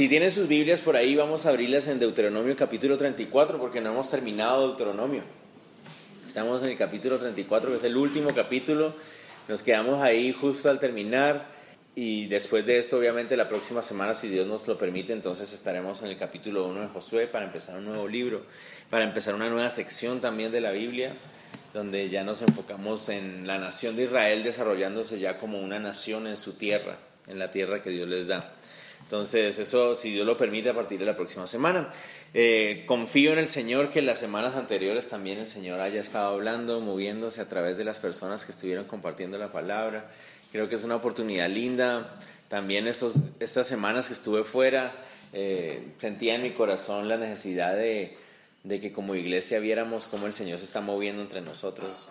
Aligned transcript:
si 0.00 0.08
tienen 0.08 0.32
sus 0.32 0.48
Biblias 0.48 0.80
por 0.80 0.96
ahí, 0.96 1.14
vamos 1.14 1.44
a 1.44 1.50
abrirlas 1.50 1.86
en 1.86 1.98
Deuteronomio 1.98 2.56
capítulo 2.56 2.96
34, 2.96 3.58
porque 3.58 3.82
no 3.82 3.90
hemos 3.90 4.08
terminado 4.08 4.68
Deuteronomio. 4.68 5.20
Estamos 6.26 6.62
en 6.62 6.70
el 6.70 6.78
capítulo 6.78 7.18
34, 7.18 7.68
que 7.68 7.76
es 7.76 7.84
el 7.84 7.98
último 7.98 8.30
capítulo. 8.34 8.94
Nos 9.46 9.62
quedamos 9.62 10.00
ahí 10.00 10.32
justo 10.32 10.70
al 10.70 10.80
terminar. 10.80 11.46
Y 11.94 12.28
después 12.28 12.64
de 12.64 12.78
esto, 12.78 12.96
obviamente, 12.96 13.36
la 13.36 13.46
próxima 13.46 13.82
semana, 13.82 14.14
si 14.14 14.28
Dios 14.28 14.46
nos 14.46 14.66
lo 14.66 14.78
permite, 14.78 15.12
entonces 15.12 15.52
estaremos 15.52 16.00
en 16.00 16.08
el 16.08 16.16
capítulo 16.16 16.66
1 16.68 16.80
de 16.80 16.88
Josué 16.88 17.26
para 17.26 17.44
empezar 17.44 17.76
un 17.76 17.84
nuevo 17.84 18.08
libro, 18.08 18.46
para 18.88 19.04
empezar 19.04 19.34
una 19.34 19.50
nueva 19.50 19.68
sección 19.68 20.22
también 20.22 20.50
de 20.50 20.62
la 20.62 20.70
Biblia, 20.70 21.12
donde 21.74 22.08
ya 22.08 22.24
nos 22.24 22.40
enfocamos 22.40 23.10
en 23.10 23.46
la 23.46 23.58
nación 23.58 23.96
de 23.96 24.04
Israel 24.04 24.44
desarrollándose 24.44 25.18
ya 25.18 25.36
como 25.36 25.60
una 25.60 25.78
nación 25.78 26.26
en 26.26 26.38
su 26.38 26.54
tierra, 26.54 26.96
en 27.28 27.38
la 27.38 27.50
tierra 27.50 27.82
que 27.82 27.90
Dios 27.90 28.08
les 28.08 28.28
da. 28.28 28.50
Entonces, 29.10 29.58
eso, 29.58 29.96
si 29.96 30.12
Dios 30.12 30.24
lo 30.24 30.36
permite, 30.36 30.68
a 30.68 30.74
partir 30.74 31.00
de 31.00 31.04
la 31.04 31.16
próxima 31.16 31.48
semana. 31.48 31.90
Eh, 32.32 32.84
confío 32.86 33.32
en 33.32 33.40
el 33.40 33.48
Señor 33.48 33.90
que 33.90 34.02
las 34.02 34.20
semanas 34.20 34.54
anteriores 34.54 35.08
también 35.08 35.38
el 35.38 35.48
Señor 35.48 35.80
haya 35.80 36.00
estado 36.00 36.32
hablando, 36.32 36.78
moviéndose 36.78 37.40
a 37.40 37.48
través 37.48 37.76
de 37.76 37.82
las 37.82 37.98
personas 37.98 38.44
que 38.44 38.52
estuvieron 38.52 38.84
compartiendo 38.84 39.36
la 39.36 39.50
palabra. 39.50 40.08
Creo 40.52 40.68
que 40.68 40.76
es 40.76 40.84
una 40.84 40.94
oportunidad 40.94 41.50
linda. 41.50 42.20
También 42.46 42.86
estos, 42.86 43.16
estas 43.40 43.66
semanas 43.66 44.06
que 44.06 44.12
estuve 44.12 44.44
fuera, 44.44 44.94
eh, 45.32 45.88
sentía 45.98 46.36
en 46.36 46.44
mi 46.44 46.52
corazón 46.52 47.08
la 47.08 47.16
necesidad 47.16 47.74
de 47.74 48.16
que 48.64 48.92
como 48.92 49.16
iglesia 49.16 49.58
viéramos 49.58 50.06
cómo 50.06 50.28
el 50.28 50.32
Señor 50.32 50.60
se 50.60 50.66
está 50.66 50.82
moviendo 50.82 51.20
entre 51.20 51.40
nosotros. 51.40 52.10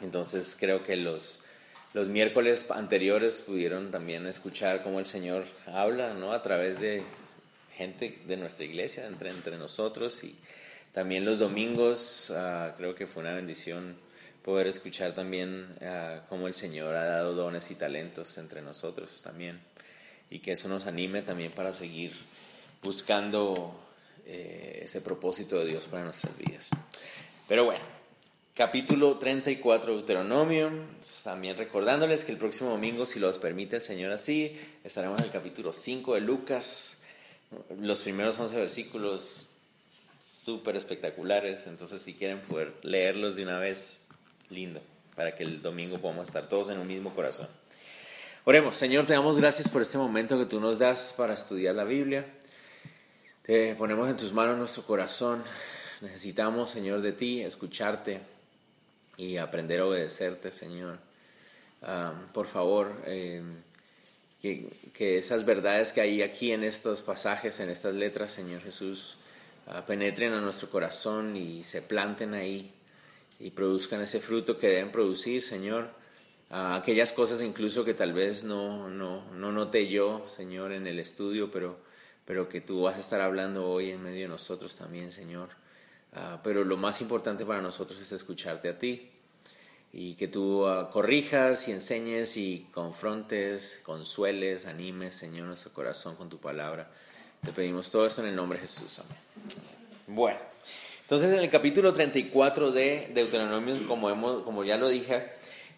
Entonces 0.00 0.56
creo 0.58 0.82
que 0.82 0.96
los, 0.96 1.40
los 1.94 2.08
miércoles 2.08 2.70
anteriores 2.70 3.40
pudieron 3.40 3.90
también 3.90 4.26
escuchar 4.26 4.82
cómo 4.82 4.98
el 4.98 5.06
Señor 5.06 5.46
habla, 5.66 6.12
¿no? 6.14 6.32
A 6.32 6.42
través 6.42 6.80
de 6.80 7.02
gente 7.76 8.20
de 8.26 8.36
nuestra 8.36 8.64
iglesia, 8.64 9.06
entre, 9.06 9.30
entre 9.30 9.56
nosotros. 9.56 10.22
Y 10.24 10.36
también 10.92 11.24
los 11.24 11.38
domingos, 11.38 12.30
ah, 12.36 12.74
creo 12.76 12.94
que 12.94 13.06
fue 13.06 13.22
una 13.22 13.32
bendición 13.32 13.96
poder 14.44 14.66
escuchar 14.66 15.14
también 15.14 15.66
uh, 15.82 16.26
cómo 16.28 16.48
el 16.48 16.54
Señor 16.54 16.94
ha 16.94 17.04
dado 17.04 17.34
dones 17.34 17.70
y 17.70 17.74
talentos 17.74 18.38
entre 18.38 18.62
nosotros 18.62 19.20
también. 19.22 19.60
Y 20.30 20.38
que 20.38 20.52
eso 20.52 20.68
nos 20.68 20.86
anime 20.86 21.22
también 21.22 21.52
para 21.52 21.72
seguir 21.72 22.12
buscando 22.82 23.78
eh, 24.26 24.80
ese 24.84 25.00
propósito 25.00 25.58
de 25.58 25.66
Dios 25.66 25.86
para 25.88 26.04
nuestras 26.04 26.36
vidas. 26.36 26.70
Pero 27.46 27.64
bueno, 27.64 27.84
capítulo 28.58 29.18
34 29.18 29.92
de 29.92 29.98
Deuteronomio. 29.98 30.72
También 31.22 31.56
recordándoles 31.56 32.24
que 32.24 32.32
el 32.32 32.38
próximo 32.38 32.70
domingo, 32.70 33.06
si 33.06 33.20
los 33.20 33.38
permite 33.38 33.76
el 33.76 33.82
Señor 33.82 34.10
así, 34.10 34.60
estaremos 34.82 35.20
en 35.20 35.26
el 35.26 35.30
capítulo 35.30 35.72
5 35.72 36.14
de 36.14 36.20
Lucas. 36.22 37.04
Los 37.80 38.02
primeros 38.02 38.36
11 38.36 38.56
versículos 38.56 39.46
súper 40.18 40.74
espectaculares, 40.74 41.68
entonces 41.68 42.02
si 42.02 42.14
quieren 42.14 42.42
poder 42.42 42.74
leerlos 42.82 43.36
de 43.36 43.44
una 43.44 43.60
vez, 43.60 44.08
lindo, 44.50 44.82
para 45.14 45.36
que 45.36 45.44
el 45.44 45.62
domingo 45.62 46.00
podamos 46.00 46.26
estar 46.26 46.48
todos 46.48 46.70
en 46.70 46.80
un 46.80 46.88
mismo 46.88 47.14
corazón. 47.14 47.46
Oremos, 48.44 48.74
Señor, 48.74 49.06
te 49.06 49.12
damos 49.12 49.38
gracias 49.38 49.68
por 49.68 49.82
este 49.82 49.98
momento 49.98 50.36
que 50.36 50.46
tú 50.46 50.58
nos 50.58 50.80
das 50.80 51.14
para 51.16 51.34
estudiar 51.34 51.76
la 51.76 51.84
Biblia. 51.84 52.26
Te 53.42 53.76
ponemos 53.76 54.10
en 54.10 54.16
tus 54.16 54.32
manos 54.32 54.58
nuestro 54.58 54.82
corazón. 54.82 55.44
Necesitamos, 56.00 56.70
Señor, 56.70 57.02
de 57.02 57.12
ti, 57.12 57.42
escucharte, 57.42 58.20
y 59.18 59.36
aprender 59.36 59.80
a 59.80 59.86
obedecerte, 59.86 60.50
Señor. 60.50 60.98
por 62.32 62.46
favor, 62.46 62.94
eh, 63.04 63.42
que, 64.40 65.18
esas 65.18 65.44
verdades 65.44 65.92
que 65.92 66.00
hay 66.00 66.22
aquí 66.22 66.52
en 66.52 66.62
estos 66.64 67.02
pasajes, 67.02 67.60
en 67.60 67.68
estas 67.68 67.94
letras, 67.94 68.30
Señor 68.30 68.62
Jesús, 68.62 69.18
ah, 69.66 69.84
penetren 69.84 70.32
a 70.32 70.40
nuestro 70.40 70.70
corazón 70.70 71.36
y 71.36 71.64
se 71.64 71.82
planten 71.82 72.34
ahí 72.34 72.72
y 73.40 73.50
produzcan 73.50 74.00
ese 74.00 74.20
fruto 74.20 74.56
que 74.56 74.68
deben 74.68 74.92
producir, 74.92 75.42
Señor. 75.42 75.90
aquellas 76.50 77.12
cosas 77.12 77.42
incluso 77.42 77.84
que 77.84 77.94
tal 77.94 78.12
vez 78.12 78.44
no, 78.44 78.88
no, 78.88 79.30
no 79.34 79.52
noté 79.52 79.88
yo, 79.88 80.24
Señor, 80.26 80.72
en 80.72 80.86
el 80.86 80.98
estudio, 80.98 81.50
pero, 81.50 81.78
pero 82.24 82.48
que 82.48 82.60
tú 82.60 82.82
vas 82.82 82.96
a 82.96 83.00
estar 83.00 83.20
hablando 83.20 83.68
hoy 83.68 83.90
en 83.90 84.02
medio 84.02 84.22
de 84.22 84.28
nosotros 84.28 84.76
también, 84.76 85.12
Señor. 85.12 85.50
Ah, 86.14 86.40
pero 86.42 86.64
lo 86.64 86.76
más 86.76 87.00
importante 87.00 87.44
para 87.44 87.60
nosotros 87.60 88.00
es 88.00 88.12
escucharte 88.12 88.68
a 88.68 88.78
ti 88.78 89.10
y 89.92 90.14
que 90.14 90.28
tú 90.28 90.66
ah, 90.66 90.90
corrijas 90.90 91.68
y 91.68 91.72
enseñes 91.72 92.36
y 92.36 92.66
confrontes, 92.72 93.80
consueles, 93.84 94.66
animes, 94.66 95.14
Señor, 95.14 95.46
nuestro 95.46 95.72
corazón 95.72 96.16
con 96.16 96.28
tu 96.28 96.38
palabra. 96.38 96.90
Te 97.42 97.52
pedimos 97.52 97.90
todo 97.90 98.06
esto 98.06 98.22
en 98.22 98.28
el 98.28 98.36
nombre 98.36 98.58
de 98.58 98.62
Jesús. 98.62 98.98
Amén. 98.98 99.18
Bueno, 100.08 100.38
entonces 101.02 101.32
en 101.32 101.40
el 101.40 101.50
capítulo 101.50 101.92
34 101.92 102.72
de 102.72 103.10
Deuteronomio, 103.14 103.76
como, 103.86 104.10
hemos, 104.10 104.42
como 104.42 104.64
ya 104.64 104.76
lo 104.76 104.88
dije, 104.88 105.24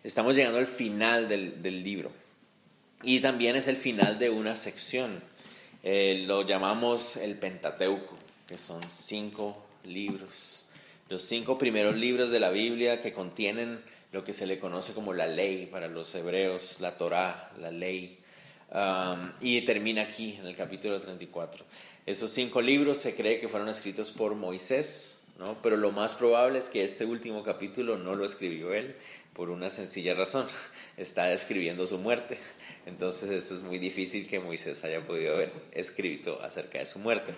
estamos 0.05 0.37
llegando 0.37 0.59
al 0.59 0.67
final 0.67 1.29
del, 1.29 1.62
del 1.62 1.83
libro. 1.83 2.11
Y 3.03 3.21
también 3.21 3.57
es 3.57 3.67
el 3.67 3.77
final 3.77 4.19
de 4.19 4.31
una 4.31 4.57
sección. 4.57 5.23
Eh, 5.83 6.25
lo 6.27 6.43
llamamos 6.43 7.17
el 7.17 7.37
Pentateuco, 7.37 8.15
que 8.47 8.59
son 8.59 8.83
cinco 8.91 9.69
libros. 9.85 10.67
Los 11.09 11.23
cinco 11.23 11.59
primeros 11.59 11.97
libros 11.97 12.31
de 12.31 12.41
la 12.41 12.51
Biblia 12.51 13.03
que 13.03 13.13
contienen 13.13 13.81
lo 14.13 14.25
que 14.25 14.33
se 14.33 14.47
le 14.47 14.59
conoce 14.59 14.93
como 14.93 15.13
la 15.13 15.27
ley 15.27 15.67
para 15.67 15.89
los 15.89 16.15
hebreos, 16.15 16.81
la 16.81 16.97
Torá, 16.97 17.53
la 17.61 17.71
ley. 17.71 18.19
Um, 18.73 19.33
y 19.41 19.63
termina 19.63 20.03
aquí 20.03 20.37
en 20.39 20.47
el 20.47 20.55
capítulo 20.55 21.01
34. 21.01 21.65
Esos 22.07 22.31
cinco 22.31 22.61
libros 22.61 22.99
se 22.99 23.15
cree 23.15 23.39
que 23.39 23.49
fueron 23.49 23.69
escritos 23.69 24.13
por 24.13 24.35
Moisés, 24.35 25.27
¿no? 25.39 25.61
pero 25.63 25.77
lo 25.77 25.93
más 25.93 26.15
probable 26.15 26.59
es 26.59 26.69
que 26.69 26.85
este 26.85 27.05
último 27.05 27.43
capítulo 27.43 27.99
no 27.99 28.15
lo 28.15 28.25
escribió 28.25 28.73
él 28.73 28.95
por 29.33 29.51
una 29.51 29.71
sencilla 29.71 30.15
razón. 30.15 30.47
Está 30.97 31.27
describiendo 31.27 31.87
su 31.87 31.99
muerte. 31.99 32.39
Entonces 32.87 33.31
eso 33.31 33.55
es 33.55 33.62
muy 33.62 33.79
difícil 33.79 34.29
que 34.29 34.41
Moisés 34.41 34.83
haya 34.85 35.05
podido 35.07 35.35
haber 35.35 35.53
escrito 35.73 36.41
acerca 36.43 36.79
de 36.79 36.87
su 36.87 36.99
muerte. 36.99 37.35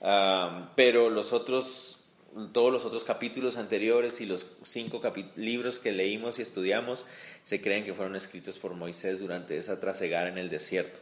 Um, 0.00 0.68
pero 0.74 1.08
los 1.10 1.32
otros 1.32 2.06
todos 2.52 2.70
los 2.70 2.84
otros 2.84 3.04
capítulos 3.04 3.56
anteriores 3.56 4.20
y 4.20 4.26
los 4.26 4.58
cinco 4.62 5.00
libros 5.36 5.78
que 5.78 5.92
leímos 5.92 6.38
y 6.38 6.42
estudiamos 6.42 7.06
se 7.42 7.62
creen 7.62 7.84
que 7.84 7.94
fueron 7.94 8.14
escritos 8.14 8.58
por 8.58 8.74
Moisés 8.74 9.20
durante 9.20 9.56
esa 9.56 9.80
trasegada 9.80 10.28
en 10.28 10.36
el 10.36 10.50
desierto. 10.50 11.00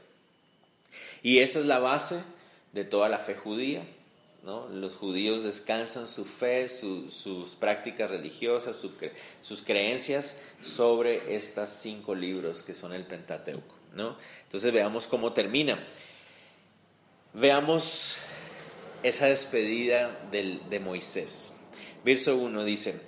Y 1.23 1.39
esa 1.41 1.59
es 1.59 1.67
la 1.67 1.81
base 1.81 2.23
de 2.73 2.85
toda 2.85 3.09
la 3.09 3.19
fe 3.19 3.35
judía. 3.35 3.85
¿no? 4.45 4.69
Los 4.69 4.95
judíos 4.95 5.43
descansan 5.43 6.07
su 6.07 6.25
fe, 6.25 6.69
sus 6.69 7.57
prácticas 7.59 8.11
religiosas, 8.11 8.77
sus 9.41 9.63
creencias 9.63 10.43
sobre 10.63 11.35
estos 11.35 11.71
cinco 11.71 12.15
libros 12.15 12.63
que 12.63 12.75
son 12.75 12.93
el 12.93 13.05
Pentateuco. 13.05 13.75
¿no? 13.95 14.17
Entonces 14.45 14.73
veamos 14.73 15.07
cómo 15.07 15.33
termina. 15.33 15.83
Veamos 17.33 18.14
esa 19.05 19.27
despedida 19.27 20.11
de 20.33 20.81
Moisés. 20.81 21.57
Verso 22.05 22.37
1 22.37 22.65
dice, 22.65 22.99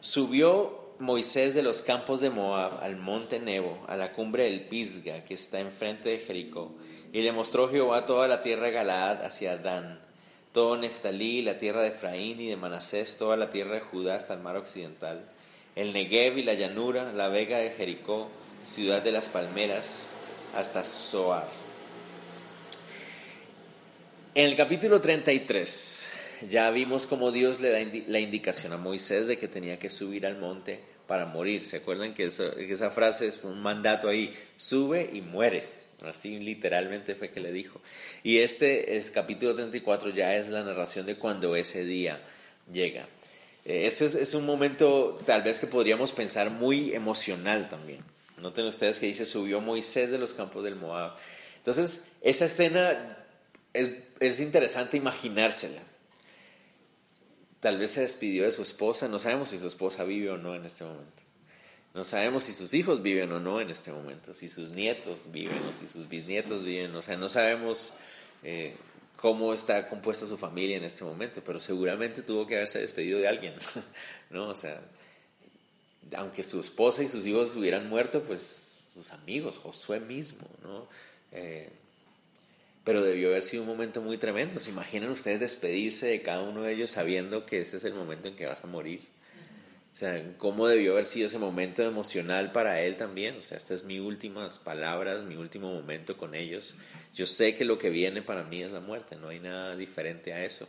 subió 0.00 0.94
Moisés 0.98 1.54
de 1.54 1.62
los 1.62 1.82
campos 1.82 2.20
de 2.20 2.30
Moab 2.30 2.82
al 2.82 2.96
monte 2.96 3.40
Nebo, 3.40 3.84
a 3.88 3.96
la 3.96 4.12
cumbre 4.12 4.44
del 4.44 4.62
Pisga, 4.62 5.24
que 5.24 5.34
está 5.34 5.60
enfrente 5.60 6.10
de 6.10 6.18
Jericó, 6.18 6.72
y 7.12 7.22
le 7.22 7.32
mostró 7.32 7.70
Jehová 7.70 8.04
toda 8.04 8.28
la 8.28 8.42
tierra 8.42 8.66
de 8.66 8.72
Galaad 8.72 9.24
hacia 9.24 9.56
Dan, 9.56 9.98
todo 10.52 10.76
Neftalí, 10.76 11.40
la 11.42 11.58
tierra 11.58 11.82
de 11.82 11.88
Efraín 11.88 12.40
y 12.40 12.48
de 12.48 12.56
Manasés, 12.56 13.16
toda 13.16 13.36
la 13.36 13.50
tierra 13.50 13.74
de 13.74 13.80
Judá 13.80 14.14
hasta 14.14 14.34
el 14.34 14.40
mar 14.40 14.56
occidental, 14.56 15.26
el 15.74 15.92
Negev 15.94 16.36
y 16.36 16.42
la 16.42 16.54
llanura, 16.54 17.12
la 17.12 17.28
vega 17.28 17.58
de 17.58 17.70
Jericó, 17.70 18.28
ciudad 18.66 19.02
de 19.02 19.12
las 19.12 19.30
palmeras, 19.30 20.12
hasta 20.54 20.82
Zoar 20.82 21.65
en 24.36 24.44
el 24.44 24.54
capítulo 24.54 25.00
33 25.00 26.08
ya 26.50 26.70
vimos 26.70 27.06
cómo 27.06 27.32
Dios 27.32 27.60
le 27.60 27.70
da 27.70 27.78
la 28.08 28.20
indicación 28.20 28.70
a 28.74 28.76
Moisés 28.76 29.26
de 29.26 29.38
que 29.38 29.48
tenía 29.48 29.78
que 29.78 29.88
subir 29.88 30.26
al 30.26 30.36
monte 30.36 30.78
para 31.06 31.24
morir. 31.24 31.64
¿Se 31.64 31.78
acuerdan 31.78 32.12
que, 32.12 32.26
esa 32.26 32.90
frase 32.90 33.28
es 33.28 33.44
un 33.44 33.62
mandato 33.62 34.10
ahí? 34.10 34.36
Sube 34.58 35.08
y 35.10 35.22
muere. 35.22 35.64
Así 36.02 36.38
literalmente 36.38 37.14
fue 37.14 37.30
que 37.30 37.40
le 37.40 37.50
dijo. 37.50 37.80
Y 38.22 38.40
este 38.40 38.98
es 38.98 39.10
capítulo 39.10 39.54
34 39.54 40.10
ya 40.10 40.36
es 40.36 40.50
la 40.50 40.62
narración 40.62 41.06
de 41.06 41.16
cuando 41.16 41.56
ese 41.56 41.86
día 41.86 42.22
llega. 42.70 43.08
Eh, 43.64 43.86
ese 43.86 44.04
es, 44.04 44.34
un 44.34 44.44
momento 44.44 45.18
tal 45.24 45.40
vez 45.44 45.58
que 45.58 45.66
podríamos 45.66 46.12
pensar 46.12 46.50
muy 46.50 46.92
emocional 46.92 47.70
también. 47.70 48.00
Noten 48.36 48.66
ustedes 48.66 48.98
que 48.98 49.06
dice 49.06 49.24
subió 49.24 49.62
Moisés 49.62 50.10
de 50.10 50.18
los 50.18 50.34
campos 50.34 50.62
del 50.62 50.76
Moab. 50.76 51.14
Entonces, 51.56 52.16
esa 52.20 52.44
escena 52.44 53.15
es 53.76 53.90
es 54.20 54.40
interesante 54.40 54.96
imaginársela. 54.96 55.82
Tal 57.60 57.78
vez 57.78 57.92
se 57.92 58.02
despidió 58.02 58.44
de 58.44 58.52
su 58.52 58.62
esposa, 58.62 59.08
no 59.08 59.18
sabemos 59.18 59.50
si 59.50 59.58
su 59.58 59.66
esposa 59.66 60.04
vive 60.04 60.30
o 60.30 60.36
no 60.36 60.54
en 60.54 60.64
este 60.64 60.84
momento. 60.84 61.22
No 61.94 62.04
sabemos 62.04 62.44
si 62.44 62.52
sus 62.52 62.74
hijos 62.74 63.02
viven 63.02 63.32
o 63.32 63.40
no 63.40 63.60
en 63.60 63.70
este 63.70 63.90
momento, 63.90 64.34
si 64.34 64.48
sus 64.48 64.72
nietos 64.72 65.32
viven 65.32 65.58
o 65.58 65.72
si 65.72 65.88
sus 65.88 66.08
bisnietos 66.08 66.62
viven, 66.62 66.94
o 66.94 67.00
sea, 67.00 67.16
no 67.16 67.30
sabemos 67.30 67.94
eh, 68.42 68.76
cómo 69.16 69.54
está 69.54 69.88
compuesta 69.88 70.26
su 70.26 70.36
familia 70.36 70.76
en 70.76 70.84
este 70.84 71.04
momento, 71.04 71.42
pero 71.44 71.58
seguramente 71.58 72.22
tuvo 72.22 72.46
que 72.46 72.56
haberse 72.56 72.80
despedido 72.80 73.18
de 73.18 73.28
alguien, 73.28 73.54
¿no? 74.30 74.50
O 74.50 74.54
sea, 74.54 74.78
aunque 76.16 76.42
su 76.42 76.60
esposa 76.60 77.02
y 77.02 77.08
sus 77.08 77.26
hijos 77.26 77.56
hubieran 77.56 77.88
muerto, 77.88 78.22
pues 78.22 78.90
sus 78.92 79.12
amigos, 79.12 79.56
Josué 79.56 79.98
mismo, 80.00 80.46
¿no? 80.62 80.86
Eh, 81.32 81.70
pero 82.86 83.02
debió 83.02 83.30
haber 83.30 83.42
sido 83.42 83.64
un 83.64 83.68
momento 83.68 84.00
muy 84.00 84.16
tremendo. 84.16 84.60
¿Se 84.60 84.70
imaginan 84.70 85.10
ustedes 85.10 85.40
despedirse 85.40 86.06
de 86.06 86.22
cada 86.22 86.42
uno 86.42 86.62
de 86.62 86.72
ellos 86.72 86.92
sabiendo 86.92 87.44
que 87.44 87.60
este 87.60 87.78
es 87.78 87.84
el 87.84 87.94
momento 87.94 88.28
en 88.28 88.36
que 88.36 88.46
vas 88.46 88.62
a 88.62 88.68
morir? 88.68 89.00
O 89.92 89.98
sea, 89.98 90.22
¿cómo 90.38 90.68
debió 90.68 90.92
haber 90.92 91.04
sido 91.04 91.26
ese 91.26 91.40
momento 91.40 91.82
emocional 91.82 92.52
para 92.52 92.82
él 92.82 92.96
también? 92.96 93.38
O 93.38 93.42
sea, 93.42 93.58
estas 93.58 93.80
es 93.80 93.86
mis 93.86 94.00
últimas 94.00 94.60
palabras, 94.60 95.24
mi 95.24 95.34
último 95.34 95.74
momento 95.74 96.16
con 96.16 96.36
ellos. 96.36 96.76
Yo 97.12 97.26
sé 97.26 97.56
que 97.56 97.64
lo 97.64 97.76
que 97.76 97.90
viene 97.90 98.22
para 98.22 98.44
mí 98.44 98.62
es 98.62 98.70
la 98.70 98.78
muerte, 98.78 99.16
no 99.16 99.30
hay 99.30 99.40
nada 99.40 99.74
diferente 99.74 100.32
a 100.32 100.44
eso. 100.44 100.68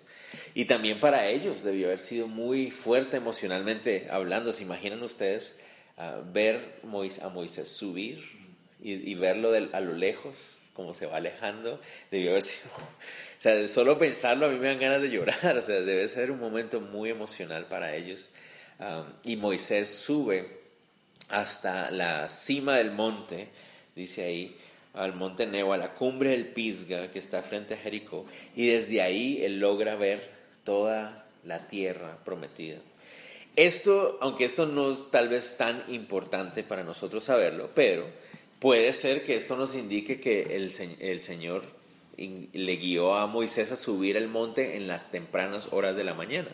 Y 0.55 0.65
también 0.65 0.99
para 0.99 1.27
ellos 1.27 1.63
debió 1.63 1.85
haber 1.85 1.99
sido 1.99 2.27
muy 2.27 2.71
fuerte 2.71 3.17
emocionalmente 3.17 4.07
hablando. 4.09 4.53
¿Se 4.53 4.63
imaginan 4.63 5.03
ustedes 5.03 5.61
uh, 5.97 6.23
ver 6.33 6.79
a 7.21 7.29
Moisés 7.29 7.69
subir 7.69 8.23
y 8.81 9.13
verlo 9.13 9.51
a 9.71 9.79
lo 9.81 9.93
lejos? 9.93 10.61
Como 10.77 10.93
se 10.93 11.07
va 11.07 11.17
alejando, 11.17 11.81
debió 12.11 12.29
haber 12.29 12.43
o 12.43 13.39
sea, 13.39 13.67
solo 13.67 13.97
pensarlo 13.97 14.45
a 14.45 14.49
mí 14.49 14.59
me 14.59 14.67
dan 14.67 14.79
ganas 14.79 15.01
de 15.01 15.09
llorar, 15.09 15.57
o 15.57 15.61
sea, 15.61 15.81
debe 15.81 16.07
ser 16.07 16.29
un 16.29 16.39
momento 16.39 16.79
muy 16.79 17.09
emocional 17.09 17.65
para 17.65 17.95
ellos. 17.95 18.29
Y 19.23 19.35
Moisés 19.37 19.89
sube 19.89 20.59
hasta 21.29 21.89
la 21.89 22.29
cima 22.29 22.77
del 22.77 22.91
monte, 22.91 23.47
dice 23.95 24.23
ahí, 24.23 24.55
al 24.93 25.13
monte 25.13 25.47
Nebo, 25.47 25.73
a 25.73 25.77
la 25.77 25.95
cumbre 25.95 26.29
del 26.29 26.45
Pisga 26.45 27.11
que 27.11 27.19
está 27.19 27.41
frente 27.41 27.73
a 27.73 27.77
Jericó, 27.77 28.25
y 28.55 28.67
desde 28.67 29.01
ahí 29.01 29.43
él 29.43 29.59
logra 29.59 29.95
ver 29.95 30.31
toda 30.63 31.25
la 31.43 31.65
tierra 31.67 32.19
prometida. 32.23 32.77
Esto, 33.55 34.19
aunque 34.21 34.45
esto 34.45 34.67
no 34.67 34.91
es 34.91 35.09
tal 35.09 35.29
vez 35.29 35.57
tan 35.57 35.83
importante 35.87 36.63
para 36.63 36.83
nosotros 36.83 37.23
saberlo, 37.23 37.71
pero 37.73 38.05
Puede 38.59 38.91
ser 38.93 39.23
que 39.23 39.35
esto 39.35 39.55
nos 39.55 39.75
indique 39.75 40.19
que 40.19 40.55
el, 40.55 40.71
el 40.99 41.19
Señor 41.19 41.63
le 42.17 42.75
guió 42.77 43.15
a 43.15 43.27
Moisés 43.27 43.71
a 43.71 43.75
subir 43.75 44.17
el 44.17 44.27
monte 44.27 44.77
en 44.77 44.87
las 44.87 45.11
tempranas 45.11 45.69
horas 45.71 45.95
de 45.95 46.03
la 46.03 46.15
mañana. 46.15 46.49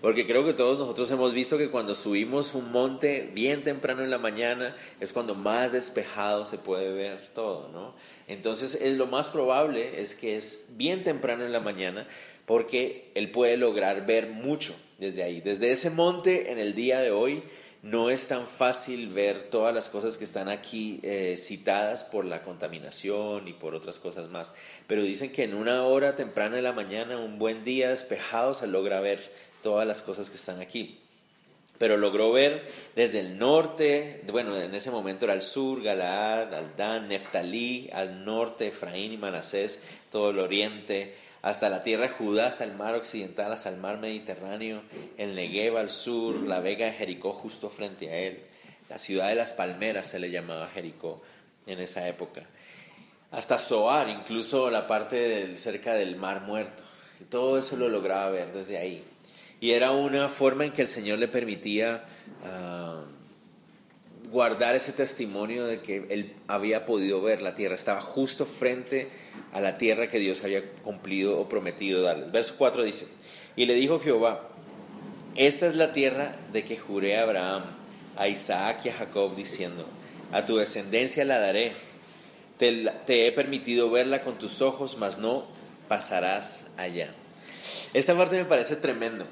Porque 0.00 0.26
creo 0.26 0.46
que 0.46 0.54
todos 0.54 0.78
nosotros 0.78 1.10
hemos 1.10 1.34
visto 1.34 1.58
que 1.58 1.68
cuando 1.68 1.94
subimos 1.94 2.54
un 2.54 2.72
monte 2.72 3.30
bien 3.34 3.62
temprano 3.64 4.02
en 4.02 4.10
la 4.10 4.16
mañana 4.16 4.74
es 4.98 5.12
cuando 5.12 5.34
más 5.34 5.72
despejado 5.72 6.46
se 6.46 6.56
puede 6.56 6.92
ver 6.92 7.20
todo, 7.34 7.68
¿no? 7.68 7.94
Entonces 8.26 8.76
es 8.76 8.96
lo 8.96 9.06
más 9.06 9.28
probable 9.28 10.00
es 10.00 10.14
que 10.14 10.36
es 10.36 10.72
bien 10.76 11.04
temprano 11.04 11.44
en 11.44 11.52
la 11.52 11.60
mañana 11.60 12.08
porque 12.46 13.10
él 13.14 13.30
puede 13.30 13.58
lograr 13.58 14.06
ver 14.06 14.28
mucho 14.28 14.74
desde 14.98 15.22
ahí. 15.22 15.42
Desde 15.42 15.70
ese 15.70 15.90
monte 15.90 16.50
en 16.50 16.58
el 16.58 16.74
día 16.74 17.00
de 17.00 17.10
hoy 17.10 17.42
no 17.82 18.10
es 18.10 18.28
tan 18.28 18.46
fácil 18.46 19.08
ver 19.08 19.48
todas 19.50 19.74
las 19.74 19.88
cosas 19.88 20.18
que 20.18 20.24
están 20.24 20.48
aquí 20.48 21.00
eh, 21.02 21.36
citadas 21.38 22.04
por 22.04 22.26
la 22.26 22.42
contaminación 22.42 23.48
y 23.48 23.54
por 23.54 23.74
otras 23.74 23.98
cosas 23.98 24.28
más. 24.28 24.52
Pero 24.86 25.02
dicen 25.02 25.32
que 25.32 25.44
en 25.44 25.54
una 25.54 25.84
hora 25.84 26.14
temprana 26.14 26.56
de 26.56 26.62
la 26.62 26.72
mañana, 26.72 27.18
un 27.18 27.38
buen 27.38 27.64
día 27.64 27.90
despejado, 27.90 28.52
se 28.52 28.66
logra 28.66 29.00
ver 29.00 29.32
todas 29.62 29.86
las 29.86 30.02
cosas 30.02 30.28
que 30.28 30.36
están 30.36 30.60
aquí. 30.60 30.98
Pero 31.78 31.96
logró 31.96 32.30
ver 32.30 32.68
desde 32.94 33.20
el 33.20 33.38
norte, 33.38 34.22
bueno, 34.30 34.54
en 34.54 34.74
ese 34.74 34.90
momento 34.90 35.24
era 35.24 35.32
el 35.32 35.40
sur, 35.40 35.82
Galaad, 35.82 36.52
Aldán, 36.52 37.08
Neftalí, 37.08 37.88
al 37.94 38.26
norte, 38.26 38.66
Efraín 38.66 39.14
y 39.14 39.16
Manasés, 39.16 39.84
todo 40.12 40.28
el 40.28 40.40
oriente, 40.40 41.14
hasta 41.42 41.68
la 41.68 41.82
tierra 41.82 42.02
de 42.02 42.10
Judá, 42.10 42.48
hasta 42.48 42.64
el 42.64 42.74
mar 42.74 42.94
occidental, 42.94 43.52
hasta 43.52 43.70
el 43.70 43.78
mar 43.78 43.98
Mediterráneo, 43.98 44.82
el 45.16 45.34
Negev 45.34 45.76
al 45.76 45.90
sur, 45.90 46.36
la 46.42 46.60
vega 46.60 46.86
de 46.86 46.92
Jericó 46.92 47.32
justo 47.32 47.70
frente 47.70 48.10
a 48.10 48.16
él. 48.16 48.40
La 48.88 48.98
ciudad 48.98 49.28
de 49.28 49.36
las 49.36 49.52
palmeras 49.52 50.06
se 50.06 50.18
le 50.18 50.30
llamaba 50.30 50.68
Jericó 50.68 51.22
en 51.66 51.80
esa 51.80 52.08
época. 52.08 52.42
Hasta 53.30 53.58
Zoar, 53.58 54.08
incluso 54.08 54.70
la 54.70 54.86
parte 54.86 55.56
cerca 55.56 55.94
del 55.94 56.16
mar 56.16 56.42
muerto. 56.42 56.82
Todo 57.28 57.58
eso 57.58 57.76
lo 57.76 57.88
lograba 57.88 58.28
ver 58.30 58.52
desde 58.52 58.78
ahí. 58.78 59.04
Y 59.60 59.72
era 59.72 59.92
una 59.92 60.28
forma 60.28 60.64
en 60.64 60.72
que 60.72 60.82
el 60.82 60.88
Señor 60.88 61.18
le 61.18 61.28
permitía 61.28 62.02
ah, 62.44 63.04
guardar 64.30 64.76
ese 64.76 64.92
testimonio 64.92 65.66
de 65.66 65.80
que 65.80 66.06
él 66.10 66.32
había 66.46 66.84
podido 66.84 67.20
ver 67.20 67.42
la 67.42 67.54
tierra, 67.54 67.74
estaba 67.74 68.00
justo 68.00 68.46
frente 68.46 69.08
a 69.52 69.60
la 69.60 69.76
tierra 69.76 70.08
que 70.08 70.18
Dios 70.18 70.44
había 70.44 70.62
cumplido 70.82 71.38
o 71.38 71.48
prometido 71.48 72.02
darles. 72.02 72.30
Verso 72.30 72.54
4 72.58 72.84
dice, 72.84 73.06
y 73.56 73.66
le 73.66 73.74
dijo 73.74 74.00
Jehová, 74.00 74.48
esta 75.34 75.66
es 75.66 75.74
la 75.74 75.92
tierra 75.92 76.34
de 76.52 76.64
que 76.64 76.76
juré 76.76 77.16
a 77.16 77.22
Abraham, 77.22 77.64
a 78.16 78.28
Isaac 78.28 78.80
y 78.84 78.88
a 78.90 78.94
Jacob, 78.94 79.34
diciendo, 79.34 79.84
a 80.32 80.46
tu 80.46 80.56
descendencia 80.56 81.24
la 81.24 81.40
daré, 81.40 81.72
te, 82.58 82.90
te 83.06 83.26
he 83.26 83.32
permitido 83.32 83.90
verla 83.90 84.22
con 84.22 84.38
tus 84.38 84.62
ojos, 84.62 84.98
mas 84.98 85.18
no 85.18 85.46
pasarás 85.88 86.68
allá. 86.76 87.12
Esta 87.94 88.16
parte 88.16 88.36
me 88.36 88.44
parece 88.44 88.76
tremendo 88.76 89.26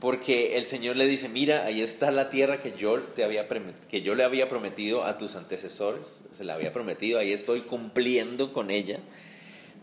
porque 0.00 0.56
el 0.56 0.64
Señor 0.64 0.96
le 0.96 1.06
dice, 1.06 1.28
mira, 1.28 1.64
ahí 1.66 1.82
está 1.82 2.10
la 2.10 2.30
tierra 2.30 2.60
que 2.60 2.72
yo, 2.72 2.98
te 2.98 3.22
había, 3.22 3.46
que 3.46 4.02
yo 4.02 4.14
le 4.14 4.24
había 4.24 4.48
prometido 4.48 5.04
a 5.04 5.18
tus 5.18 5.36
antecesores, 5.36 6.22
se 6.30 6.44
la 6.44 6.54
había 6.54 6.72
prometido, 6.72 7.18
ahí 7.18 7.32
estoy 7.32 7.60
cumpliendo 7.60 8.52
con 8.52 8.70
ella, 8.70 8.98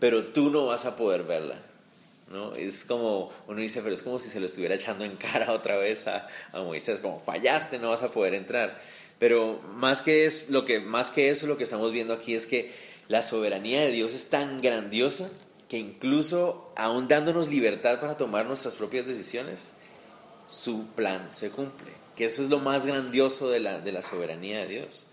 pero 0.00 0.26
tú 0.26 0.50
no 0.50 0.66
vas 0.66 0.84
a 0.86 0.96
poder 0.96 1.22
verla. 1.22 1.62
¿no? 2.32 2.54
Es 2.54 2.84
como, 2.84 3.30
uno 3.46 3.60
dice, 3.60 3.80
pero 3.80 3.94
es 3.94 4.02
como 4.02 4.18
si 4.18 4.28
se 4.28 4.40
lo 4.40 4.46
estuviera 4.46 4.74
echando 4.74 5.04
en 5.04 5.16
cara 5.16 5.52
otra 5.52 5.78
vez 5.78 6.08
a, 6.08 6.28
a 6.52 6.62
Moisés, 6.62 7.00
como 7.00 7.20
fallaste, 7.20 7.78
no 7.78 7.90
vas 7.90 8.02
a 8.02 8.10
poder 8.10 8.34
entrar. 8.34 8.80
Pero 9.18 9.60
más 9.74 10.02
que, 10.02 10.26
es, 10.26 10.50
lo 10.50 10.64
que, 10.64 10.80
más 10.80 11.10
que 11.10 11.30
eso, 11.30 11.46
lo 11.46 11.56
que 11.56 11.64
estamos 11.64 11.92
viendo 11.92 12.12
aquí 12.12 12.34
es 12.34 12.46
que 12.46 12.72
la 13.08 13.22
soberanía 13.22 13.80
de 13.80 13.90
Dios 13.90 14.14
es 14.14 14.28
tan 14.28 14.60
grandiosa 14.60 15.30
que 15.68 15.78
incluso 15.78 16.72
aún 16.76 17.08
dándonos 17.08 17.48
libertad 17.48 18.00
para 18.00 18.16
tomar 18.16 18.46
nuestras 18.46 18.76
propias 18.76 19.06
decisiones, 19.06 19.74
su 20.48 20.86
plan 20.88 21.28
se 21.30 21.50
cumple. 21.50 21.92
Que 22.16 22.24
eso 22.24 22.42
es 22.42 22.50
lo 22.50 22.58
más 22.58 22.86
grandioso 22.86 23.48
de 23.48 23.60
la, 23.60 23.80
de 23.80 23.92
la 23.92 24.02
soberanía 24.02 24.60
de 24.60 24.68
Dios. 24.68 25.06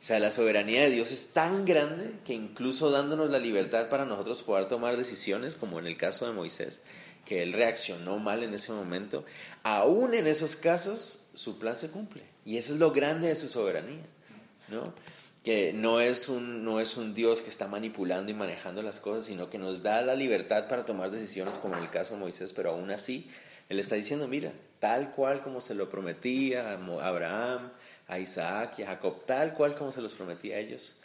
O 0.00 0.02
sea, 0.02 0.18
la 0.18 0.30
soberanía 0.30 0.82
de 0.82 0.90
Dios 0.90 1.10
es 1.12 1.34
tan 1.34 1.66
grande 1.66 2.12
que 2.24 2.32
incluso 2.32 2.90
dándonos 2.90 3.30
la 3.30 3.38
libertad 3.38 3.90
para 3.90 4.06
nosotros 4.06 4.42
poder 4.42 4.66
tomar 4.66 4.96
decisiones, 4.96 5.54
como 5.54 5.78
en 5.78 5.86
el 5.86 5.98
caso 5.98 6.26
de 6.26 6.32
Moisés, 6.32 6.80
que 7.26 7.42
él 7.42 7.52
reaccionó 7.52 8.18
mal 8.18 8.42
en 8.42 8.54
ese 8.54 8.72
momento, 8.72 9.24
aún 9.62 10.14
en 10.14 10.26
esos 10.26 10.56
casos 10.56 11.26
su 11.34 11.58
plan 11.58 11.76
se 11.76 11.90
cumple. 11.90 12.22
Y 12.46 12.56
eso 12.56 12.72
es 12.72 12.80
lo 12.80 12.92
grande 12.92 13.28
de 13.28 13.36
su 13.36 13.46
soberanía, 13.46 14.02
¿no? 14.68 14.94
Que 15.44 15.74
no 15.74 16.00
es, 16.00 16.30
un, 16.30 16.64
no 16.64 16.80
es 16.80 16.96
un 16.96 17.12
Dios 17.14 17.42
que 17.42 17.50
está 17.50 17.68
manipulando 17.68 18.32
y 18.32 18.34
manejando 18.34 18.82
las 18.82 19.00
cosas, 19.00 19.24
sino 19.26 19.50
que 19.50 19.58
nos 19.58 19.82
da 19.82 20.00
la 20.00 20.14
libertad 20.14 20.66
para 20.66 20.86
tomar 20.86 21.10
decisiones, 21.10 21.58
como 21.58 21.76
en 21.76 21.82
el 21.82 21.90
caso 21.90 22.14
de 22.14 22.20
Moisés, 22.20 22.54
pero 22.54 22.70
aún 22.70 22.90
así 22.90 23.30
él 23.70 23.78
está 23.78 23.94
diciendo, 23.94 24.26
mira, 24.26 24.52
tal 24.80 25.12
cual 25.12 25.42
como 25.42 25.60
se 25.60 25.76
lo 25.76 25.88
prometía 25.88 26.72
a 26.72 27.06
Abraham, 27.06 27.70
a 28.08 28.18
Isaac 28.18 28.74
y 28.78 28.82
a 28.82 28.88
Jacob, 28.88 29.24
tal 29.24 29.54
cual 29.54 29.74
como 29.76 29.92
se 29.92 30.02
los 30.02 30.12
prometí 30.12 30.52
a 30.52 30.58
ellos, 30.58 30.96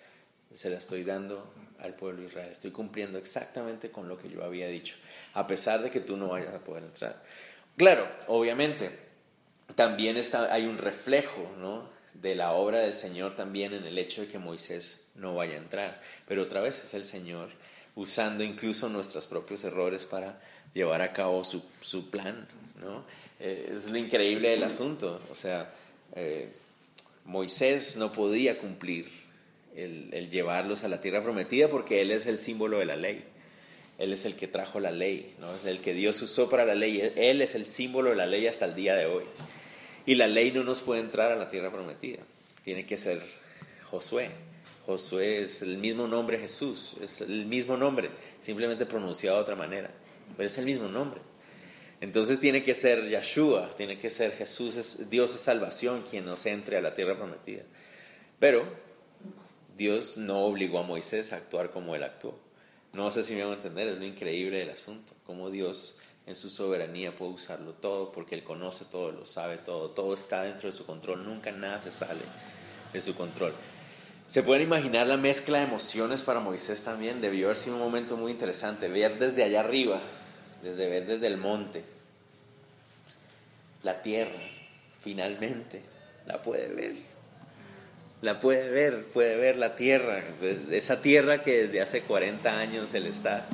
se 0.52 0.72
la 0.72 0.78
estoy 0.78 1.04
dando 1.04 1.54
al 1.80 1.94
pueblo 1.94 2.22
de 2.22 2.28
Israel. 2.28 2.50
Estoy 2.52 2.72
cumpliendo 2.72 3.20
exactamente 3.20 3.92
con 3.92 4.10
lo 4.10 4.18
que 4.18 4.30
yo 4.30 4.44
había 4.44 4.68
dicho, 4.68 4.96
a 5.36 5.46
pesar 5.46 5.84
de 5.84 5.92
que 5.92 6.00
tú 6.00 6.18
no 6.18 6.30
vayas 6.30 6.56
a 6.56 6.64
poder 6.64 6.84
entrar. 6.84 7.22
Claro, 7.78 8.08
obviamente, 8.28 8.90
también 9.76 10.18
está, 10.18 10.52
hay 10.52 10.66
un 10.66 10.80
reflejo 10.80 11.52
¿no? 11.60 11.88
de 12.16 12.34
la 12.34 12.54
obra 12.54 12.80
del 12.80 12.96
Señor 12.96 13.36
también 13.36 13.74
en 13.74 13.86
el 13.86 14.00
hecho 14.00 14.22
de 14.22 14.28
que 14.28 14.40
Moisés 14.40 15.10
no 15.14 15.36
vaya 15.36 15.54
a 15.54 15.58
entrar. 15.58 16.02
Pero 16.28 16.42
otra 16.42 16.62
vez 16.62 16.84
es 16.84 16.96
el 16.96 17.06
Señor 17.06 17.50
usando 17.96 18.44
incluso 18.44 18.90
nuestros 18.90 19.28
propios 19.28 19.64
errores 19.64 20.06
para 20.06 20.40
llevar 20.74 21.02
a 21.02 21.14
cabo 21.14 21.44
su, 21.44 21.64
su 21.82 22.10
plan, 22.10 22.48
¿no? 22.82 23.04
Eh, 23.40 23.72
es 23.74 23.90
lo 23.90 23.98
increíble 23.98 24.50
del 24.50 24.64
asunto, 24.64 25.20
o 25.32 25.36
sea, 25.36 25.72
eh, 26.16 26.50
Moisés 27.26 27.98
no 27.98 28.12
podía 28.12 28.58
cumplir 28.58 29.08
el, 29.76 30.10
el, 30.14 30.30
llevarlos 30.30 30.84
a 30.84 30.88
la 30.88 31.02
tierra 31.02 31.24
prometida 31.24 31.70
porque 31.70 32.02
él 32.02 32.12
es 32.12 32.28
el 32.28 32.38
símbolo 32.38 32.80
de 32.80 32.86
la 32.86 32.96
ley, 32.96 33.24
él 33.98 34.14
es 34.14 34.26
el 34.26 34.36
que 34.36 34.48
trajo 34.48 34.80
la 34.80 34.92
ley, 34.92 35.36
¿no? 35.40 35.54
es 35.56 35.66
el 35.66 35.80
que 35.80 35.94
Dios 35.94 36.22
usó 36.22 36.50
para 36.50 36.66
la 36.66 36.76
ley, 36.76 37.12
él 37.16 37.42
es 37.42 37.56
el 37.56 37.66
símbolo 37.66 38.12
de 38.12 38.16
la 38.16 38.26
ley 38.26 38.48
hasta 38.48 38.66
el 38.66 38.76
día 38.76 38.96
de 38.96 39.06
hoy. 39.06 39.24
Y 40.08 40.16
la 40.16 40.28
ley 40.28 40.52
no 40.52 40.64
nos 40.64 40.82
puede 40.82 41.02
entrar 41.02 41.32
a 41.32 41.36
la 41.36 41.50
tierra 41.50 41.72
prometida, 41.72 42.20
tiene 42.64 42.86
que 42.86 42.98
ser 42.98 43.22
Josué. 43.90 44.30
Josué 44.86 45.42
es 45.42 45.64
el 45.64 45.78
mismo 45.78 46.08
nombre 46.08 46.38
Jesús, 46.38 46.96
es 47.02 47.22
el 47.22 47.48
mismo 47.48 47.76
nombre, 47.76 48.12
simplemente 48.40 48.86
pronunciado 48.86 49.38
de 49.38 49.42
otra 49.42 49.56
manera 49.56 49.90
pero 50.36 50.48
es 50.48 50.58
el 50.58 50.66
mismo 50.66 50.88
nombre. 50.88 51.22
Entonces 52.06 52.40
tiene 52.40 52.62
que 52.62 52.76
ser 52.76 53.10
Yeshua, 53.10 53.72
tiene 53.76 53.98
que 53.98 54.12
ser 54.12 54.32
Jesús, 54.32 54.76
es, 54.76 55.10
Dios 55.10 55.34
es 55.34 55.42
salvación 55.42 56.04
quien 56.08 56.24
nos 56.24 56.46
entre 56.46 56.78
a 56.78 56.82
la 56.82 56.94
tierra 56.94 57.18
prometida. 57.18 57.64
Pero 58.38 58.64
Dios 59.76 60.20
no 60.20 60.46
obligó 60.46 60.78
a 60.78 60.84
Moisés 60.84 61.34
a 61.34 61.38
actuar 61.38 61.72
como 61.72 61.96
él 61.96 62.04
actuó. 62.04 62.38
No 62.94 63.12
sé 63.12 63.24
si 63.24 63.34
me 63.34 63.42
van 63.42 63.54
a 63.54 63.56
entender, 63.56 63.88
es 63.88 63.98
lo 63.98 64.06
increíble 64.06 64.60
del 64.60 64.70
asunto, 64.70 65.14
cómo 65.26 65.50
Dios 65.50 65.98
en 66.28 66.36
su 66.36 66.52
soberanía 66.52 67.16
puede 67.16 67.32
usarlo 67.32 67.72
todo, 67.72 68.12
porque 68.12 68.36
Él 68.36 68.44
conoce 68.44 68.86
todo, 68.86 69.12
lo 69.12 69.26
sabe 69.26 69.58
todo, 69.58 69.90
todo 69.90 70.14
está 70.14 70.44
dentro 70.44 70.70
de 70.70 70.78
su 70.78 70.86
control, 70.86 71.26
nunca 71.26 71.52
nada 71.52 71.82
se 71.82 71.92
sale 71.92 72.22
de 72.94 73.02
su 73.02 73.16
control. 73.16 73.52
Se 74.28 74.44
pueden 74.44 74.62
imaginar 74.62 75.08
la 75.08 75.18
mezcla 75.18 75.58
de 75.58 75.64
emociones 75.64 76.22
para 76.22 76.40
Moisés 76.40 76.84
también, 76.84 77.20
debió 77.20 77.48
haber 77.48 77.58
sido 77.58 77.78
un 77.78 77.82
momento 77.82 78.16
muy 78.16 78.32
interesante, 78.32 78.90
ver 78.90 79.18
desde 79.18 79.44
allá 79.44 79.62
arriba, 79.62 80.00
desde 80.62 80.88
ver 80.88 81.08
desde 81.08 81.26
el 81.26 81.38
monte, 81.38 81.95
la 83.86 84.02
tierra, 84.02 84.32
finalmente, 85.00 85.84
la 86.26 86.42
puede 86.42 86.68
ver. 86.70 86.94
La 88.24 88.40
puede 88.40 88.72
ver, 88.72 89.06
puede 89.14 89.38
ver 89.38 89.58
la 89.58 89.76
tierra, 89.76 90.24
esa 90.72 91.04
tierra 91.04 91.44
que 91.44 91.68
desde 91.68 91.82
hace 91.82 92.02
40 92.02 92.60
años 92.60 92.96
Él 92.96 93.06
está 93.06 93.46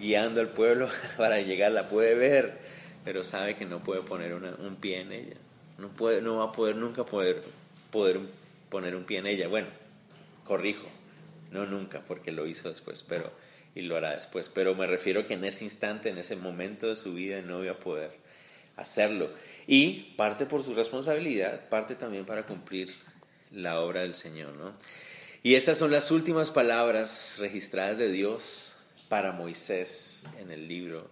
guiando 0.00 0.40
al 0.40 0.48
pueblo 0.48 0.88
para 1.18 1.42
llegar, 1.42 1.72
la 1.72 1.90
puede 1.90 2.14
ver, 2.14 2.56
pero 3.04 3.22
sabe 3.22 3.54
que 3.54 3.66
no 3.66 3.80
puede 3.80 4.00
poner 4.00 4.32
un 4.32 4.76
pie 4.76 5.00
en 5.00 5.12
ella. 5.12 5.36
No, 5.76 5.88
puede, 5.88 6.22
no 6.22 6.36
va 6.36 6.44
a 6.44 6.52
poder 6.52 6.76
nunca 6.76 7.04
poder, 7.04 7.42
poder 7.90 8.18
poner 8.70 8.96
un 8.96 9.04
pie 9.04 9.18
en 9.18 9.26
ella. 9.26 9.46
Bueno, 9.46 9.68
corrijo, 10.44 10.88
no 11.50 11.66
nunca, 11.66 12.00
porque 12.00 12.32
lo 12.32 12.46
hizo 12.46 12.70
después, 12.70 13.02
pero 13.02 13.30
y 13.74 13.82
lo 13.82 13.98
hará 13.98 14.14
después. 14.14 14.48
Pero 14.48 14.74
me 14.74 14.86
refiero 14.86 15.26
que 15.26 15.34
en 15.34 15.44
ese 15.44 15.64
instante, 15.64 16.08
en 16.08 16.16
ese 16.16 16.34
momento 16.36 16.88
de 16.88 16.96
su 16.96 17.12
vida, 17.12 17.42
no 17.42 17.58
voy 17.58 17.68
a 17.68 17.78
poder 17.78 18.24
hacerlo. 18.76 19.30
Y 19.66 20.14
parte 20.16 20.46
por 20.46 20.62
su 20.62 20.74
responsabilidad, 20.74 21.68
parte 21.68 21.94
también 21.94 22.24
para 22.24 22.46
cumplir 22.46 22.92
la 23.52 23.80
obra 23.80 24.02
del 24.02 24.14
Señor. 24.14 24.52
¿no? 24.54 24.72
Y 25.42 25.54
estas 25.54 25.78
son 25.78 25.90
las 25.90 26.10
últimas 26.10 26.50
palabras 26.50 27.36
registradas 27.38 27.98
de 27.98 28.10
Dios 28.10 28.76
para 29.08 29.32
Moisés 29.32 30.26
en 30.40 30.50
el 30.50 30.68
libro, 30.68 31.08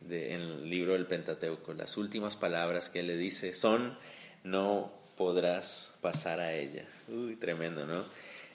de, 0.00 0.34
en 0.34 0.40
el 0.40 0.70
libro 0.70 0.92
del 0.92 1.06
Pentateuco. 1.06 1.74
Las 1.74 1.96
últimas 1.96 2.36
palabras 2.36 2.88
que 2.88 3.00
él 3.00 3.06
le 3.06 3.16
dice 3.16 3.54
son, 3.54 3.96
no 4.44 4.92
podrás 5.16 5.94
pasar 6.00 6.40
a 6.40 6.54
ella. 6.54 6.84
Uy, 7.08 7.36
tremendo, 7.36 7.86
¿no? 7.86 8.04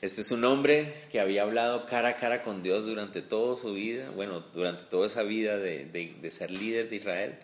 Este 0.01 0.21
es 0.21 0.31
un 0.31 0.43
hombre 0.43 0.93
que 1.11 1.19
había 1.19 1.43
hablado 1.43 1.85
cara 1.85 2.09
a 2.09 2.17
cara 2.17 2.43
con 2.43 2.61
Dios 2.61 2.85
durante 2.85 3.21
toda 3.21 3.57
su 3.57 3.73
vida, 3.73 4.05
bueno, 4.15 4.43
durante 4.53 4.83
toda 4.83 5.07
esa 5.07 5.23
vida 5.23 5.57
de, 5.57 5.85
de 5.85 6.31
ser 6.31 6.51
líder 6.51 6.89
de 6.89 6.95
Israel. 6.97 7.39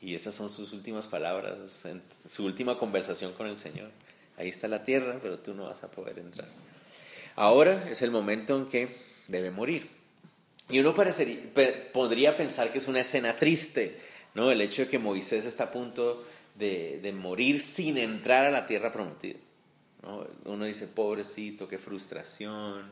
Y 0.00 0.14
esas 0.14 0.34
son 0.34 0.48
sus 0.48 0.72
últimas 0.72 1.06
palabras, 1.06 1.86
su 2.26 2.44
última 2.44 2.78
conversación 2.78 3.32
con 3.34 3.46
el 3.46 3.58
Señor. 3.58 3.90
Ahí 4.38 4.48
está 4.48 4.68
la 4.68 4.82
tierra, 4.82 5.18
pero 5.22 5.38
tú 5.38 5.54
no 5.54 5.64
vas 5.64 5.82
a 5.84 5.90
poder 5.90 6.18
entrar. 6.18 6.48
Ahora 7.36 7.88
es 7.88 8.00
el 8.02 8.10
momento 8.10 8.56
en 8.56 8.66
que 8.66 8.88
debe 9.28 9.50
morir. 9.50 9.88
Y 10.70 10.78
uno 10.78 10.94
parecería, 10.94 11.38
podría 11.92 12.36
pensar 12.36 12.72
que 12.72 12.78
es 12.78 12.88
una 12.88 13.00
escena 13.00 13.36
triste, 13.36 14.00
¿no? 14.34 14.50
El 14.50 14.60
hecho 14.60 14.82
de 14.82 14.88
que 14.88 14.98
Moisés 14.98 15.44
está 15.44 15.64
a 15.64 15.70
punto 15.70 16.24
de, 16.54 17.00
de 17.02 17.12
morir 17.12 17.60
sin 17.60 17.98
entrar 17.98 18.46
a 18.46 18.50
la 18.50 18.66
tierra 18.66 18.92
prometida. 18.92 19.38
¿no? 20.02 20.26
Uno 20.44 20.64
dice, 20.64 20.86
pobrecito, 20.86 21.68
qué 21.68 21.78
frustración, 21.78 22.90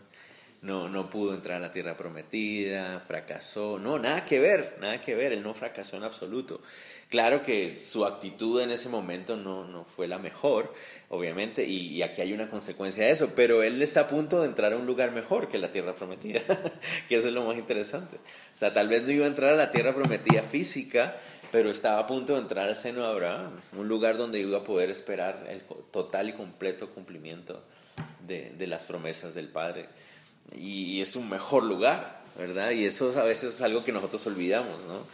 no, 0.62 0.88
no 0.88 1.08
pudo 1.08 1.34
entrar 1.34 1.58
a 1.58 1.60
la 1.60 1.70
tierra 1.70 1.96
prometida, 1.96 3.00
fracasó. 3.00 3.78
No, 3.78 3.98
nada 3.98 4.24
que 4.24 4.40
ver, 4.40 4.76
nada 4.80 5.00
que 5.00 5.14
ver, 5.14 5.32
él 5.32 5.42
no 5.42 5.54
fracasó 5.54 5.96
en 5.96 6.04
absoluto. 6.04 6.60
Claro 7.08 7.42
que 7.42 7.80
su 7.80 8.04
actitud 8.04 8.60
en 8.60 8.70
ese 8.70 8.90
momento 8.90 9.36
no, 9.36 9.64
no 9.64 9.84
fue 9.84 10.06
la 10.06 10.18
mejor, 10.18 10.74
obviamente, 11.08 11.64
y, 11.64 12.02
aquí 12.02 12.20
hay 12.20 12.34
una 12.34 12.50
consecuencia 12.50 13.04
de 13.04 13.12
eso, 13.12 13.32
pero 13.34 13.62
él 13.62 13.80
está 13.80 14.00
a 14.02 14.08
punto 14.08 14.42
de 14.42 14.48
entrar 14.48 14.74
a 14.74 14.76
un 14.76 14.84
lugar 14.84 15.12
mejor 15.12 15.48
que 15.48 15.56
la 15.56 15.70
tierra 15.70 15.94
prometida, 15.94 16.42
que 17.08 17.16
eso 17.16 17.28
es 17.28 17.34
lo 17.34 17.44
más 17.44 17.56
interesante. 17.56 18.16
O 18.16 18.58
sea, 18.58 18.74
tal 18.74 18.88
vez 18.88 19.04
no 19.04 19.12
iba 19.12 19.24
a 19.24 19.28
entrar 19.28 19.54
a 19.54 19.56
la 19.56 19.70
tierra 19.70 19.94
prometida 19.94 20.42
física, 20.42 21.16
pero 21.50 21.70
estaba 21.70 22.00
a 22.00 22.06
punto 22.06 22.34
de 22.34 22.40
entrar 22.40 22.68
al 22.68 22.76
seno 22.76 23.00
de 23.00 23.08
Abraham, 23.08 23.52
un 23.72 23.88
lugar 23.88 24.18
donde 24.18 24.40
iba 24.40 24.58
a 24.58 24.64
poder 24.64 24.90
esperar 24.90 25.46
el 25.48 25.62
total 25.90 26.28
y 26.28 26.32
completo 26.34 26.90
cumplimiento 26.90 27.64
de, 28.26 28.52
de 28.58 28.66
las 28.66 28.84
promesas 28.84 29.34
del 29.34 29.48
Padre 29.48 29.88
y 30.56 31.00
es 31.00 31.16
un 31.16 31.28
mejor 31.28 31.64
lugar, 31.64 32.20
¿verdad? 32.36 32.70
Y 32.70 32.84
eso 32.84 33.18
a 33.18 33.24
veces 33.24 33.54
es 33.54 33.60
algo 33.62 33.84
que 33.84 33.92
nosotros 33.92 34.26
olvidamos, 34.26 34.78
¿no? 34.86 35.04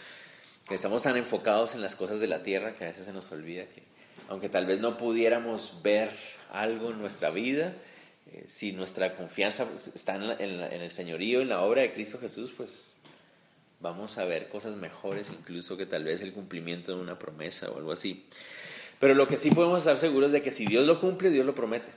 Estamos 0.71 1.03
tan 1.03 1.17
enfocados 1.19 1.75
en 1.75 1.83
las 1.83 1.95
cosas 1.95 2.21
de 2.21 2.27
la 2.27 2.43
tierra 2.43 2.75
que 2.75 2.85
a 2.85 2.89
veces 2.89 3.05
se 3.05 3.13
nos 3.13 3.31
olvida 3.33 3.67
que, 3.67 3.83
aunque 4.29 4.49
tal 4.49 4.65
vez 4.65 4.81
no 4.81 4.97
pudiéramos 4.97 5.81
ver 5.83 6.11
algo 6.53 6.91
en 6.91 6.99
nuestra 6.99 7.29
vida, 7.29 7.75
eh, 8.33 8.45
si 8.47 8.73
nuestra 8.73 9.15
confianza 9.15 9.69
está 9.75 10.17
en, 10.17 10.23
en, 10.41 10.81
el 10.81 10.91
señorío, 10.91 11.43
en 11.43 11.51
la 11.51 11.61
obra 11.61 11.83
de 11.83 11.93
Cristo 11.93 12.19
Jesús, 12.19 12.55
pues 12.57 12.97
vamos 13.81 14.17
a 14.17 14.25
ver 14.25 14.49
cosas 14.49 14.77
mejores 14.77 15.31
incluso 15.31 15.77
que 15.77 15.85
tal 15.85 16.05
vez 16.05 16.23
el 16.23 16.33
cumplimiento 16.33 16.97
de 16.97 17.03
una 17.03 17.19
promesa 17.19 17.71
o 17.71 17.77
algo 17.77 17.93
así. 17.93 18.27
Pero 18.99 19.15
lo 19.15 19.27
que 19.27 19.37
sí 19.37 19.51
podemos 19.51 19.81
estar 19.81 19.99
seguros 19.99 20.33
de 20.33 20.41
que 20.41 20.51
si 20.51 20.65
Dios 20.65 20.87
lo 20.87 20.99
cumple, 20.99 21.29
Dios 21.29 21.45
lo 21.45 21.55
promete. 21.55 21.93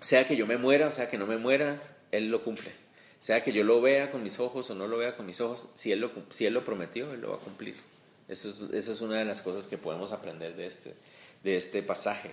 Sea 0.00 0.26
que 0.26 0.34
yo 0.34 0.44
me 0.48 0.56
muera, 0.56 0.88
o 0.88 0.90
sea 0.90 1.08
que 1.08 1.18
no 1.18 1.26
me 1.28 1.36
muera, 1.36 1.80
él 2.10 2.30
lo 2.30 2.42
cumple. 2.42 2.72
Sea 3.20 3.42
que 3.42 3.52
yo 3.52 3.62
lo 3.64 3.80
vea 3.80 4.10
con 4.10 4.22
mis 4.22 4.40
ojos 4.40 4.70
o 4.70 4.74
no 4.74 4.88
lo 4.88 4.96
vea 4.96 5.16
con 5.16 5.26
mis 5.26 5.40
ojos, 5.40 5.68
si 5.74 5.92
Él 5.92 6.00
lo, 6.00 6.10
si 6.30 6.46
él 6.46 6.54
lo 6.54 6.64
prometió, 6.64 7.12
Él 7.12 7.20
lo 7.20 7.30
va 7.30 7.36
a 7.36 7.40
cumplir. 7.40 7.76
Eso 8.28 8.48
es, 8.48 8.62
eso 8.74 8.92
es 8.92 9.00
una 9.00 9.18
de 9.18 9.24
las 9.24 9.42
cosas 9.42 9.66
que 9.66 9.76
podemos 9.76 10.12
aprender 10.12 10.56
de 10.56 10.66
este, 10.66 10.94
de 11.44 11.56
este 11.56 11.82
pasaje. 11.82 12.30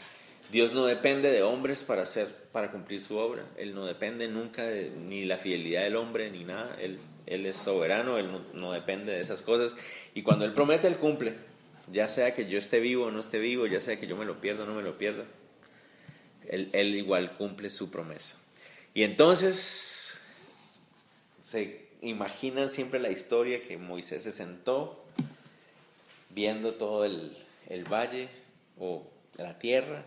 Dios 0.52 0.74
no 0.74 0.86
depende 0.86 1.30
de 1.30 1.44
hombres 1.44 1.84
para, 1.84 2.04
hacer, 2.04 2.28
para 2.52 2.72
cumplir 2.72 3.02
su 3.02 3.18
obra. 3.18 3.44
Él 3.58 3.76
no 3.76 3.86
depende 3.86 4.28
nunca 4.30 4.64
de, 4.64 4.92
ni 4.92 5.26
la 5.26 5.38
fidelidad 5.38 5.84
del 5.84 5.98
hombre 5.98 6.32
ni 6.32 6.46
nada. 6.46 6.78
Él, 6.80 7.00
él 7.26 7.46
es 7.46 7.58
soberano, 7.58 8.18
Él 8.18 8.30
no, 8.54 8.72
depende 8.72 9.12
de 9.12 9.20
esas 9.20 9.42
cosas. 9.42 9.76
Y 10.14 10.22
cuando 10.22 10.46
Él 10.46 10.54
promete, 10.54 10.88
Él 10.88 10.98
cumple. 10.98 11.34
Ya 11.92 12.08
sea 12.10 12.34
que 12.34 12.48
yo 12.48 12.58
esté 12.58 12.80
vivo 12.80 13.06
o 13.06 13.12
no 13.12 13.20
esté 13.20 13.40
vivo, 13.40 13.66
ya 13.66 13.82
sea 13.82 13.98
que 13.98 14.08
yo 14.08 14.16
me 14.16 14.26
lo 14.26 14.40
pierda 14.40 14.64
o 14.64 14.68
no 14.68 14.76
me 14.76 14.84
lo 14.84 14.98
pierda. 14.98 15.24
Él, 16.48 16.70
él 16.74 16.96
igual 16.96 17.34
cumple 17.34 17.70
su 17.70 17.92
promesa. 17.92 18.38
Y 18.94 19.04
entonces 19.04 20.27
se 21.48 21.88
imaginan 22.02 22.70
siempre 22.70 23.00
la 23.00 23.10
historia 23.10 23.62
que 23.62 23.78
Moisés 23.78 24.24
se 24.24 24.34
sentó 24.34 25.02
viendo 26.32 26.74
todo 26.74 27.06
el, 27.06 27.38
valle 27.90 28.28
o 28.78 29.08
la 29.38 29.58
tierra 29.58 30.04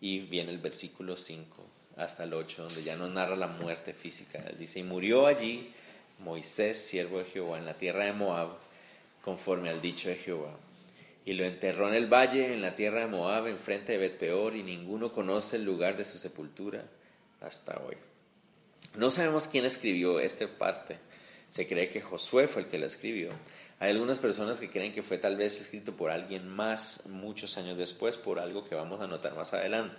y 0.00 0.20
viene 0.20 0.50
el 0.50 0.56
versículo 0.56 1.14
5 1.14 1.62
hasta 1.98 2.24
el 2.24 2.32
8 2.32 2.62
donde 2.62 2.82
ya 2.84 2.96
no 2.96 3.06
narra 3.06 3.36
la 3.36 3.48
muerte 3.48 3.92
física. 3.92 4.42
Él 4.48 4.56
dice, 4.58 4.78
y 4.78 4.82
murió 4.82 5.26
allí 5.26 5.70
Moisés, 6.20 6.78
siervo 6.78 7.18
de 7.18 7.26
Jehová, 7.26 7.58
en 7.58 7.66
la 7.66 7.74
tierra 7.74 8.06
de 8.06 8.14
Moab, 8.14 8.56
conforme 9.22 9.68
al 9.68 9.82
dicho 9.82 10.08
de 10.08 10.16
Jehová. 10.16 10.56
Y 11.26 11.34
lo 11.34 11.44
enterró 11.44 11.88
en 11.88 11.96
el 11.96 12.06
valle, 12.06 12.54
en 12.54 12.62
la 12.62 12.74
tierra 12.74 13.00
de 13.00 13.08
Moab, 13.08 13.46
enfrente 13.46 13.92
de 13.92 13.98
Bet-peor, 13.98 14.56
y 14.56 14.62
ninguno 14.62 15.12
conoce 15.12 15.56
el 15.56 15.66
lugar 15.66 15.98
de 15.98 16.06
su 16.06 16.16
sepultura 16.16 16.82
hasta 17.42 17.78
hoy. 17.86 18.07
No 18.96 19.10
sabemos 19.10 19.46
quién 19.46 19.64
escribió 19.64 20.20
esta 20.20 20.46
parte. 20.46 20.98
Se 21.48 21.66
cree 21.66 21.88
que 21.88 22.00
Josué 22.00 22.48
fue 22.48 22.62
el 22.62 22.68
que 22.68 22.78
la 22.78 22.86
escribió. 22.86 23.30
Hay 23.80 23.90
algunas 23.90 24.18
personas 24.18 24.60
que 24.60 24.70
creen 24.70 24.92
que 24.92 25.02
fue 25.02 25.18
tal 25.18 25.36
vez 25.36 25.60
escrito 25.60 25.94
por 25.94 26.10
alguien 26.10 26.48
más 26.48 27.06
muchos 27.06 27.56
años 27.58 27.78
después, 27.78 28.16
por 28.16 28.40
algo 28.40 28.68
que 28.68 28.74
vamos 28.74 29.00
a 29.00 29.06
notar 29.06 29.36
más 29.36 29.54
adelante. 29.54 29.96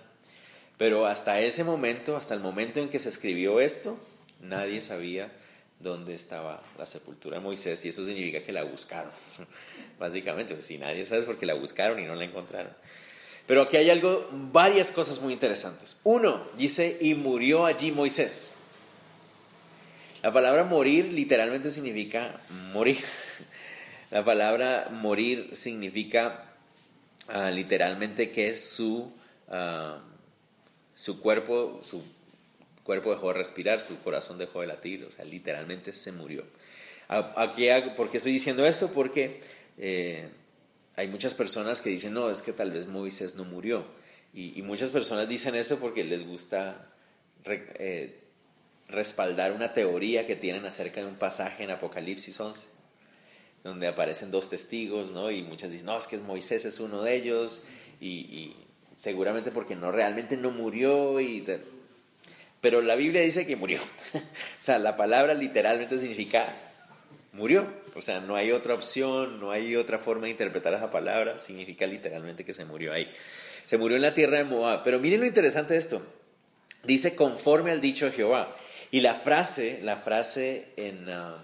Pero 0.76 1.06
hasta 1.06 1.40
ese 1.40 1.64
momento, 1.64 2.16
hasta 2.16 2.34
el 2.34 2.40
momento 2.40 2.80
en 2.80 2.88
que 2.88 2.98
se 2.98 3.08
escribió 3.08 3.60
esto, 3.60 3.98
nadie 4.40 4.80
sabía 4.80 5.32
dónde 5.78 6.14
estaba 6.14 6.62
la 6.78 6.84
sepultura 6.84 7.38
de 7.38 7.42
Moisés 7.42 7.84
y 7.84 7.88
eso 7.88 8.04
significa 8.04 8.42
que 8.42 8.52
la 8.52 8.64
buscaron. 8.64 9.12
Básicamente, 9.98 10.60
si 10.62 10.78
nadie 10.78 11.06
sabe 11.06 11.20
es 11.20 11.26
porque 11.26 11.46
la 11.46 11.54
buscaron 11.54 11.98
y 11.98 12.04
no 12.04 12.14
la 12.14 12.24
encontraron. 12.24 12.72
Pero 13.46 13.62
aquí 13.62 13.78
hay 13.78 13.90
algo, 13.90 14.28
varias 14.30 14.92
cosas 14.92 15.20
muy 15.20 15.32
interesantes. 15.32 16.00
Uno, 16.04 16.42
dice, 16.56 16.98
y 17.00 17.14
murió 17.14 17.66
allí 17.66 17.92
Moisés. 17.92 18.52
La 20.22 20.32
palabra 20.32 20.64
morir 20.64 21.06
literalmente 21.06 21.70
significa 21.70 22.38
morir. 22.74 22.98
La 24.10 24.22
palabra 24.22 24.88
morir 24.90 25.50
significa 25.52 26.44
ah, 27.28 27.50
literalmente 27.50 28.30
que 28.30 28.54
su, 28.56 29.10
uh, 29.48 30.00
su 30.94 31.20
cuerpo, 31.20 31.80
su 31.82 32.02
cuerpo 32.82 33.12
dejó 33.12 33.28
de 33.28 33.34
respirar, 33.34 33.80
su 33.80 33.98
corazón 34.02 34.36
dejó 34.36 34.60
de 34.60 34.66
latir, 34.66 35.04
o 35.04 35.10
sea, 35.10 35.24
literalmente 35.24 35.92
se 35.92 36.12
murió. 36.12 36.44
Aquí, 37.08 37.68
¿Por 37.96 38.10
qué 38.10 38.18
estoy 38.18 38.32
diciendo 38.32 38.66
esto? 38.66 38.88
Porque 38.92 39.40
eh, 39.78 40.28
hay 40.96 41.08
muchas 41.08 41.34
personas 41.34 41.80
que 41.80 41.90
dicen, 41.90 42.12
no, 42.12 42.30
es 42.30 42.42
que 42.42 42.52
tal 42.52 42.70
vez 42.70 42.86
Moisés 42.86 43.36
no 43.36 43.44
murió. 43.44 43.84
Y, 44.34 44.62
muchas 44.62 44.90
personas 44.90 45.28
dicen 45.28 45.56
eso 45.56 45.80
porque 45.80 46.04
les 46.04 46.24
gusta 46.24 46.88
eh, 47.46 48.19
respaldar 48.90 49.52
una 49.52 49.72
teoría 49.72 50.26
que 50.26 50.36
tienen 50.36 50.66
acerca 50.66 51.00
de 51.00 51.06
un 51.06 51.16
pasaje 51.16 51.64
en 51.64 51.70
Apocalipsis 51.70 52.38
11, 52.38 52.68
donde 53.62 53.86
aparecen 53.86 54.30
dos 54.30 54.48
testigos, 54.48 55.10
¿no? 55.12 55.30
Y 55.30 55.42
muchas 55.42 55.70
dicen, 55.70 55.86
no, 55.86 55.98
es 55.98 56.06
que 56.06 56.18
Moisés 56.18 56.64
es 56.64 56.80
uno 56.80 57.02
de 57.02 57.14
ellos, 57.14 57.64
y, 58.00 58.54
seguramente 58.94 59.50
porque 59.50 59.76
no 59.76 59.90
realmente 59.90 60.36
no 60.36 60.50
murió, 60.50 61.20
y 61.20 61.44
pero 62.60 62.82
la 62.82 62.94
Biblia 62.94 63.22
dice 63.22 63.46
que 63.46 63.56
murió. 63.56 63.80
o 64.14 64.20
sea, 64.58 64.78
la 64.78 64.96
palabra 64.96 65.34
literalmente 65.34 65.98
significa 65.98 66.46
murió. 67.32 67.66
O 67.94 68.02
sea, 68.02 68.20
no 68.20 68.36
hay 68.36 68.52
otra 68.52 68.74
opción, 68.74 69.40
no 69.40 69.50
hay 69.50 69.76
otra 69.76 69.98
forma 69.98 70.24
de 70.24 70.30
interpretar 70.30 70.74
esa 70.74 70.90
palabra, 70.90 71.38
significa 71.38 71.86
literalmente 71.86 72.44
que 72.44 72.54
se 72.54 72.64
murió 72.64 72.92
ahí. 72.92 73.10
Se 73.66 73.78
murió 73.78 73.96
en 73.96 74.02
la 74.02 74.14
tierra 74.14 74.38
de 74.38 74.44
Moab. 74.44 74.82
Pero 74.84 74.98
miren 74.98 75.20
lo 75.20 75.26
interesante 75.26 75.74
de 75.74 75.80
esto. 75.80 76.02
Dice 76.84 77.14
conforme 77.14 77.70
al 77.70 77.80
dicho 77.80 78.06
de 78.06 78.12
Jehová. 78.12 78.52
Y 78.90 79.00
la 79.00 79.14
frase, 79.14 79.80
la 79.82 79.96
frase 79.96 80.68
en, 80.76 81.08
ah, 81.08 81.36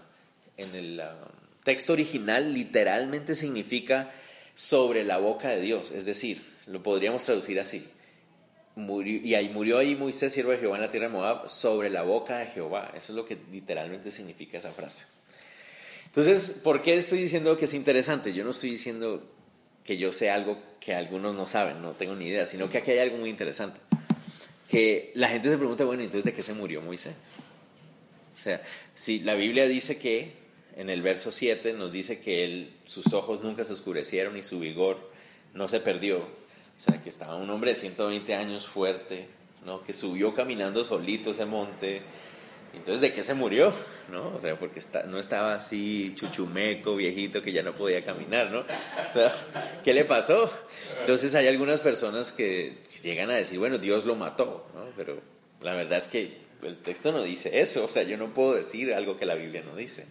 en 0.57 0.75
el 0.75 1.01
ah, 1.01 1.17
texto 1.65 1.93
original 1.93 2.53
literalmente 2.53 3.35
significa 3.35 4.13
sobre 4.55 5.05
la 5.05 5.19
boca 5.19 5.51
de 5.51 5.61
Dios. 5.61 5.93
Es 5.93 6.05
decir, 6.05 6.41
lo 6.67 6.83
podríamos 6.83 7.25
traducir 7.25 7.61
así. 7.61 7.87
Murió, 8.75 9.21
y 9.23 9.35
ahí 9.35 9.49
murió 9.49 9.79
ahí 9.79 9.95
Moisés, 9.95 10.33
siervo 10.33 10.51
de 10.51 10.59
Jehová 10.59 10.77
en 10.77 10.83
la 10.83 10.91
tierra 10.91 11.07
de 11.07 11.13
Moab, 11.13 11.49
sobre 11.49 11.89
la 11.89 12.03
boca 12.03 12.39
de 12.39 12.47
Jehová. 12.47 12.93
Eso 12.95 13.13
es 13.13 13.17
lo 13.17 13.25
que 13.25 13.39
literalmente 13.51 14.11
significa 14.11 14.59
esa 14.59 14.71
frase. 14.71 15.07
Entonces, 16.07 16.61
¿por 16.65 16.83
qué 16.83 16.97
estoy 16.97 17.19
diciendo 17.19 17.57
que 17.57 17.67
es 17.67 17.75
interesante? 17.75 18.33
Yo 18.33 18.45
no 18.45 18.51
estoy 18.51 18.71
diciendo 18.71 19.23
que 19.85 19.97
yo 19.97 20.13
sé 20.13 20.31
algo 20.31 20.59
que 20.81 20.95
algunos 20.95 21.35
no 21.35 21.47
saben, 21.47 21.81
no 21.81 21.93
tengo 21.93 22.17
ni 22.17 22.29
idea, 22.29 22.47
sino 22.47 22.69
que 22.69 22.79
aquí 22.79 22.91
hay 22.91 22.99
algo 22.99 23.19
muy 23.19 23.31
interesante. 23.31 23.79
Que 24.69 25.13
la 25.15 25.29
gente 25.29 25.51
se 25.51 25.59
pregunta, 25.59 25.85
bueno, 25.85 26.03
entonces, 26.03 26.25
¿de 26.25 26.33
qué 26.33 26.43
se 26.43 26.55
murió 26.55 26.83
Moisés? 26.83 27.15
O 28.35 28.39
sea, 28.39 28.61
si 28.95 29.21
la 29.21 29.35
Biblia 29.35 29.67
dice 29.67 29.99
que, 29.99 30.33
en 30.77 30.91
el 30.91 31.03
verso 31.03 31.33
7 31.33 31.73
nos 31.73 31.91
dice 31.91 32.21
que 32.21 32.45
él, 32.45 32.73
sus 32.85 33.13
ojos 33.15 33.43
nunca 33.43 33.65
se 33.65 33.73
oscurecieron 33.73 34.37
y 34.37 34.43
su 34.43 34.61
vigor 34.61 34.99
no 35.55 35.69
se 35.69 35.81
perdió. 35.81 36.19
O 36.19 36.81
sea, 36.81 37.03
que 37.03 37.09
estaba 37.09 37.37
un 37.37 37.49
hombre 37.49 37.71
de 37.71 37.77
120 37.77 38.35
años 38.35 38.67
fuerte, 38.67 39.27
¿no? 39.65 39.83
que 39.83 39.95
subió 39.95 40.35
caminando 40.35 40.85
solito 40.85 41.31
ese 41.31 41.47
monte, 41.47 42.03
entonces, 42.77 43.01
¿de 43.01 43.13
qué 43.13 43.25
se 43.25 43.35
murió? 43.35 43.73
¿No? 44.11 44.29
O 44.37 44.41
sea, 44.41 44.57
porque 44.57 44.81
no 45.09 45.19
estaba 45.19 45.55
así 45.55 46.13
chuchumeco, 46.15 46.97
viejito, 46.97 47.43
que 47.43 47.53
ya 47.53 47.63
no 47.63 47.75
podía 47.75 48.05
caminar, 48.05 48.51
¿no? 48.51 48.61
O 48.61 49.13
sea, 49.13 49.35
¿qué 49.83 49.93
le 49.93 50.05
pasó? 50.05 50.51
Entonces 51.01 51.35
hay 51.35 51.49
algunas 51.49 51.81
personas 51.81 52.33
que 52.33 52.79
llegan 53.03 53.31
a 53.31 53.37
decir, 53.37 53.59
bueno, 53.59 53.79
Dios 53.79 54.05
lo 54.05 54.15
mató, 54.15 54.67
¿no? 54.75 54.85
Pero 54.97 55.19
la 55.63 55.75
verdad 55.75 55.99
es 55.99 56.07
que 56.07 56.47
el 56.63 56.77
texto 56.77 57.13
no 57.13 57.23
dice 57.23 57.61
eso, 57.61 57.85
o 57.85 57.89
sea, 57.89 58.03
yo 58.03 58.17
no 58.17 58.33
puedo 58.33 58.55
decir 58.55 58.95
algo 58.95 59.19
que 59.19 59.27
la 59.27 59.35
Biblia 59.35 59.63
no 59.65 59.77
dice. 59.77 60.07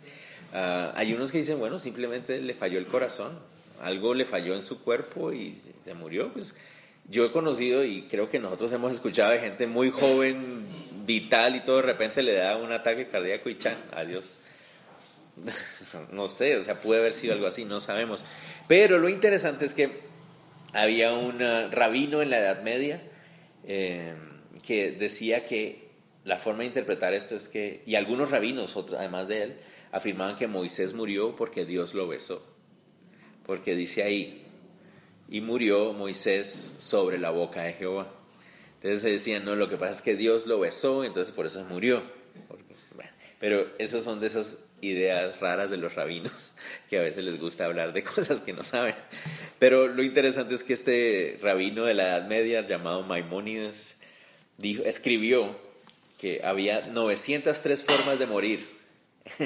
Ah, 0.53 0.93
hay 0.95 1.13
unos 1.13 1.31
que 1.31 1.39
dicen, 1.39 1.60
bueno, 1.60 1.77
simplemente 1.77 2.39
le 2.41 2.53
falló 2.53 2.79
el 2.79 2.88
corazón, 2.88 3.38
algo 3.81 4.13
le 4.13 4.25
falló 4.25 4.55
en 4.55 4.63
su 4.63 4.81
cuerpo 4.81 5.34
y 5.34 5.53
se 5.53 5.93
murió, 5.93 6.31
pues 6.31 6.55
yo 7.10 7.25
he 7.25 7.31
conocido 7.31 7.84
y 7.84 8.03
creo 8.03 8.29
que 8.29 8.39
nosotros 8.39 8.72
hemos 8.72 8.91
escuchado 8.91 9.31
de 9.31 9.39
gente 9.39 9.67
muy 9.67 9.91
joven, 9.91 10.65
vital 11.05 11.55
y 11.55 11.62
todo 11.62 11.77
de 11.77 11.83
repente 11.83 12.21
le 12.21 12.33
da 12.33 12.57
un 12.57 12.71
ataque 12.71 13.07
cardíaco 13.07 13.50
y 13.50 13.57
chan, 13.57 13.77
adiós. 13.93 14.35
no 16.12 16.29
sé, 16.29 16.55
o 16.57 16.63
sea, 16.63 16.79
puede 16.79 17.01
haber 17.01 17.13
sido 17.13 17.33
algo 17.33 17.47
así, 17.47 17.65
no 17.65 17.79
sabemos. 17.79 18.24
Pero 18.67 19.00
lo 19.00 19.09
interesante 19.09 19.65
es 19.65 19.74
que 19.74 19.89
había 20.74 21.13
un 21.13 21.41
ah, 21.41 21.69
rabino 21.71 22.21
en 22.21 22.29
la 22.29 22.39
Edad 22.39 22.62
Media 22.63 23.01
eh, 23.65 24.13
que 24.63 24.91
decía 24.91 25.45
que 25.45 25.89
la 26.24 26.38
forma 26.38 26.62
de 26.62 26.67
interpretar 26.67 27.13
esto 27.13 27.35
es 27.35 27.47
que, 27.47 27.83
y 27.85 27.95
algunos 27.95 28.31
rabinos, 28.31 28.75
además 28.97 29.27
de 29.27 29.43
él, 29.43 29.57
afirmaban 29.91 30.35
que 30.35 30.47
Moisés 30.47 30.93
murió 30.93 31.35
porque 31.35 31.65
Dios 31.65 31.93
lo 31.93 32.07
besó. 32.07 32.43
Porque 33.45 33.75
dice 33.75 34.03
ahí, 34.03 34.43
y 35.29 35.41
murió 35.41 35.93
Moisés 35.93 36.77
sobre 36.79 37.19
la 37.19 37.29
boca 37.29 37.63
de 37.63 37.74
Jehová. 37.74 38.12
Entonces 38.86 39.01
se 39.01 39.10
decían, 39.10 39.46
no, 39.46 39.56
lo 39.56 39.68
que 39.68 39.77
pasa 39.77 39.94
es 39.94 40.04
que 40.04 40.15
Dios 40.15 40.46
lo 40.46 40.60
besó, 40.60 41.04
entonces 41.04 41.34
por 41.34 41.48
eso 41.48 41.63
murió. 41.63 42.04
Pero 43.39 43.68
esas 43.80 44.04
son 44.04 44.20
de 44.20 44.27
esas 44.27 44.65
ideas 44.80 45.39
raras 45.39 45.72
de 45.72 45.77
los 45.77 45.96
rabinos, 45.96 46.51
que 46.92 47.00
a 47.00 47.01
veces 47.01 47.24
les 47.24 47.39
gusta 47.39 47.65
hablar 47.65 47.94
de 47.94 48.04
cosas 48.04 48.42
que 48.42 48.54
no 48.54 48.63
saben. 48.63 48.94
Pero 49.58 49.88
lo 49.88 50.04
interesante 50.04 50.54
es 50.54 50.63
que 50.63 50.74
este 50.74 51.39
rabino 51.41 51.86
de 51.86 51.95
la 51.95 52.10
Edad 52.10 52.28
Media, 52.28 52.62
llamado 52.62 53.02
Maimónides, 53.02 54.02
escribió 54.62 55.60
que 56.19 56.41
había 56.43 56.82
903 56.82 57.86
formas 57.86 58.19
de 58.19 58.28
morir 58.28 58.74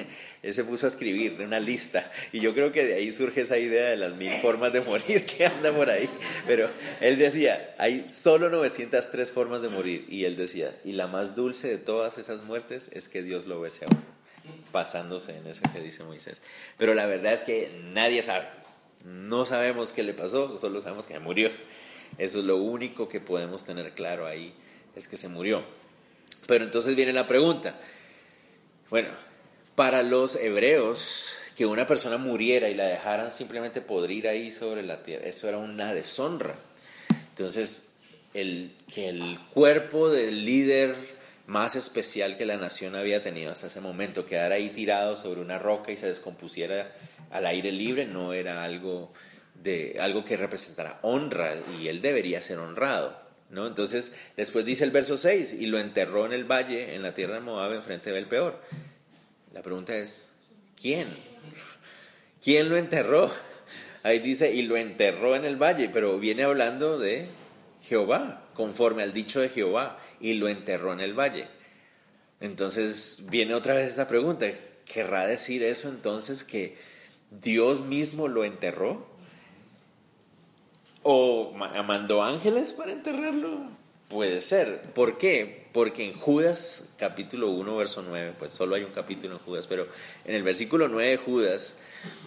él 0.44 0.54
se 0.54 0.64
puso 0.66 0.86
a 0.86 0.90
escribir 0.90 1.38
una 1.40 1.60
lista 1.60 2.12
y 2.34 2.42
yo 2.42 2.54
creo 2.54 2.72
que 2.72 2.86
de 2.86 2.96
ahí 2.96 3.12
surge 3.12 3.42
esa 3.42 3.58
idea 3.58 3.90
de 3.90 3.98
las 3.98 4.16
mil 4.16 4.34
formas 4.42 4.74
de 4.74 4.82
morir 4.82 5.26
que 5.26 5.46
anda 5.46 5.72
por 5.72 5.90
ahí. 5.90 6.10
Pero 6.46 6.70
él 7.00 7.18
decía, 7.18 7.76
hay 7.78 8.10
solo 8.10 8.50
903 8.50 9.32
formas 9.32 9.62
de 9.62 9.70
morir 9.70 10.06
y 10.10 10.26
él 10.26 10.36
decía, 10.36 10.78
y 10.84 10.94
la 10.94 11.08
más 11.08 11.36
dulce 11.36 11.70
de 11.70 11.78
todas 11.78 12.18
esas 12.18 12.44
muertes 12.44 12.90
es 12.94 13.08
que 13.08 13.24
Dios 13.24 13.46
lo 13.46 13.62
bese 13.62 13.86
a 13.86 13.88
uno, 13.88 14.56
pasándose 14.72 15.38
en 15.38 15.48
eso 15.48 15.62
que 15.74 15.80
dice 15.80 16.04
Moisés. 16.04 16.42
Pero 16.78 16.94
la 16.94 17.06
verdad 17.06 17.34
es 17.34 17.44
que 17.44 17.72
nadie 17.94 18.22
sabe, 18.22 18.46
no 19.06 19.46
sabemos 19.46 19.92
qué 19.92 20.04
le 20.04 20.14
pasó, 20.14 20.58
solo 20.58 20.82
sabemos 20.82 21.08
que 21.08 21.20
murió. 21.20 21.52
Eso 22.18 22.40
es 22.40 22.46
lo 22.46 22.58
único 22.58 23.08
que 23.08 23.22
podemos 23.22 23.64
tener 23.64 23.94
claro 23.94 24.28
ahí, 24.28 24.54
es 24.96 25.08
que 25.08 25.16
se 25.16 25.30
murió. 25.30 25.64
Pero 26.48 26.66
entonces 26.66 26.96
viene 26.96 27.14
la 27.14 27.28
pregunta, 27.28 27.80
bueno, 28.90 29.10
para 29.80 30.04
los 30.04 30.36
hebreos 30.36 31.38
que 31.56 31.66
una 31.66 31.88
persona 31.88 32.18
muriera 32.18 32.68
y 32.68 32.74
la 32.74 32.86
dejaran 32.86 33.32
simplemente 33.32 33.80
podrir 33.80 34.28
ahí 34.28 34.52
sobre 34.52 34.84
la 34.84 35.04
tierra, 35.04 35.26
eso 35.26 35.48
era 35.48 35.58
una 35.58 35.94
deshonra. 35.94 36.54
Entonces, 37.30 37.94
el, 38.34 38.76
que 38.94 39.08
el 39.08 39.40
cuerpo 39.54 40.10
del 40.10 40.44
líder 40.44 40.94
más 41.48 41.78
especial 41.78 42.36
que 42.36 42.46
la 42.46 42.58
nación 42.58 42.94
había 42.94 43.24
tenido 43.24 43.52
hasta 43.52 43.68
ese 43.68 43.80
momento, 43.80 44.26
quedara 44.26 44.56
ahí 44.56 44.70
tirado 44.72 45.16
sobre 45.16 45.40
una 45.40 45.58
roca 45.58 45.94
y 45.94 45.96
se 45.96 46.08
descompusiera 46.08 46.94
al 47.32 47.46
aire 47.46 47.72
libre, 47.72 48.06
no 48.06 48.34
era 48.34 48.66
algo, 48.66 49.14
de, 49.64 49.96
algo 50.02 50.26
que 50.26 50.36
representara 50.36 51.00
honra 51.04 51.54
y 51.80 51.88
él 51.88 52.02
debería 52.02 52.42
ser 52.42 52.58
honrado. 52.58 53.18
¿no? 53.50 53.66
Entonces, 53.66 54.14
después 54.36 54.66
dice 54.66 54.84
el 54.84 54.92
verso 54.92 55.18
6, 55.18 55.54
y 55.54 55.68
lo 55.68 55.80
enterró 55.80 56.26
en 56.26 56.34
el 56.34 56.44
valle, 56.44 56.96
en 56.96 57.02
la 57.02 57.14
tierra 57.14 57.36
de 57.36 57.40
Moab, 57.40 57.72
enfrente 57.72 58.12
del 58.12 58.26
peor. 58.28 58.60
La 59.54 59.62
pregunta 59.62 59.98
es, 59.98 60.30
¿quién? 60.80 61.08
¿Quién 62.42 62.70
lo 62.70 62.78
enterró? 62.78 63.30
Ahí 64.04 64.20
dice, 64.20 64.54
y 64.54 64.62
lo 64.62 64.78
enterró 64.78 65.36
en 65.36 65.46
el 65.46 65.58
valle, 65.58 65.90
pero 65.92 66.20
viene 66.20 66.44
hablando 66.44 66.98
de 67.00 67.26
Jehová, 67.84 68.48
conforme 68.54 69.04
al 69.04 69.14
dicho 69.14 69.42
de 69.42 69.50
Jehová, 69.50 70.00
y 70.20 70.34
lo 70.36 70.48
enterró 70.48 70.94
en 70.94 71.02
el 71.02 71.14
valle. 71.14 71.48
Entonces 72.40 73.26
viene 73.30 73.54
otra 73.54 73.74
vez 73.74 73.88
esta 73.88 74.08
pregunta, 74.08 74.48
¿querrá 74.86 75.28
decir 75.28 75.64
eso 75.64 75.90
entonces 75.90 76.44
que 76.44 76.78
Dios 77.32 77.82
mismo 77.82 78.28
lo 78.28 78.46
enterró? 78.46 79.08
¿O 81.04 81.52
mandó 81.54 82.24
ángeles 82.24 82.74
para 82.74 82.92
enterrarlo? 82.92 83.70
Puede 84.08 84.42
ser. 84.42 84.82
¿Por 84.94 85.18
qué? 85.18 85.59
Porque 85.72 86.08
en 86.08 86.14
Judas 86.14 86.96
capítulo 86.98 87.50
1, 87.52 87.76
verso 87.76 88.04
9, 88.08 88.34
pues 88.40 88.52
solo 88.52 88.76
hay 88.76 88.84
un 88.84 88.92
capítulo 88.92 89.36
en 89.36 89.40
Judas, 89.40 89.68
pero 89.68 89.88
en 90.26 90.36
el 90.36 90.44
versículo 90.44 90.88
9 90.88 91.12
de 91.12 91.18
Judas 91.18 91.78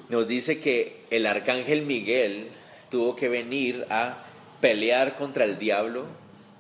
nos 0.09 0.29
dice 0.29 0.61
que 0.61 1.01
el 1.11 1.27
arcángel 1.27 1.83
Miguel 1.83 2.49
tuvo 2.91 3.17
que 3.17 3.29
venir 3.29 3.85
a 3.91 4.17
pelear 4.61 5.17
contra 5.17 5.45
el 5.45 5.59
diablo 5.59 6.07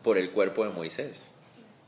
por 0.02 0.18
el 0.18 0.30
cuerpo 0.30 0.64
de 0.64 0.70
Moisés. 0.70 1.28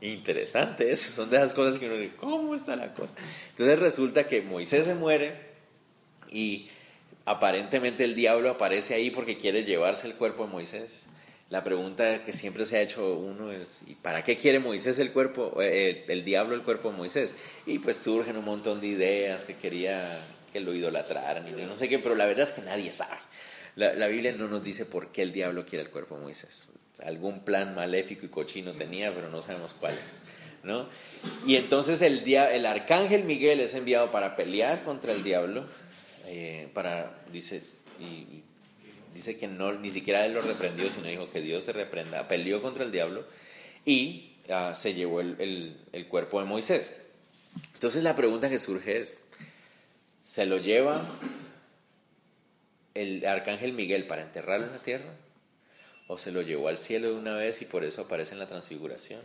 Interesante 0.01 0.91
eso, 0.91 1.11
son 1.11 1.29
de 1.29 1.37
esas 1.37 1.53
cosas 1.53 1.79
que 1.79 1.87
uno 1.87 1.95
dice, 1.95 2.15
¿cómo 2.15 2.55
está 2.55 2.75
la 2.75 2.93
cosa? 2.93 3.15
Entonces 3.49 3.79
resulta 3.79 4.27
que 4.27 4.41
Moisés 4.41 4.85
se 4.85 4.95
muere 4.95 5.35
y 6.31 6.69
aparentemente 7.25 8.03
el 8.03 8.15
diablo 8.15 8.51
aparece 8.51 8.93
ahí 8.93 9.09
porque 9.09 9.37
quiere 9.37 9.63
llevarse 9.63 10.07
el 10.07 10.13
cuerpo 10.13 10.45
de 10.45 10.51
Moisés 10.51 11.07
la 11.55 11.63
pregunta 11.63 12.21
que 12.21 12.33
siempre 12.33 12.65
se 12.65 12.75
ha 12.75 12.81
hecho 12.81 13.17
uno 13.17 13.49
es, 13.49 13.83
¿y 13.87 13.95
para 13.95 14.25
qué 14.25 14.35
quiere 14.35 14.59
Moisés 14.59 14.99
el 14.99 15.13
cuerpo, 15.13 15.61
eh, 15.61 16.03
el 16.09 16.25
diablo 16.25 16.53
el 16.53 16.63
cuerpo 16.63 16.91
de 16.91 16.97
Moisés? 16.97 17.33
Y 17.65 17.79
pues 17.79 17.95
surgen 17.95 18.35
un 18.35 18.43
montón 18.43 18.81
de 18.81 18.87
ideas 18.87 19.45
que 19.45 19.55
quería 19.55 20.05
que 20.51 20.59
lo 20.59 20.73
idolatraran 20.73 21.47
y 21.47 21.51
no 21.51 21.77
sé 21.77 21.87
qué, 21.87 21.97
pero 21.97 22.13
la 22.13 22.25
verdad 22.25 22.43
es 22.43 22.51
que 22.51 22.61
nadie 22.63 22.91
sabe. 22.91 23.15
La, 23.77 24.07
Biblia 24.07 24.33
no 24.33 24.49
nos 24.49 24.65
dice 24.65 24.85
por 24.85 25.13
qué 25.13 25.21
el 25.21 25.31
diablo 25.31 25.65
quiere 25.65 25.85
el 25.85 25.91
cuerpo 25.91 26.17
de 26.17 26.23
Moisés. 26.23 26.67
Algún 27.05 27.45
plan 27.45 27.73
maléfico 27.73 28.25
y 28.25 28.29
cochino 28.29 28.73
tenía, 28.73 29.15
pero 29.15 29.29
no 29.29 29.41
sabemos 29.41 29.73
cuál 29.79 29.93
es. 29.93 30.19
¿no? 30.63 30.89
Y 31.47 31.55
entonces 31.55 32.01
el, 32.01 32.21
el 32.27 32.65
arcángel 32.65 33.23
Miguel 33.23 33.61
es 33.61 33.75
enviado 33.75 34.11
para 34.11 34.35
pelear 34.35 34.83
contra 34.83 35.13
el 35.13 35.23
diablo, 35.23 35.65
eh, 36.25 36.67
para, 36.73 37.17
dice, 37.31 37.63
y, 38.01 38.43
dice 39.15 39.37
que 39.37 39.47
no, 39.47 39.73
ni 39.73 39.89
siquiera 39.89 40.25
él 40.25 40.33
lo 40.33 40.41
reprendió, 40.41 40.91
sino 40.91 41.07
dijo 41.07 41.27
que 41.27 41.41
Dios 41.41 41.63
se 41.63 41.73
reprenda, 41.73 42.27
peleó 42.27 42.61
contra 42.61 42.85
el 42.85 42.91
diablo 42.91 43.25
y 43.85 44.35
ah, 44.49 44.73
se 44.75 44.93
llevó 44.93 45.21
el, 45.21 45.75
el, 45.91 46.07
cuerpo 46.07 46.39
de 46.39 46.45
Moisés. 46.45 46.91
Entonces 47.73 48.03
la 48.03 48.15
pregunta 48.15 48.49
que 48.49 48.59
surge 48.59 48.99
es, 48.99 49.21
¿se 50.21 50.45
lo 50.45 50.57
lleva 50.57 51.03
el 52.93 53.25
arcángel 53.25 53.73
Miguel 53.73 54.05
para 54.05 54.21
enterrarlo 54.21 54.67
en 54.67 54.73
la 54.73 54.79
tierra? 54.79 55.11
¿O 56.07 56.19
se 56.19 56.31
lo 56.31 56.43
llevó 56.43 56.67
al 56.67 56.77
cielo 56.77 57.07
de 57.07 57.15
una 57.15 57.35
vez 57.35 57.63
y 57.63 57.65
por 57.65 57.83
eso 57.83 58.01
aparece 58.01 58.33
en 58.33 58.39
la 58.39 58.47
transfiguración? 58.47 59.21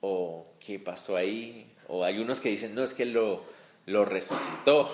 o 0.00 0.44
qué 0.64 0.78
pasó 0.78 1.16
ahí, 1.16 1.66
o 1.88 2.04
hay 2.04 2.18
unos 2.18 2.40
que 2.40 2.48
dicen, 2.48 2.74
no, 2.74 2.82
es 2.82 2.94
que 2.94 3.06
lo, 3.06 3.44
lo 3.86 4.04
resucitó 4.04 4.88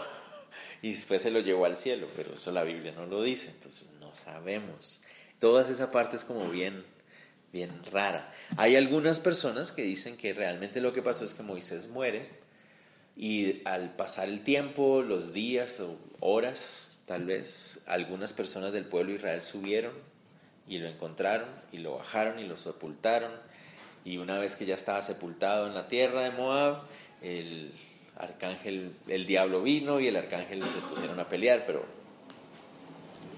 y 0.82 0.90
después 0.90 1.22
se 1.22 1.30
lo 1.30 1.40
llevó 1.40 1.64
al 1.64 1.76
cielo, 1.76 2.08
pero 2.16 2.34
eso 2.34 2.50
la 2.50 2.64
Biblia 2.64 2.92
no 2.92 3.06
lo 3.06 3.22
dice, 3.22 3.50
entonces 3.50 3.94
no 4.00 4.14
sabemos. 4.14 5.00
Toda 5.38 5.68
esa 5.68 5.92
parte 5.92 6.16
es 6.16 6.24
como 6.24 6.50
bien, 6.50 6.84
bien 7.52 7.70
rara. 7.92 8.28
Hay 8.56 8.74
algunas 8.74 9.20
personas 9.20 9.70
que 9.70 9.82
dicen 9.82 10.16
que 10.16 10.34
realmente 10.34 10.80
lo 10.80 10.92
que 10.92 11.00
pasó 11.00 11.24
es 11.24 11.34
que 11.34 11.44
Moisés 11.44 11.88
muere 11.88 12.28
y 13.16 13.62
al 13.66 13.94
pasar 13.94 14.28
el 14.28 14.42
tiempo, 14.42 15.02
los 15.02 15.32
días 15.32 15.80
o 15.80 15.96
horas, 16.18 16.98
tal 17.06 17.26
vez 17.26 17.84
algunas 17.86 18.32
personas 18.32 18.72
del 18.72 18.84
pueblo 18.84 19.12
Israel 19.12 19.40
subieron 19.40 19.92
y 20.66 20.78
lo 20.78 20.88
encontraron 20.88 21.48
y 21.70 21.78
lo 21.78 21.96
bajaron 21.96 22.40
y 22.40 22.44
lo 22.44 22.56
sepultaron. 22.56 23.32
Y 24.04 24.16
una 24.16 24.38
vez 24.38 24.56
que 24.56 24.66
ya 24.66 24.74
estaba 24.74 25.00
sepultado 25.00 25.68
en 25.68 25.74
la 25.74 25.86
tierra 25.86 26.24
de 26.24 26.30
Moab, 26.30 26.82
el 27.20 27.72
arcángel, 28.22 28.92
el 29.08 29.26
diablo 29.26 29.62
vino 29.62 30.00
y 30.00 30.08
el 30.08 30.16
arcángel 30.16 30.62
se 30.62 30.80
pusieron 30.80 31.18
a 31.20 31.28
pelear, 31.28 31.64
pero 31.66 31.85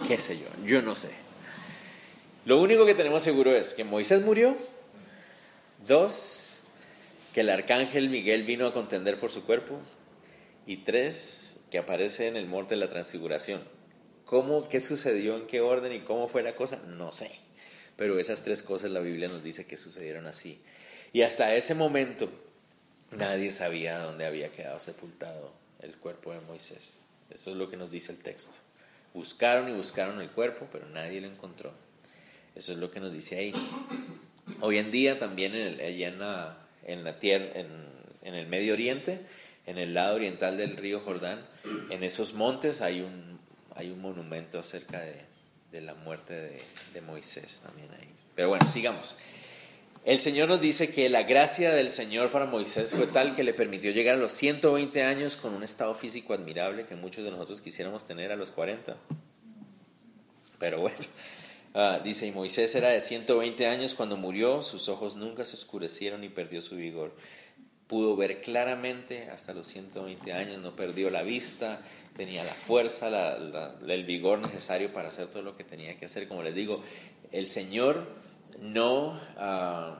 qué 0.06 0.18
sé 0.18 0.38
yo, 0.38 0.46
yo 0.64 0.82
no 0.82 0.94
sé. 0.94 1.14
Lo 2.44 2.60
único 2.60 2.84
que 2.84 2.94
tenemos 2.94 3.22
seguro 3.22 3.54
es 3.54 3.72
que 3.72 3.84
Moisés 3.84 4.22
murió, 4.22 4.54
dos, 5.86 6.60
que 7.32 7.40
el 7.40 7.50
arcángel 7.50 8.10
Miguel 8.10 8.42
vino 8.42 8.66
a 8.66 8.72
contender 8.72 9.18
por 9.18 9.32
su 9.32 9.44
cuerpo, 9.44 9.80
y 10.66 10.78
tres, 10.78 11.64
que 11.70 11.78
aparece 11.78 12.28
en 12.28 12.36
el 12.36 12.46
monte 12.46 12.74
de 12.74 12.80
la 12.80 12.88
transfiguración. 12.88 13.62
¿Cómo, 14.24 14.66
qué 14.68 14.80
sucedió, 14.80 15.36
en 15.36 15.46
qué 15.46 15.60
orden 15.60 15.92
y 15.92 16.00
cómo 16.00 16.28
fue 16.28 16.42
la 16.42 16.54
cosa? 16.54 16.82
No 16.86 17.12
sé. 17.12 17.30
Pero 17.96 18.18
esas 18.18 18.42
tres 18.42 18.62
cosas 18.62 18.90
la 18.90 19.00
Biblia 19.00 19.28
nos 19.28 19.42
dice 19.42 19.66
que 19.66 19.76
sucedieron 19.76 20.26
así. 20.26 20.60
Y 21.12 21.22
hasta 21.22 21.54
ese 21.54 21.74
momento 21.74 22.28
nadie 23.12 23.50
sabía 23.50 23.98
dónde 23.98 24.26
había 24.26 24.52
quedado 24.52 24.78
sepultado 24.78 25.52
el 25.80 25.96
cuerpo 25.96 26.32
de 26.32 26.40
Moisés. 26.40 27.06
Eso 27.30 27.50
es 27.50 27.56
lo 27.56 27.68
que 27.68 27.76
nos 27.76 27.90
dice 27.90 28.12
el 28.12 28.18
texto. 28.18 28.58
Buscaron 29.12 29.68
y 29.68 29.72
buscaron 29.72 30.20
el 30.20 30.30
cuerpo, 30.30 30.68
pero 30.72 30.88
nadie 30.88 31.20
lo 31.20 31.28
encontró. 31.28 31.72
Eso 32.54 32.72
es 32.72 32.78
lo 32.78 32.90
que 32.90 33.00
nos 33.00 33.12
dice 33.12 33.36
ahí. 33.36 33.52
Hoy 34.60 34.78
en 34.78 34.90
día 34.90 35.18
también 35.18 35.54
en 35.54 35.66
el, 35.66 35.80
allá 35.80 36.08
en 36.08 36.18
la, 36.18 36.58
en 36.84 37.04
la 37.04 37.18
tierra, 37.18 37.46
en, 37.54 37.68
en 38.22 38.34
el 38.34 38.46
Medio 38.46 38.74
Oriente, 38.74 39.20
en 39.66 39.78
el 39.78 39.94
lado 39.94 40.16
oriental 40.16 40.56
del 40.56 40.76
río 40.76 41.00
Jordán, 41.00 41.44
en 41.90 42.02
esos 42.02 42.34
montes 42.34 42.82
hay 42.82 43.00
un, 43.00 43.38
hay 43.74 43.90
un 43.90 44.00
monumento 44.00 44.58
acerca 44.58 45.00
de, 45.00 45.14
de 45.72 45.80
la 45.80 45.94
muerte 45.94 46.34
de, 46.34 46.62
de, 46.92 47.00
Moisés 47.00 47.62
también 47.64 47.88
ahí. 47.98 48.08
Pero 48.34 48.50
bueno, 48.50 48.66
sigamos. 48.66 49.16
El 50.04 50.20
Señor 50.20 50.48
nos 50.50 50.60
dice 50.60 50.92
que 50.92 51.08
la 51.08 51.22
gracia 51.22 51.72
del 51.72 51.90
Señor 51.90 52.30
para 52.30 52.44
Moisés 52.44 52.92
fue 52.92 53.06
tal 53.06 53.34
que 53.34 53.42
le 53.42 53.54
permitió 53.54 53.90
llegar 53.90 54.16
a 54.16 54.18
los 54.18 54.32
120 54.32 55.02
años 55.02 55.38
con 55.38 55.54
un 55.54 55.62
estado 55.62 55.94
físico 55.94 56.34
admirable 56.34 56.84
que 56.84 56.94
muchos 56.94 57.24
de 57.24 57.30
nosotros 57.30 57.62
quisiéramos 57.62 58.06
tener 58.06 58.30
a 58.30 58.36
los 58.36 58.50
40. 58.50 58.98
Pero 60.58 60.80
bueno, 60.82 60.98
uh, 61.74 62.00
dice, 62.04 62.26
y 62.26 62.32
Moisés 62.32 62.74
era 62.74 62.90
de 62.90 63.00
120 63.00 63.66
años 63.66 63.94
cuando 63.94 64.18
murió, 64.18 64.62
sus 64.62 64.90
ojos 64.90 65.16
nunca 65.16 65.46
se 65.46 65.56
oscurecieron 65.56 66.22
y 66.22 66.28
perdió 66.28 66.60
su 66.60 66.76
vigor 66.76 67.14
pudo 67.86 68.16
ver 68.16 68.40
claramente 68.40 69.28
hasta 69.30 69.52
los 69.52 69.66
120 69.66 70.32
años, 70.32 70.58
no 70.58 70.74
perdió 70.74 71.10
la 71.10 71.22
vista, 71.22 71.80
tenía 72.16 72.42
la 72.42 72.54
fuerza, 72.54 73.36
el 73.86 74.04
vigor 74.04 74.38
necesario 74.40 74.92
para 74.92 75.08
hacer 75.08 75.28
todo 75.28 75.42
lo 75.42 75.56
que 75.56 75.64
tenía 75.64 75.96
que 75.98 76.06
hacer. 76.06 76.26
Como 76.26 76.42
les 76.42 76.54
digo, 76.54 76.82
el 77.30 77.46
Señor 77.46 78.06
no, 78.64 79.20
uh, 79.36 79.94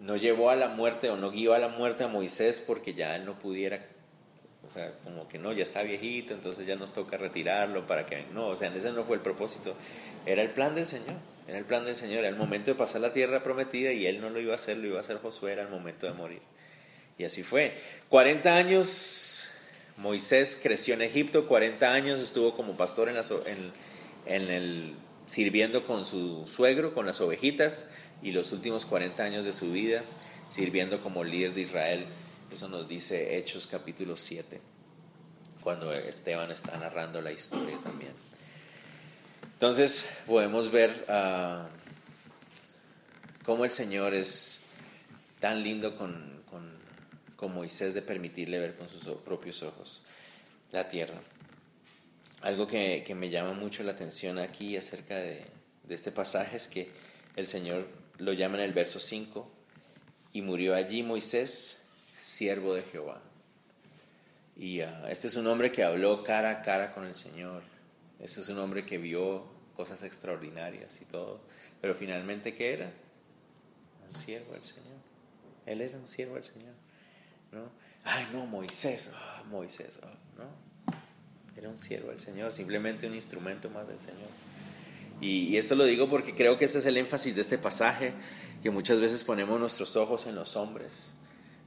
no 0.00 0.16
llevó 0.16 0.50
a 0.50 0.56
la 0.56 0.68
muerte 0.68 1.10
o 1.10 1.16
no 1.16 1.30
guió 1.30 1.54
a 1.54 1.58
la 1.58 1.68
muerte 1.68 2.04
a 2.04 2.08
Moisés 2.08 2.62
porque 2.64 2.94
ya 2.94 3.16
él 3.16 3.24
no 3.24 3.38
pudiera, 3.38 3.84
o 4.64 4.70
sea, 4.70 4.92
como 5.02 5.26
que 5.28 5.38
no, 5.38 5.52
ya 5.52 5.64
está 5.64 5.82
viejito, 5.82 6.34
entonces 6.34 6.66
ya 6.66 6.76
nos 6.76 6.92
toca 6.92 7.16
retirarlo 7.16 7.86
para 7.86 8.06
que, 8.06 8.24
no, 8.32 8.48
o 8.48 8.56
sea, 8.56 8.74
ese 8.74 8.92
no 8.92 9.04
fue 9.04 9.16
el 9.16 9.22
propósito, 9.22 9.74
era 10.24 10.42
el 10.42 10.50
plan 10.50 10.74
del 10.74 10.86
Señor. 10.86 11.16
Era 11.46 11.58
el 11.58 11.66
plan 11.66 11.84
del 11.84 11.94
Señor, 11.94 12.20
era 12.20 12.28
el 12.28 12.36
momento 12.36 12.70
de 12.70 12.74
pasar 12.74 13.02
la 13.02 13.12
tierra 13.12 13.42
prometida 13.42 13.92
y 13.92 14.06
él 14.06 14.18
no 14.22 14.30
lo 14.30 14.40
iba 14.40 14.52
a 14.52 14.54
hacer, 14.54 14.78
lo 14.78 14.86
iba 14.86 14.96
a 14.96 15.00
hacer 15.00 15.18
Josué, 15.18 15.52
era 15.52 15.60
el 15.60 15.68
momento 15.68 16.06
de 16.06 16.14
morir. 16.14 16.40
Y 17.18 17.24
así 17.24 17.42
fue. 17.42 17.76
40 18.08 18.56
años 18.56 19.50
Moisés 19.98 20.58
creció 20.62 20.94
en 20.94 21.02
Egipto, 21.02 21.46
40 21.46 21.92
años 21.92 22.18
estuvo 22.18 22.56
como 22.56 22.76
pastor 22.76 23.10
en, 23.10 23.16
en, 23.16 23.72
en 24.26 24.50
el, 24.50 24.94
sirviendo 25.26 25.84
con 25.84 26.04
su 26.04 26.46
suegro, 26.46 26.94
con 26.94 27.06
las 27.06 27.20
ovejitas, 27.20 27.88
y 28.22 28.32
los 28.32 28.52
últimos 28.52 28.86
40 28.86 29.22
años 29.22 29.44
de 29.44 29.52
su 29.52 29.70
vida 29.72 30.02
sirviendo 30.48 31.00
como 31.00 31.24
líder 31.24 31.54
de 31.54 31.62
Israel. 31.62 32.06
Eso 32.50 32.68
nos 32.68 32.88
dice 32.88 33.36
Hechos 33.36 33.66
capítulo 33.66 34.16
7, 34.16 34.60
cuando 35.62 35.92
Esteban 35.92 36.50
está 36.50 36.76
narrando 36.78 37.20
la 37.20 37.32
historia 37.32 37.76
también. 37.82 38.12
Entonces 39.54 40.18
podemos 40.26 40.70
ver 40.70 41.06
uh, 41.08 41.64
cómo 43.44 43.64
el 43.64 43.70
Señor 43.70 44.14
es 44.14 44.64
tan 45.40 45.62
lindo 45.62 45.96
con, 45.96 46.42
con 47.36 47.52
Moisés 47.52 47.92
de 47.92 48.00
permitirle 48.00 48.58
ver 48.58 48.74
con 48.74 48.88
sus 48.88 49.04
propios 49.18 49.62
ojos 49.62 50.02
la 50.72 50.88
tierra. 50.88 51.20
Algo 52.44 52.66
que, 52.66 53.02
que 53.06 53.14
me 53.14 53.30
llama 53.30 53.54
mucho 53.54 53.82
la 53.84 53.92
atención 53.92 54.38
aquí 54.38 54.76
acerca 54.76 55.16
de, 55.16 55.42
de, 55.84 55.94
este 55.94 56.12
pasaje 56.12 56.58
es 56.58 56.68
que 56.68 56.90
el 57.36 57.46
Señor 57.46 57.88
lo 58.18 58.34
llama 58.34 58.58
en 58.58 58.64
el 58.64 58.74
verso 58.74 59.00
5, 59.00 59.50
y 60.34 60.42
murió 60.42 60.74
allí 60.74 61.02
Moisés, 61.02 61.86
siervo 62.18 62.74
de 62.74 62.82
Jehová. 62.82 63.22
Y 64.56 64.82
uh, 64.82 65.06
este 65.08 65.28
es 65.28 65.36
un 65.36 65.46
hombre 65.46 65.72
que 65.72 65.84
habló 65.84 66.22
cara 66.22 66.50
a 66.50 66.62
cara 66.62 66.92
con 66.92 67.06
el 67.06 67.14
Señor. 67.14 67.62
Este 68.20 68.40
es 68.40 68.48
un 68.50 68.58
hombre 68.58 68.84
que 68.84 68.98
vio 68.98 69.46
cosas 69.74 70.02
extraordinarias 70.02 71.00
y 71.00 71.06
todo. 71.06 71.40
Pero 71.80 71.94
finalmente, 71.94 72.54
¿qué 72.54 72.74
era? 72.74 72.92
Un 74.06 74.14
siervo 74.14 74.52
del 74.52 74.62
Señor. 74.62 74.98
Él 75.64 75.80
era 75.80 75.96
un 75.96 76.08
siervo 76.08 76.34
del 76.34 76.44
Señor. 76.44 76.74
¿no? 77.52 77.70
Ay, 78.04 78.26
no, 78.32 78.46
Moisés, 78.46 79.12
oh, 79.14 79.44
Moisés, 79.46 79.98
oh, 80.02 80.38
¿no? 80.38 80.63
Un 81.68 81.78
siervo 81.78 82.10
del 82.10 82.20
Señor, 82.20 82.52
simplemente 82.52 83.06
un 83.06 83.14
instrumento 83.14 83.70
más 83.70 83.88
del 83.88 83.98
Señor. 83.98 84.28
Y, 85.20 85.48
y, 85.48 85.56
esto 85.56 85.74
lo 85.74 85.84
digo 85.84 86.08
porque 86.10 86.34
creo 86.34 86.58
que 86.58 86.64
ese 86.64 86.78
es 86.78 86.86
el 86.86 86.96
énfasis 86.96 87.34
de 87.34 87.42
este 87.42 87.56
pasaje, 87.56 88.12
que 88.62 88.70
muchas 88.70 89.00
veces 89.00 89.24
ponemos 89.24 89.58
nuestros 89.60 89.96
ojos 89.96 90.26
en 90.26 90.34
los 90.34 90.56
hombres, 90.56 91.14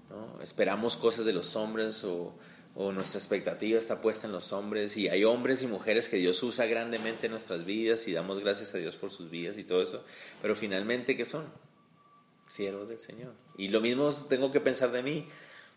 ¿no? 0.09 0.41
Esperamos 0.41 0.97
cosas 0.97 1.25
de 1.25 1.33
los 1.33 1.55
hombres 1.55 2.03
o, 2.03 2.35
o 2.79 2.91
nuestra 2.91 3.17
expectativa 3.17 3.79
está 3.79 4.01
puesta 4.01 4.27
en 4.27 4.33
los 4.33 4.53
hombres 4.53 4.97
y 4.97 5.09
hay 5.09 5.23
hombres 5.23 5.63
y 5.63 5.67
mujeres 5.67 6.07
que 6.09 6.17
Dios 6.17 6.41
usa 6.43 6.67
grandemente 6.67 7.25
en 7.25 7.31
nuestras 7.31 7.65
vidas 7.65 8.07
y 8.07 8.13
damos 8.13 8.39
gracias 8.39 8.75
a 8.75 8.77
Dios 8.77 8.95
por 8.95 9.09
sus 9.09 9.31
vidas 9.31 9.57
y 9.57 9.63
todo 9.63 9.81
eso, 9.81 10.05
pero 10.43 10.55
finalmente, 10.55 11.17
¿qué 11.17 11.25
son? 11.25 11.43
Siervos 12.47 12.87
del 12.87 12.99
Señor. 12.99 13.33
Y 13.57 13.69
lo 13.69 13.81
mismo 13.81 14.09
tengo 14.29 14.51
que 14.51 14.61
pensar 14.61 14.91
de 14.91 15.01
mí. 15.01 15.27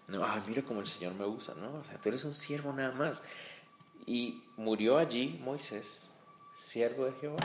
No, 0.08 0.22
ay, 0.24 0.42
mira 0.46 0.62
cómo 0.62 0.80
el 0.80 0.86
Señor 0.86 1.14
me 1.14 1.24
usa, 1.24 1.54
¿no? 1.54 1.72
O 1.80 1.84
sea, 1.84 1.98
tú 1.98 2.10
eres 2.10 2.24
un 2.24 2.34
siervo 2.34 2.72
nada 2.74 2.92
más. 2.92 3.22
Y 4.10 4.42
murió 4.56 4.98
allí 4.98 5.38
Moisés, 5.44 6.10
siervo 6.52 7.04
de 7.04 7.12
Jehová. 7.20 7.38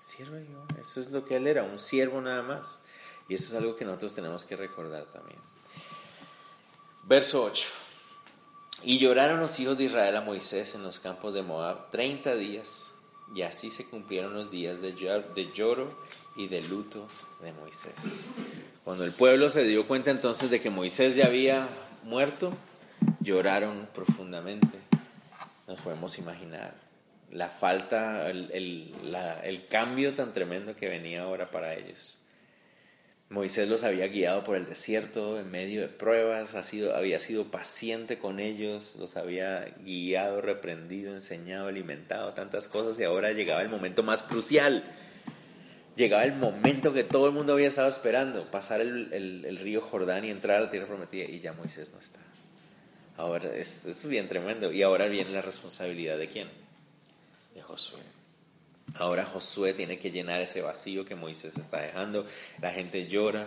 Siervo 0.00 0.34
de 0.34 0.46
Jehová. 0.46 0.66
Eso 0.80 1.00
es 1.00 1.12
lo 1.12 1.24
que 1.24 1.36
él 1.36 1.46
era, 1.46 1.62
un 1.62 1.78
siervo 1.78 2.20
nada 2.20 2.42
más. 2.42 2.80
Y 3.28 3.34
eso 3.34 3.50
es 3.50 3.54
algo 3.54 3.76
que 3.76 3.84
nosotros 3.84 4.12
tenemos 4.12 4.44
que 4.44 4.56
recordar 4.56 5.04
también. 5.12 5.38
Verso 7.04 7.44
8. 7.44 7.68
Y 8.82 8.98
lloraron 8.98 9.38
los 9.38 9.60
hijos 9.60 9.78
de 9.78 9.84
Israel 9.84 10.16
a 10.16 10.22
Moisés 10.22 10.74
en 10.74 10.82
los 10.82 10.98
campos 10.98 11.34
de 11.34 11.42
Moab 11.42 11.92
30 11.92 12.34
días, 12.34 12.94
y 13.32 13.42
así 13.42 13.70
se 13.70 13.86
cumplieron 13.86 14.34
los 14.34 14.50
días 14.50 14.80
de 14.80 14.94
lloro 14.96 15.88
y 16.34 16.48
de 16.48 16.62
luto 16.62 17.06
de 17.42 17.52
Moisés. 17.52 18.26
Cuando 18.82 19.04
el 19.04 19.12
pueblo 19.12 19.50
se 19.50 19.62
dio 19.62 19.86
cuenta 19.86 20.10
entonces 20.10 20.50
de 20.50 20.60
que 20.60 20.68
Moisés 20.68 21.14
ya 21.14 21.26
había 21.26 21.68
muerto, 22.02 22.52
lloraron 23.20 23.88
profundamente. 23.94 24.82
Nos 25.72 25.80
podemos 25.80 26.18
imaginar 26.18 26.74
la 27.30 27.48
falta, 27.48 28.28
el, 28.28 28.50
el, 28.52 28.94
el, 29.42 29.64
cambio 29.64 30.12
tan 30.12 30.34
tremendo 30.34 30.76
que 30.76 30.86
venía 30.86 31.22
ahora 31.22 31.50
para 31.50 31.72
ellos. 31.72 32.18
Moisés 33.30 33.70
los 33.70 33.82
había 33.82 34.06
guiado 34.08 34.44
por 34.44 34.58
el 34.58 34.66
desierto 34.66 35.40
en 35.40 35.50
medio 35.50 35.80
de 35.80 35.88
pruebas, 35.88 36.54
ha 36.56 36.62
sido, 36.62 36.94
había 36.94 37.18
sido 37.18 37.50
paciente 37.50 38.18
con 38.18 38.38
ellos, 38.38 38.96
los 38.98 39.16
había 39.16 39.74
guiado, 39.82 40.42
reprendido, 40.42 41.14
enseñado, 41.14 41.68
alimentado, 41.68 42.34
tantas 42.34 42.68
cosas 42.68 43.00
y 43.00 43.04
ahora 43.04 43.32
llegaba 43.32 43.62
el 43.62 43.70
momento 43.70 44.02
más 44.02 44.24
crucial. 44.24 44.84
Llegaba 45.96 46.24
el 46.24 46.34
momento 46.34 46.92
que 46.92 47.02
todo 47.02 47.28
el 47.28 47.32
mundo 47.32 47.54
había 47.54 47.68
estado 47.68 47.88
esperando, 47.88 48.50
pasar 48.50 48.82
el, 48.82 49.10
el 49.10 49.56
río 49.56 49.80
Jordán 49.80 50.26
y 50.26 50.30
entrar 50.30 50.58
a 50.58 50.64
la 50.64 50.70
tierra 50.70 50.86
prometida 50.86 51.24
y 51.24 51.40
ya 51.40 51.54
Moisés 51.54 51.92
no 51.94 51.98
está. 51.98 52.20
Ahora 53.16 53.54
es, 53.54 53.86
es 53.86 54.06
bien 54.08 54.28
tremendo. 54.28 54.72
Y 54.72 54.82
ahora 54.82 55.06
viene 55.06 55.30
la 55.30 55.42
responsabilidad 55.42 56.18
de 56.18 56.28
quién? 56.28 56.48
De 57.54 57.62
Josué. 57.62 58.00
Ahora 58.94 59.24
Josué 59.24 59.74
tiene 59.74 59.98
que 59.98 60.10
llenar 60.10 60.42
ese 60.42 60.60
vacío 60.60 61.04
que 61.04 61.14
Moisés 61.14 61.56
está 61.56 61.80
dejando. 61.80 62.26
La 62.60 62.70
gente 62.70 63.06
llora 63.06 63.46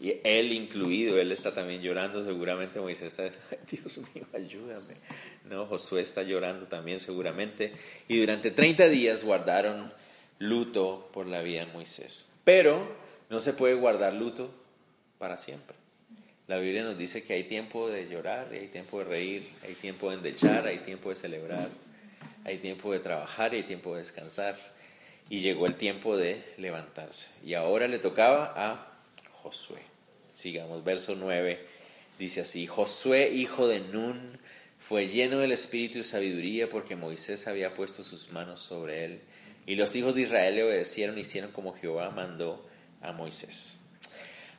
y 0.00 0.20
él 0.24 0.52
incluido, 0.52 1.18
él 1.18 1.30
está 1.30 1.54
también 1.54 1.80
llorando, 1.80 2.24
seguramente 2.24 2.80
Moisés 2.80 3.16
está, 3.16 3.30
Dios 3.70 4.00
mío, 4.12 4.26
ayúdame. 4.34 4.96
No, 5.48 5.66
Josué 5.66 6.02
está 6.02 6.22
llorando 6.22 6.66
también 6.66 6.98
seguramente. 6.98 7.72
Y 8.08 8.18
durante 8.18 8.50
30 8.50 8.88
días 8.88 9.24
guardaron 9.24 9.92
luto 10.38 11.08
por 11.12 11.26
la 11.26 11.40
vida 11.42 11.64
de 11.64 11.72
Moisés. 11.72 12.32
Pero 12.44 12.96
no 13.30 13.40
se 13.40 13.52
puede 13.52 13.74
guardar 13.74 14.12
luto 14.12 14.50
para 15.18 15.38
siempre. 15.38 15.76
La 16.48 16.58
Biblia 16.58 16.82
nos 16.82 16.98
dice 16.98 17.22
que 17.22 17.34
hay 17.34 17.44
tiempo 17.44 17.88
de 17.88 18.08
llorar, 18.08 18.48
hay 18.52 18.66
tiempo 18.66 18.98
de 18.98 19.04
reír, 19.04 19.48
hay 19.64 19.74
tiempo 19.74 20.10
de 20.10 20.16
endechar, 20.16 20.66
hay 20.66 20.78
tiempo 20.78 21.10
de 21.10 21.14
celebrar, 21.14 21.68
hay 22.44 22.58
tiempo 22.58 22.92
de 22.92 22.98
trabajar 22.98 23.52
hay 23.52 23.62
tiempo 23.62 23.94
de 23.94 24.00
descansar. 24.00 24.56
Y 25.30 25.40
llegó 25.40 25.66
el 25.66 25.76
tiempo 25.76 26.16
de 26.16 26.42
levantarse. 26.58 27.30
Y 27.44 27.54
ahora 27.54 27.88
le 27.88 27.98
tocaba 27.98 28.52
a 28.56 28.92
Josué. 29.42 29.80
Sigamos, 30.32 30.84
verso 30.84 31.14
9 31.14 31.72
dice 32.18 32.42
así, 32.42 32.66
Josué, 32.66 33.30
hijo 33.34 33.66
de 33.66 33.80
Nun, 33.80 34.20
fue 34.78 35.08
lleno 35.08 35.38
del 35.38 35.52
espíritu 35.52 35.98
y 35.98 36.04
sabiduría 36.04 36.68
porque 36.68 36.96
Moisés 36.96 37.46
había 37.46 37.74
puesto 37.74 38.04
sus 38.04 38.30
manos 38.30 38.60
sobre 38.60 39.04
él. 39.04 39.20
Y 39.66 39.76
los 39.76 39.94
hijos 39.94 40.14
de 40.14 40.22
Israel 40.22 40.54
le 40.56 40.64
obedecieron 40.64 41.18
y 41.18 41.22
hicieron 41.22 41.52
como 41.52 41.72
Jehová 41.72 42.10
mandó 42.10 42.64
a 43.00 43.12
Moisés. 43.12 43.81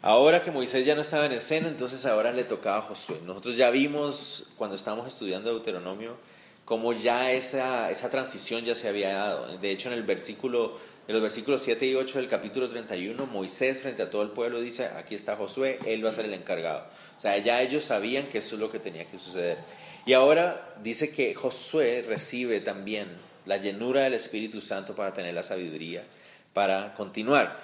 Ahora 0.04 0.44
que 0.44 0.52
Moisés 0.52 0.86
ya 0.86 0.96
no 0.96 1.02
estaba 1.02 1.26
en 1.26 1.32
escena, 1.32 1.70
entonces 1.70 2.06
ahora 2.06 2.34
le 2.34 2.44
tocaba 2.44 2.80
a 2.80 2.82
Josué. 2.82 3.18
Nosotros 3.26 3.56
ya 3.56 3.70
vimos 3.70 4.50
cuando 4.58 4.76
estábamos 4.76 5.08
estudiando 5.08 5.50
Deuteronomio 5.50 6.18
cómo 6.66 6.92
ya 6.92 7.32
esa, 7.32 7.90
esa 7.90 8.10
transición 8.10 8.66
ya 8.66 8.76
se 8.76 8.90
había 8.90 9.14
dado. 9.14 9.58
De 9.60 9.72
hecho, 9.72 9.88
en 9.88 9.96
el 9.96 10.04
versículo, 10.04 10.78
en 11.08 11.14
los 11.14 11.22
versículos 11.22 11.62
7 11.62 11.86
y 11.86 11.96
8 11.96 12.18
del 12.18 12.28
capítulo 12.28 12.68
31, 12.68 13.26
Moisés 13.28 13.82
frente 13.82 14.04
a 14.04 14.10
todo 14.10 14.24
el 14.24 14.32
pueblo 14.32 14.60
dice, 14.60 14.88
aquí 14.98 15.16
está 15.16 15.38
Josué, 15.38 15.80
él 15.86 16.06
va 16.06 16.10
a 16.10 16.14
ser 16.14 16.26
el 16.26 16.34
encargado. 16.34 16.86
O 17.16 17.20
sea, 17.20 17.38
ya 17.38 17.62
ellos 17.62 17.86
sabían 17.86 18.28
que 18.28 18.40
eso 18.40 18.56
es 18.56 18.62
lo 18.62 18.70
que 18.70 18.80
tenía 18.80 19.06
que 19.06 19.18
suceder. 19.18 19.58
Y 20.06 20.12
ahora 20.12 20.76
dice 20.84 21.12
que 21.12 21.34
Josué 21.34 22.04
recibe 22.06 22.60
también 22.60 23.08
la 23.46 23.56
llenura 23.56 24.02
del 24.02 24.16
Espíritu 24.16 24.60
Santo 24.60 24.96
para 24.96 25.14
tener 25.14 25.34
la 25.34 25.44
sabiduría, 25.44 26.04
para 26.52 26.94
continuar. 26.94 27.58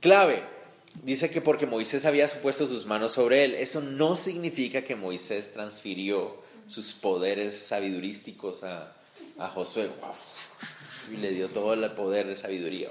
Clave, 0.00 0.42
dice 1.02 1.30
que 1.30 1.40
porque 1.40 1.66
Moisés 1.66 2.04
había 2.04 2.28
supuesto 2.28 2.66
sus 2.66 2.86
manos 2.86 3.12
sobre 3.12 3.44
él, 3.44 3.54
eso 3.54 3.80
no 3.80 4.16
significa 4.16 4.82
que 4.82 4.96
Moisés 4.96 5.52
transfirió 5.52 6.36
sus 6.66 6.92
poderes 6.94 7.56
sabidurísticos 7.58 8.64
a, 8.64 8.94
Josué 9.54 9.90
y 11.12 11.16
le 11.16 11.32
dio 11.32 11.48
todo 11.48 11.74
el 11.74 11.90
poder 11.92 12.26
de 12.26 12.36
sabiduría. 12.36 12.90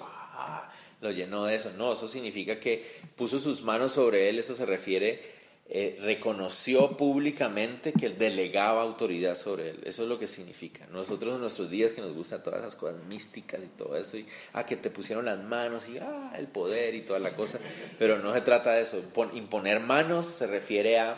Lo 1.00 1.12
llenó 1.12 1.46
de 1.46 1.56
eso. 1.56 1.72
No, 1.78 1.94
eso 1.94 2.08
significa 2.08 2.60
que 2.60 2.86
puso 3.16 3.40
sus 3.40 3.64
manos 3.64 3.94
sobre 3.94 4.28
él, 4.28 4.38
eso 4.38 4.54
se 4.54 4.66
refiere 4.66 5.24
eh, 5.74 5.98
reconoció 6.02 6.98
públicamente 6.98 7.94
que 7.94 8.10
delegaba 8.10 8.82
autoridad 8.82 9.38
sobre 9.38 9.70
él. 9.70 9.80
Eso 9.86 10.04
es 10.04 10.10
lo 10.10 10.20
que 10.20 10.28
significa. 10.28 10.86
Nosotros 10.92 11.36
en 11.36 11.40
nuestros 11.40 11.70
días 11.70 11.94
que 11.94 12.02
nos 12.02 12.14
gustan 12.14 12.44
todas 12.44 12.60
esas 12.60 12.76
cosas 12.76 13.02
místicas 13.06 13.64
y 13.64 13.68
todo 13.68 13.96
eso, 13.96 14.18
y 14.18 14.26
ah, 14.52 14.66
que 14.66 14.76
te 14.76 14.90
pusieron 14.90 15.24
las 15.24 15.42
manos 15.42 15.88
y 15.88 15.98
ah, 15.98 16.34
el 16.38 16.48
poder 16.48 16.94
y 16.94 17.04
toda 17.04 17.20
la 17.20 17.30
cosa, 17.30 17.58
pero 18.00 18.20
no 18.20 18.34
se 18.34 18.42
trata 18.42 18.74
de 18.74 18.82
eso. 18.82 19.02
Imponer 19.34 19.80
manos 19.80 20.26
se 20.26 20.46
refiere 20.48 21.00
a 21.00 21.16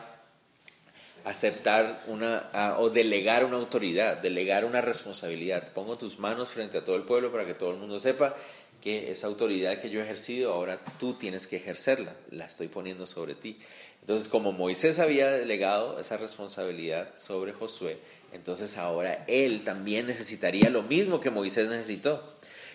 aceptar 1.25 2.03
una 2.05 2.75
o 2.77 2.91
delegar 2.91 3.45
una 3.45 3.57
autoridad, 3.57 4.17
delegar 4.17 4.65
una 4.65 4.81
responsabilidad. 4.81 5.71
Pongo 5.73 5.97
tus 5.97 6.19
manos 6.19 6.49
frente 6.49 6.77
a 6.77 6.83
todo 6.83 6.95
el 6.95 7.03
pueblo 7.03 7.31
para 7.31 7.47
que 7.47 7.55
todo 7.55 7.71
el 7.71 7.77
mundo 7.77 7.97
sepa 7.97 8.35
que 8.83 9.11
esa 9.11 9.27
autoridad 9.27 9.79
que 9.79 9.89
yo 9.89 10.01
he 10.01 10.03
ejercido, 10.03 10.51
ahora 10.51 10.77
tú 10.99 11.13
tienes 11.13 11.47
que 11.47 11.55
ejercerla, 11.55 12.13
la 12.31 12.45
estoy 12.45 12.67
poniendo 12.67 13.07
sobre 13.07 13.33
ti. 13.33 13.57
Entonces, 14.01 14.27
como 14.27 14.51
Moisés 14.51 14.99
había 14.99 15.31
delegado 15.31 15.97
esa 16.01 16.17
responsabilidad 16.17 17.15
sobre 17.15 17.53
Josué, 17.53 17.97
entonces 18.33 18.77
ahora 18.77 19.23
él 19.27 19.63
también 19.63 20.05
necesitaría 20.05 20.69
lo 20.69 20.83
mismo 20.83 21.21
que 21.21 21.29
Moisés 21.29 21.69
necesitó. 21.69 22.21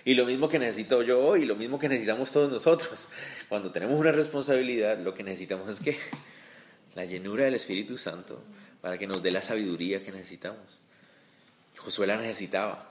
Y 0.06 0.14
lo 0.14 0.24
mismo 0.24 0.48
que 0.48 0.58
necesito 0.58 1.02
yo 1.02 1.36
y 1.36 1.44
lo 1.44 1.56
mismo 1.56 1.78
que 1.78 1.90
necesitamos 1.90 2.32
todos 2.32 2.50
nosotros. 2.50 3.10
Cuando 3.50 3.70
tenemos 3.70 4.00
una 4.00 4.12
responsabilidad, 4.12 4.96
lo 4.98 5.12
que 5.12 5.22
necesitamos 5.22 5.68
es 5.68 5.80
que 5.80 5.98
la 6.94 7.04
llenura 7.04 7.44
del 7.44 7.54
Espíritu 7.54 7.98
Santo 7.98 8.42
para 8.80 8.96
que 8.96 9.06
nos 9.06 9.22
dé 9.22 9.30
la 9.30 9.42
sabiduría 9.42 10.02
que 10.02 10.12
necesitamos. 10.12 10.80
Josué 11.76 12.06
la 12.06 12.16
necesitaba. 12.16 12.87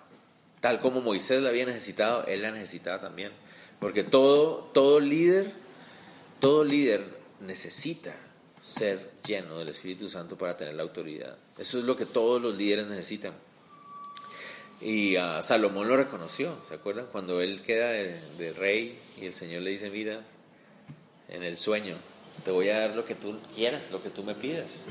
Tal 0.67 0.81
como 0.81 0.99
Moisés 0.99 1.41
la 1.41 1.47
había 1.47 1.65
necesitado, 1.65 2.25
él 2.25 2.41
la 2.41 2.51
necesitaba 2.51 2.99
también. 2.99 3.31
Porque 3.79 4.03
todo, 4.03 4.69
todo 4.73 4.99
líder, 4.99 5.49
todo 6.41 6.65
líder 6.65 7.05
necesita 7.39 8.13
ser 8.61 8.99
lleno 9.25 9.59
del 9.59 9.69
Espíritu 9.69 10.09
Santo 10.09 10.37
para 10.37 10.57
tener 10.57 10.73
la 10.73 10.83
autoridad. 10.83 11.37
Eso 11.57 11.79
es 11.79 11.85
lo 11.85 11.95
que 11.95 12.05
todos 12.05 12.41
los 12.41 12.57
líderes 12.57 12.87
necesitan. 12.87 13.31
Y 14.81 15.15
a 15.15 15.41
Salomón 15.41 15.87
lo 15.87 15.95
reconoció, 15.95 16.53
¿se 16.67 16.73
acuerdan? 16.73 17.05
Cuando 17.13 17.39
él 17.39 17.61
queda 17.61 17.91
de, 17.91 18.53
rey 18.57 18.99
y 19.21 19.25
el 19.25 19.33
Señor 19.33 19.61
le 19.61 19.69
dice, 19.69 19.89
mira, 19.89 20.19
en 21.29 21.43
el 21.43 21.55
sueño, 21.55 21.95
te 22.43 22.51
voy 22.51 22.67
a 22.67 22.79
dar 22.79 22.93
lo 22.93 23.05
que 23.05 23.15
tú 23.15 23.37
quieras, 23.55 23.91
lo 23.91 24.03
que 24.03 24.09
tú 24.09 24.21
me 24.21 24.35
pidas. 24.35 24.87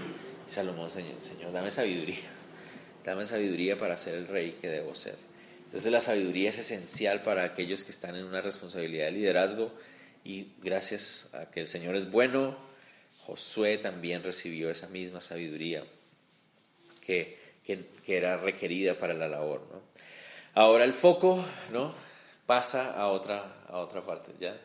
Y 0.49 0.51
Salomón, 0.51 0.89
Señor, 0.89 1.21
Señor, 1.21 1.53
dame 1.53 1.71
sabiduría, 1.71 2.31
dame 3.05 3.27
sabiduría 3.27 3.79
para 3.79 3.99
ser 3.99 4.15
el 4.15 4.27
rey 4.27 4.57
que 4.59 4.71
debo 4.71 4.95
ser. 4.95 5.36
Entonces 5.66 5.90
la 5.90 6.00
sabiduría 6.00 6.50
es 6.50 6.59
esencial 6.59 7.22
para 7.22 7.42
aquellos 7.42 7.83
que 7.83 7.90
están 7.90 8.14
en 8.14 8.24
una 8.24 8.40
responsabilidad 8.40 9.07
de 9.07 9.12
liderazgo 9.12 9.72
y 10.22 10.52
gracias 10.62 11.35
a 11.35 11.50
que 11.50 11.59
el 11.59 11.66
Señor 11.66 11.96
es 11.96 12.11
bueno, 12.11 12.57
Josué 13.24 13.76
también 13.76 14.22
recibió 14.22 14.70
esa 14.70 14.87
misma 14.88 15.20
sabiduría 15.20 15.85
que, 17.05 17.44
era 18.07 18.37
requerida 18.37 18.96
para 18.96 19.14
la 19.14 19.26
labor. 19.26 19.61
Ahora 20.55 20.85
el 20.85 20.92
foco 20.92 21.44
¿no? 21.72 21.92
pasa 22.46 22.94
a 22.94 23.09
otra, 23.09 23.64
a 23.66 23.79
otra 23.79 24.00
parte. 24.02 24.33
Ya 24.38 24.57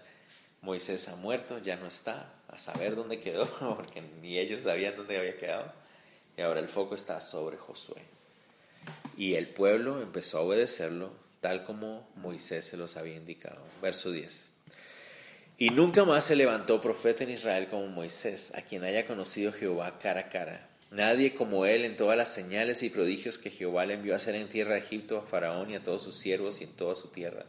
Moisés 0.61 1.09
ha 1.09 1.15
muerto, 1.15 1.57
ya 1.57 1.77
no 1.77 1.87
está, 1.87 2.31
a 2.47 2.59
saber 2.59 2.95
dónde 2.95 3.19
quedó, 3.19 3.47
porque 3.75 4.01
ni 4.21 4.37
ellos 4.37 4.63
sabían 4.63 4.95
dónde 4.95 5.17
había 5.17 5.35
quedado. 5.35 5.73
Y 6.37 6.41
ahora 6.41 6.59
el 6.59 6.67
foco 6.67 6.93
está 6.93 7.19
sobre 7.19 7.57
Josué. 7.57 8.03
Y 9.21 9.35
el 9.35 9.49
pueblo 9.49 10.01
empezó 10.01 10.39
a 10.39 10.41
obedecerlo 10.41 11.11
tal 11.41 11.63
como 11.63 12.09
Moisés 12.15 12.65
se 12.65 12.75
los 12.75 12.97
había 12.97 13.17
indicado. 13.17 13.63
Verso 13.79 14.11
10. 14.11 14.53
Y 15.59 15.69
nunca 15.69 16.05
más 16.05 16.23
se 16.23 16.35
levantó 16.35 16.81
profeta 16.81 17.23
en 17.23 17.29
Israel 17.29 17.67
como 17.67 17.85
Moisés, 17.85 18.51
a 18.55 18.63
quien 18.63 18.83
haya 18.83 19.05
conocido 19.05 19.53
Jehová 19.53 19.99
cara 19.99 20.21
a 20.21 20.29
cara. 20.29 20.67
Nadie 20.89 21.35
como 21.35 21.67
él 21.67 21.85
en 21.85 21.97
todas 21.97 22.17
las 22.17 22.33
señales 22.33 22.81
y 22.81 22.89
prodigios 22.89 23.37
que 23.37 23.51
Jehová 23.51 23.85
le 23.85 23.93
envió 23.93 24.13
a 24.13 24.15
hacer 24.15 24.33
en 24.33 24.49
tierra 24.49 24.73
de 24.73 24.79
Egipto 24.79 25.19
a 25.19 25.27
Faraón 25.27 25.69
y 25.69 25.75
a 25.75 25.83
todos 25.83 26.01
sus 26.01 26.17
siervos 26.17 26.59
y 26.59 26.63
en 26.63 26.71
toda 26.71 26.95
su 26.95 27.09
tierra, 27.09 27.45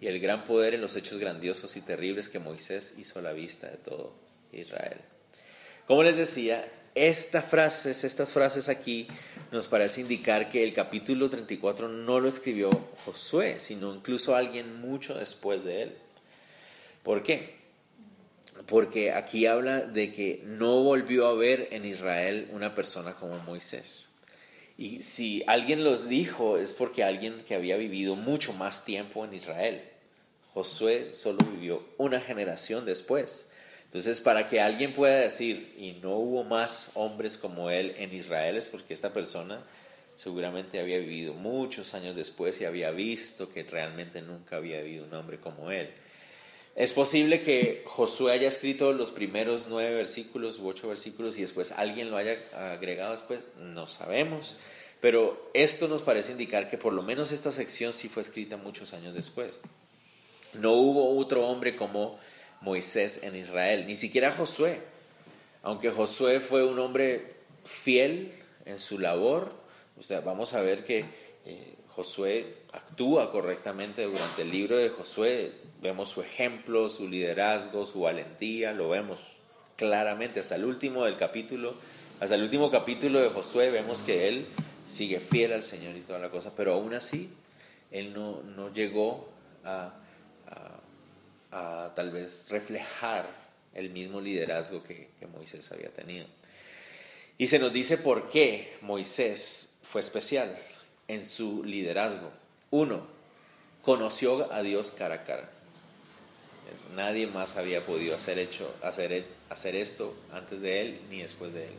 y 0.00 0.06
el 0.06 0.20
gran 0.20 0.44
poder 0.44 0.74
en 0.74 0.82
los 0.82 0.94
hechos 0.94 1.18
grandiosos 1.18 1.76
y 1.76 1.80
terribles 1.80 2.28
que 2.28 2.38
Moisés 2.38 2.94
hizo 2.96 3.18
a 3.18 3.22
la 3.22 3.32
vista 3.32 3.68
de 3.68 3.78
todo 3.78 4.14
Israel. 4.52 4.98
Como 5.88 6.04
les 6.04 6.16
decía, 6.16 6.64
estas 7.06 7.44
frases, 7.44 8.04
estas 8.04 8.30
frases 8.30 8.68
aquí 8.68 9.06
nos 9.52 9.68
parece 9.68 10.00
indicar 10.00 10.48
que 10.48 10.64
el 10.64 10.74
capítulo 10.74 11.30
34 11.30 11.88
no 11.88 12.20
lo 12.20 12.28
escribió 12.28 12.70
Josué, 13.04 13.60
sino 13.60 13.94
incluso 13.94 14.34
alguien 14.34 14.80
mucho 14.80 15.14
después 15.14 15.64
de 15.64 15.82
él. 15.82 15.94
¿Por 17.02 17.22
qué? 17.22 17.56
Porque 18.66 19.12
aquí 19.12 19.46
habla 19.46 19.80
de 19.80 20.12
que 20.12 20.42
no 20.44 20.82
volvió 20.82 21.26
a 21.26 21.34
ver 21.34 21.68
en 21.70 21.84
Israel 21.84 22.48
una 22.52 22.74
persona 22.74 23.14
como 23.14 23.38
Moisés. 23.38 24.10
Y 24.76 25.02
si 25.02 25.42
alguien 25.46 25.84
los 25.84 26.08
dijo 26.08 26.58
es 26.58 26.72
porque 26.72 27.02
alguien 27.04 27.40
que 27.46 27.54
había 27.54 27.76
vivido 27.76 28.14
mucho 28.14 28.52
más 28.52 28.84
tiempo 28.84 29.24
en 29.24 29.34
Israel. 29.34 29.82
Josué 30.54 31.04
solo 31.04 31.38
vivió 31.52 31.84
una 31.98 32.20
generación 32.20 32.84
después. 32.84 33.47
Entonces, 33.88 34.20
para 34.20 34.48
que 34.48 34.60
alguien 34.60 34.92
pueda 34.92 35.18
decir, 35.18 35.74
y 35.78 35.92
no 36.02 36.16
hubo 36.16 36.44
más 36.44 36.90
hombres 36.94 37.38
como 37.38 37.70
él 37.70 37.94
en 37.98 38.14
Israel, 38.14 38.56
es 38.56 38.68
porque 38.68 38.92
esta 38.92 39.14
persona 39.14 39.64
seguramente 40.18 40.78
había 40.78 40.98
vivido 40.98 41.32
muchos 41.32 41.94
años 41.94 42.14
después 42.14 42.60
y 42.60 42.66
había 42.66 42.90
visto 42.90 43.50
que 43.50 43.62
realmente 43.62 44.20
nunca 44.20 44.56
había 44.56 44.80
habido 44.80 45.06
un 45.06 45.14
hombre 45.14 45.38
como 45.38 45.70
él. 45.70 45.90
Es 46.76 46.92
posible 46.92 47.40
que 47.42 47.82
Josué 47.86 48.32
haya 48.32 48.46
escrito 48.46 48.92
los 48.92 49.10
primeros 49.10 49.68
nueve 49.68 49.94
versículos 49.94 50.58
u 50.58 50.68
ocho 50.68 50.88
versículos 50.88 51.38
y 51.38 51.40
después 51.40 51.72
alguien 51.72 52.10
lo 52.10 52.18
haya 52.18 52.36
agregado 52.54 53.12
después, 53.12 53.46
no 53.58 53.88
sabemos. 53.88 54.54
Pero 55.00 55.50
esto 55.54 55.88
nos 55.88 56.02
parece 56.02 56.32
indicar 56.32 56.68
que 56.68 56.76
por 56.76 56.92
lo 56.92 57.02
menos 57.02 57.32
esta 57.32 57.52
sección 57.52 57.94
sí 57.94 58.08
fue 58.08 58.22
escrita 58.22 58.58
muchos 58.58 58.92
años 58.92 59.14
después. 59.14 59.60
No 60.54 60.74
hubo 60.74 61.18
otro 61.18 61.46
hombre 61.46 61.74
como 61.74 62.18
Moisés 62.60 63.20
en 63.22 63.36
Israel, 63.36 63.86
ni 63.86 63.96
siquiera 63.96 64.32
Josué. 64.32 64.80
Aunque 65.62 65.90
Josué 65.90 66.40
fue 66.40 66.64
un 66.64 66.78
hombre 66.78 67.34
fiel 67.64 68.32
en 68.64 68.78
su 68.78 68.98
labor, 68.98 69.54
o 69.98 70.02
sea, 70.02 70.20
vamos 70.20 70.54
a 70.54 70.60
ver 70.60 70.84
que 70.84 71.04
eh, 71.44 71.74
Josué 71.88 72.54
actúa 72.72 73.30
correctamente 73.30 74.04
durante 74.04 74.42
el 74.42 74.50
libro 74.50 74.76
de 74.76 74.90
Josué. 74.90 75.52
Vemos 75.82 76.10
su 76.10 76.22
ejemplo, 76.22 76.88
su 76.88 77.08
liderazgo, 77.08 77.84
su 77.84 78.00
valentía, 78.00 78.72
lo 78.72 78.90
vemos 78.90 79.38
claramente 79.76 80.40
hasta 80.40 80.56
el 80.56 80.64
último 80.64 81.04
del 81.04 81.16
capítulo, 81.16 81.74
hasta 82.20 82.34
el 82.34 82.42
último 82.42 82.70
capítulo 82.70 83.20
de 83.20 83.28
Josué 83.30 83.70
vemos 83.70 84.02
que 84.02 84.28
él 84.28 84.44
sigue 84.88 85.20
fiel 85.20 85.52
al 85.52 85.62
Señor 85.62 85.96
y 85.96 86.00
toda 86.00 86.18
la 86.18 86.30
cosa, 86.30 86.52
pero 86.56 86.72
aún 86.74 86.94
así 86.94 87.32
él 87.92 88.12
no, 88.12 88.42
no 88.42 88.72
llegó 88.72 89.28
a, 89.64 89.94
a, 91.50 91.92
tal 91.94 92.10
vez 92.10 92.48
reflejar 92.50 93.26
el 93.74 93.90
mismo 93.90 94.20
liderazgo 94.20 94.82
que, 94.82 95.08
Moisés 95.32 95.70
había 95.72 95.92
tenido. 95.92 96.26
Y 97.36 97.46
se 97.46 97.58
nos 97.58 97.72
dice 97.72 97.98
por 97.98 98.30
qué 98.30 98.76
Moisés 98.80 99.80
fue 99.84 100.00
especial 100.00 100.54
en 101.06 101.24
su 101.24 101.62
liderazgo. 101.64 102.32
Uno, 102.70 103.06
conoció 103.82 104.52
a 104.52 104.62
Dios 104.62 104.90
cara 104.90 105.16
a 105.16 105.24
cara. 105.24 105.48
Nadie 106.94 107.26
más 107.26 107.56
había 107.56 107.80
podido 107.80 108.14
hacer, 108.14 108.38
hecho, 108.38 108.70
hacer, 108.82 109.24
hacer 109.48 109.76
esto 109.76 110.14
antes 110.32 110.60
de 110.60 110.82
él 110.82 111.00
ni 111.10 111.22
después 111.22 111.52
de 111.54 111.66
él. 111.66 111.74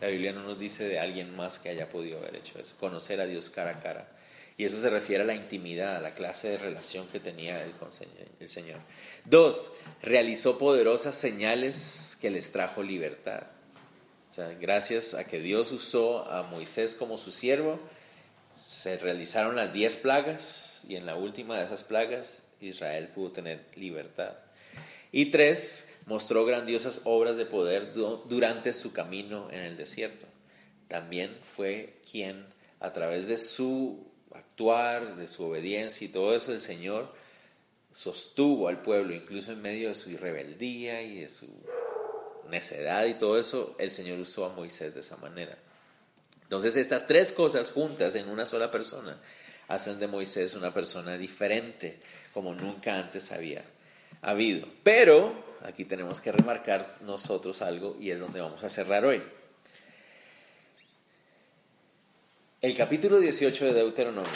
La 0.00 0.08
Biblia 0.08 0.32
no 0.32 0.42
nos 0.42 0.58
dice 0.58 0.86
de 0.86 0.98
alguien 0.98 1.34
más 1.36 1.58
que 1.58 1.70
haya 1.70 1.88
podido 1.88 2.18
haber 2.18 2.36
hecho 2.36 2.58
eso, 2.58 2.76
conocer 2.78 3.20
a 3.20 3.26
Dios 3.26 3.48
cara 3.48 3.70
a 3.70 3.80
cara. 3.80 4.06
Y 4.58 4.64
eso 4.64 4.80
se 4.80 4.88
refiere 4.88 5.22
a 5.22 5.26
la 5.26 5.34
intimidad, 5.34 5.96
a 5.96 6.00
la 6.00 6.14
clase 6.14 6.48
de 6.48 6.58
relación 6.58 7.06
que 7.08 7.20
tenía 7.20 7.62
él 7.62 7.72
con 7.72 7.90
el 8.40 8.48
Señor. 8.48 8.80
Dos, 9.26 9.72
realizó 10.02 10.56
poderosas 10.56 11.14
señales 11.14 12.16
que 12.20 12.30
les 12.30 12.52
trajo 12.52 12.82
libertad. 12.82 13.42
O 14.30 14.32
sea, 14.32 14.48
gracias 14.54 15.14
a 15.14 15.24
que 15.24 15.40
Dios 15.40 15.72
usó 15.72 16.30
a 16.30 16.42
Moisés 16.44 16.94
como 16.94 17.18
su 17.18 17.32
siervo, 17.32 17.78
se 18.48 18.96
realizaron 18.98 19.56
las 19.56 19.72
diez 19.72 19.96
plagas 19.98 20.84
y 20.88 20.96
en 20.96 21.04
la 21.04 21.16
última 21.16 21.58
de 21.58 21.64
esas 21.64 21.84
plagas 21.84 22.48
Israel 22.60 23.08
pudo 23.08 23.32
tener 23.32 23.66
libertad. 23.74 24.36
Y 25.12 25.26
tres, 25.26 25.98
mostró 26.06 26.44
grandiosas 26.44 27.02
obras 27.04 27.36
de 27.36 27.46
poder 27.46 27.92
durante 27.92 28.72
su 28.72 28.92
camino 28.92 29.50
en 29.50 29.60
el 29.60 29.76
desierto. 29.76 30.26
También 30.88 31.36
fue 31.42 32.00
quien, 32.10 32.46
a 32.80 32.92
través 32.92 33.26
de 33.26 33.38
su 33.38 34.05
actuar, 34.34 35.16
de 35.16 35.28
su 35.28 35.44
obediencia 35.44 36.04
y 36.04 36.10
todo 36.10 36.34
eso, 36.34 36.52
el 36.52 36.60
Señor 36.60 37.12
sostuvo 37.92 38.68
al 38.68 38.82
pueblo, 38.82 39.14
incluso 39.14 39.52
en 39.52 39.62
medio 39.62 39.88
de 39.88 39.94
su 39.94 40.16
rebeldía 40.16 41.02
y 41.02 41.20
de 41.20 41.28
su 41.28 41.48
necedad 42.50 43.06
y 43.06 43.14
todo 43.14 43.38
eso, 43.38 43.74
el 43.78 43.90
Señor 43.90 44.18
usó 44.18 44.46
a 44.46 44.52
Moisés 44.52 44.94
de 44.94 45.00
esa 45.00 45.16
manera. 45.16 45.56
Entonces 46.42 46.76
estas 46.76 47.06
tres 47.06 47.32
cosas 47.32 47.72
juntas 47.72 48.14
en 48.14 48.28
una 48.28 48.46
sola 48.46 48.70
persona 48.70 49.18
hacen 49.68 49.98
de 49.98 50.06
Moisés 50.06 50.54
una 50.54 50.72
persona 50.72 51.18
diferente, 51.18 51.98
como 52.32 52.54
nunca 52.54 52.98
antes 52.98 53.32
había 53.32 53.64
habido. 54.22 54.68
Pero 54.82 55.34
aquí 55.62 55.84
tenemos 55.84 56.20
que 56.20 56.32
remarcar 56.32 56.98
nosotros 57.00 57.62
algo 57.62 57.96
y 58.00 58.10
es 58.10 58.20
donde 58.20 58.40
vamos 58.40 58.62
a 58.62 58.68
cerrar 58.68 59.04
hoy. 59.04 59.22
El 62.66 62.74
capítulo 62.74 63.20
18 63.20 63.66
de 63.66 63.74
Deuteronomio, 63.74 64.28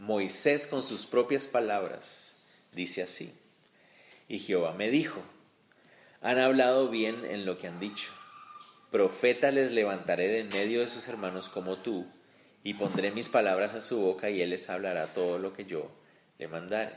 Moisés 0.00 0.66
con 0.66 0.82
sus 0.82 1.06
propias 1.06 1.46
palabras 1.46 2.34
dice 2.72 3.00
así, 3.00 3.32
y 4.26 4.40
Jehová 4.40 4.74
me 4.74 4.90
dijo, 4.90 5.22
han 6.20 6.40
hablado 6.40 6.88
bien 6.88 7.24
en 7.24 7.46
lo 7.46 7.56
que 7.56 7.68
han 7.68 7.78
dicho, 7.78 8.10
profeta 8.90 9.52
les 9.52 9.70
levantaré 9.70 10.26
de 10.26 10.40
en 10.40 10.48
medio 10.48 10.80
de 10.80 10.88
sus 10.88 11.06
hermanos 11.06 11.48
como 11.48 11.78
tú, 11.78 12.06
y 12.64 12.74
pondré 12.74 13.12
mis 13.12 13.28
palabras 13.28 13.72
en 13.74 13.82
su 13.82 13.98
boca 14.00 14.30
y 14.30 14.42
él 14.42 14.50
les 14.50 14.68
hablará 14.68 15.06
todo 15.06 15.38
lo 15.38 15.52
que 15.52 15.64
yo 15.64 15.92
le 16.40 16.48
mandare. 16.48 16.90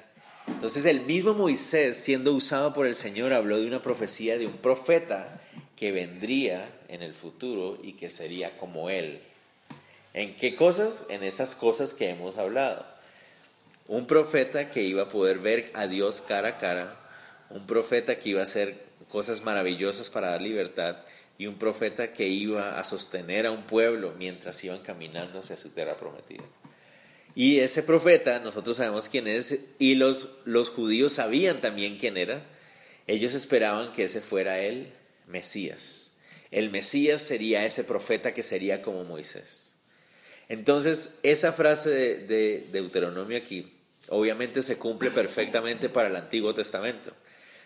Entonces 0.47 0.86
el 0.88 1.01
mismo 1.01 1.36
Moisés, 1.36 1.97
siendo 1.97 2.34
usado 2.34 2.73
por 2.73 2.88
el 2.88 2.95
Señor, 2.95 3.32
habló 3.32 3.60
de 3.60 3.67
una 3.67 3.84
profecía 3.84 4.39
de 4.39 4.47
un 4.47 4.58
profeta 4.58 5.39
que 5.75 5.91
vendría 5.91 6.67
en 6.88 7.04
el 7.04 7.13
futuro 7.13 7.77
y 7.84 7.93
que 7.93 8.10
sería 8.10 8.58
como 8.58 8.89
él. 8.89 9.21
¿En 10.13 10.36
qué 10.36 10.56
cosas? 10.56 11.06
En 11.10 11.24
estas 11.24 11.56
cosas 11.56 11.93
que 11.93 12.10
hemos 12.10 12.38
hablado. 12.38 12.86
Un 13.88 14.08
profeta 14.08 14.69
que 14.69 14.84
iba 14.84 15.04
a 15.04 15.10
poder 15.10 15.39
ver 15.39 15.69
a 15.74 15.88
Dios 15.88 16.21
cara 16.21 16.50
a 16.50 16.58
cara, 16.58 16.95
un 17.50 17.65
profeta 17.65 18.19
que 18.19 18.30
iba 18.30 18.41
a 18.41 18.43
hacer 18.43 18.76
cosas 19.10 19.43
maravillosas 19.43 20.10
para 20.10 20.30
dar 20.32 20.41
libertad 20.41 20.97
y 21.38 21.47
un 21.47 21.56
profeta 21.56 22.13
que 22.13 22.28
iba 22.28 22.80
a 22.80 22.84
sostener 22.84 23.45
a 23.45 23.52
un 23.52 23.63
pueblo 23.63 24.13
mientras 24.17 24.63
iban 24.63 24.80
caminando 24.80 25.39
hacia 25.39 25.58
su 25.58 25.69
tierra 25.69 25.95
prometida. 25.95 26.43
Y 27.34 27.60
ese 27.60 27.82
profeta, 27.82 28.39
nosotros 28.39 28.78
sabemos 28.78 29.08
quién 29.10 29.28
es, 29.28 29.60
y 29.80 29.95
los, 29.95 30.36
los 30.45 30.69
judíos 30.69 31.13
sabían 31.13 31.62
también 31.62 31.97
quién 31.97 32.17
era. 32.17 32.43
Ellos 33.08 33.34
esperaban 33.34 33.93
que 33.93 34.04
ese 34.04 34.21
fuera 34.21 34.60
el 34.60 34.91
Mesías. 35.28 36.12
El 36.52 36.69
Mesías 36.69 37.21
sería 37.21 37.65
ese 37.65 37.86
profeta 37.86 38.34
que 38.34 38.43
sería 38.43 38.82
como 38.82 39.06
Moisés. 39.06 39.61
Entonces, 40.52 41.20
esa 41.24 41.54
frase 41.54 41.90
de, 41.90 42.18
de 42.28 42.66
Deuteronomio 42.74 43.38
aquí, 43.38 43.72
obviamente 44.10 44.62
se 44.62 44.78
cumple 44.78 45.10
perfectamente 45.10 45.88
para 45.88 46.10
el 46.10 46.16
Antiguo 46.18 46.54
Testamento. 46.54 47.14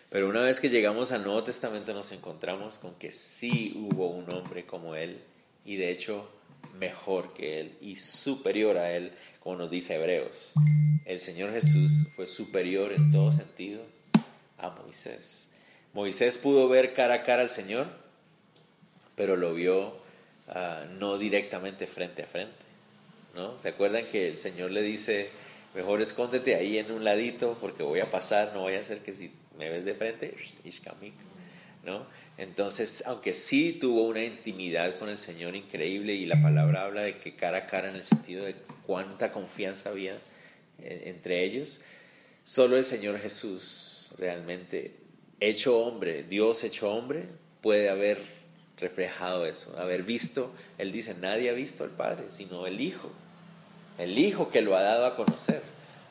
Pero 0.08 0.28
una 0.28 0.42
vez 0.42 0.60
que 0.60 0.70
llegamos 0.70 1.10
al 1.10 1.24
Nuevo 1.24 1.42
Testamento 1.42 1.92
nos 1.92 2.12
encontramos 2.12 2.78
con 2.78 2.94
que 2.94 3.10
sí 3.10 3.72
hubo 3.74 4.06
un 4.06 4.30
hombre 4.30 4.66
como 4.66 4.94
él 4.94 5.20
y 5.64 5.74
de 5.74 5.90
hecho 5.90 6.30
mejor 6.78 7.34
que 7.34 7.58
él 7.58 7.76
y 7.80 7.96
superior 7.96 8.78
a 8.78 8.92
él, 8.92 9.10
como 9.40 9.56
nos 9.56 9.68
dice 9.68 9.96
Hebreos. 9.96 10.52
El 11.06 11.18
Señor 11.18 11.52
Jesús 11.52 12.06
fue 12.14 12.28
superior 12.28 12.92
en 12.92 13.10
todo 13.10 13.32
sentido 13.32 13.82
a 14.58 14.70
Moisés. 14.70 15.48
Moisés 15.92 16.38
pudo 16.38 16.68
ver 16.68 16.94
cara 16.94 17.14
a 17.14 17.22
cara 17.24 17.42
al 17.42 17.50
Señor, 17.50 17.88
pero 19.16 19.34
lo 19.34 19.54
vio 19.54 19.96
ah, 20.46 20.84
no 21.00 21.18
directamente 21.18 21.88
frente 21.88 22.22
a 22.22 22.26
frente. 22.28 22.65
¿No? 23.36 23.56
¿Se 23.58 23.68
acuerdan 23.68 24.04
que 24.10 24.28
el 24.28 24.38
Señor 24.38 24.70
le 24.72 24.82
dice, 24.82 25.28
mejor 25.74 26.00
escóndete 26.00 26.56
ahí 26.56 26.78
en 26.78 26.90
un 26.90 27.04
ladito 27.04 27.56
porque 27.60 27.82
voy 27.82 28.00
a 28.00 28.10
pasar, 28.10 28.52
no 28.54 28.64
vaya 28.64 28.80
a 28.80 28.84
ser 28.84 29.00
que 29.00 29.14
si 29.14 29.30
me 29.58 29.70
ves 29.70 29.84
de 29.84 29.94
frente, 29.94 30.34
¿no? 31.84 32.04
Entonces, 32.38 33.04
aunque 33.06 33.32
sí 33.32 33.72
tuvo 33.72 34.06
una 34.06 34.24
intimidad 34.24 34.98
con 34.98 35.08
el 35.08 35.18
Señor 35.18 35.54
increíble 35.54 36.14
y 36.14 36.26
la 36.26 36.40
palabra 36.40 36.84
habla 36.84 37.02
de 37.02 37.18
que 37.18 37.34
cara 37.34 37.58
a 37.58 37.66
cara 37.66 37.88
en 37.88 37.94
el 37.94 38.04
sentido 38.04 38.44
de 38.44 38.56
cuánta 38.86 39.30
confianza 39.30 39.90
había 39.90 40.14
eh, 40.78 41.04
entre 41.06 41.44
ellos, 41.44 41.80
solo 42.44 42.76
el 42.76 42.84
Señor 42.84 43.20
Jesús 43.20 44.10
realmente 44.18 44.94
hecho 45.40 45.78
hombre, 45.78 46.24
Dios 46.24 46.64
hecho 46.64 46.90
hombre, 46.90 47.24
puede 47.62 47.88
haber 47.88 48.18
reflejado 48.78 49.46
eso, 49.46 49.78
haber 49.78 50.02
visto, 50.02 50.52
Él 50.78 50.92
dice, 50.92 51.14
nadie 51.20 51.50
ha 51.50 51.54
visto 51.54 51.84
al 51.84 51.90
Padre, 51.90 52.26
sino 52.28 52.66
el 52.66 52.80
Hijo, 52.80 53.10
el 53.98 54.18
Hijo 54.18 54.50
que 54.50 54.62
lo 54.62 54.76
ha 54.76 54.82
dado 54.82 55.06
a 55.06 55.16
conocer. 55.16 55.62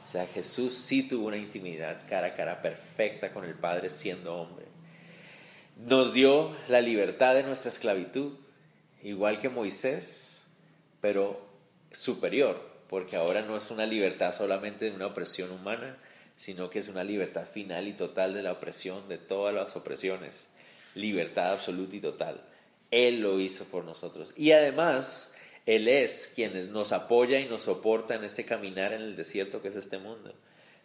O 0.06 0.10
sea, 0.10 0.28
Jesús 0.28 0.76
sí 0.76 1.08
tuvo 1.08 1.28
una 1.28 1.38
intimidad 1.38 2.02
cara 2.08 2.28
a 2.28 2.34
cara 2.36 2.62
perfecta 2.62 3.32
con 3.32 3.43
el 3.43 3.56
Padre 3.56 3.89
siendo 3.89 4.36
hombre. 4.36 4.65
Nos 5.88 6.13
dio 6.13 6.56
la 6.69 6.80
libertad 6.80 7.34
de 7.34 7.43
nuestra 7.43 7.69
esclavitud, 7.69 8.34
igual 9.04 9.41
que 9.41 9.50
Moisés, 9.50 10.48
pero 11.02 11.45
superior, 11.91 12.62
porque 12.88 13.15
ahora 13.15 13.41
no 13.41 13.58
es 13.58 13.71
una 13.71 13.86
libertad 13.86 14.34
solamente 14.34 14.86
de 14.86 14.95
una 14.95 15.08
opresión 15.08 15.52
humana, 15.52 15.98
sino 16.36 16.69
que 16.69 16.80
es 16.80 16.88
una 16.88 17.04
libertad 17.04 17.45
final 17.45 17.88
y 17.88 17.93
total 17.93 18.34
de 18.34 18.43
la 18.43 18.52
opresión, 18.52 19.08
de 19.10 19.17
todas 19.17 19.54
las 19.54 19.76
opresiones. 19.76 20.48
Libertad 20.93 21.54
absoluta 21.54 21.95
y 21.95 22.00
total. 22.00 22.41
Él 22.91 23.21
lo 23.21 23.39
hizo 23.39 23.65
por 23.65 23.84
nosotros. 23.84 24.34
Y 24.38 24.52
además, 24.52 25.35
él 25.65 25.88
es 25.88 26.32
quien 26.36 26.71
nos 26.71 26.91
apoya 26.91 27.39
y 27.39 27.47
nos 27.47 27.63
soporta 27.63 28.15
en 28.15 28.23
este 28.23 28.45
caminar 28.45 28.93
en 28.93 29.01
el 29.01 29.15
desierto 29.15 29.62
que 29.62 29.69
es 29.69 29.75
este 29.75 29.97
mundo. 29.97 30.34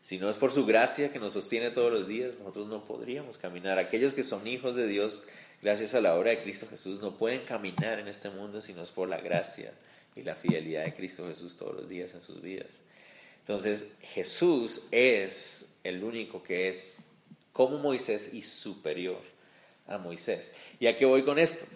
Si 0.02 0.18
no 0.18 0.30
es 0.30 0.36
por 0.36 0.52
su 0.52 0.64
gracia 0.64 1.12
que 1.12 1.18
nos 1.18 1.34
sostiene 1.34 1.70
todos 1.70 1.92
los 1.92 2.08
días, 2.08 2.38
nosotros 2.38 2.68
no 2.68 2.84
podríamos 2.84 3.36
caminar. 3.36 3.78
Aquellos 3.78 4.14
que 4.14 4.22
son 4.22 4.46
hijos 4.46 4.74
de 4.74 4.86
Dios, 4.86 5.24
gracias 5.60 5.94
a 5.94 6.00
la 6.00 6.16
obra 6.16 6.30
de 6.30 6.38
Cristo 6.38 6.66
Jesús, 6.70 7.00
no 7.00 7.18
pueden 7.18 7.40
caminar 7.40 7.98
en 7.98 8.08
este 8.08 8.30
mundo 8.30 8.62
si 8.62 8.72
no 8.72 8.82
es 8.82 8.90
por 8.90 9.08
la 9.08 9.20
gracia 9.20 9.74
y 10.16 10.22
la 10.22 10.34
fidelidad 10.34 10.84
de 10.84 10.94
Cristo 10.94 11.28
Jesús 11.28 11.56
todos 11.56 11.74
los 11.74 11.88
días 11.88 12.14
en 12.14 12.22
sus 12.22 12.40
vidas. 12.40 12.80
Entonces, 13.40 13.88
Jesús 14.00 14.84
es 14.90 15.76
el 15.84 16.02
único 16.02 16.42
que 16.42 16.68
es 16.68 17.04
como 17.52 17.78
Moisés 17.78 18.32
y 18.32 18.42
superior 18.42 19.20
a 19.86 19.98
Moisés. 19.98 20.52
¿Y 20.78 20.86
a 20.86 20.96
qué 20.96 21.04
voy 21.04 21.24
con 21.24 21.38
esto? 21.38 21.66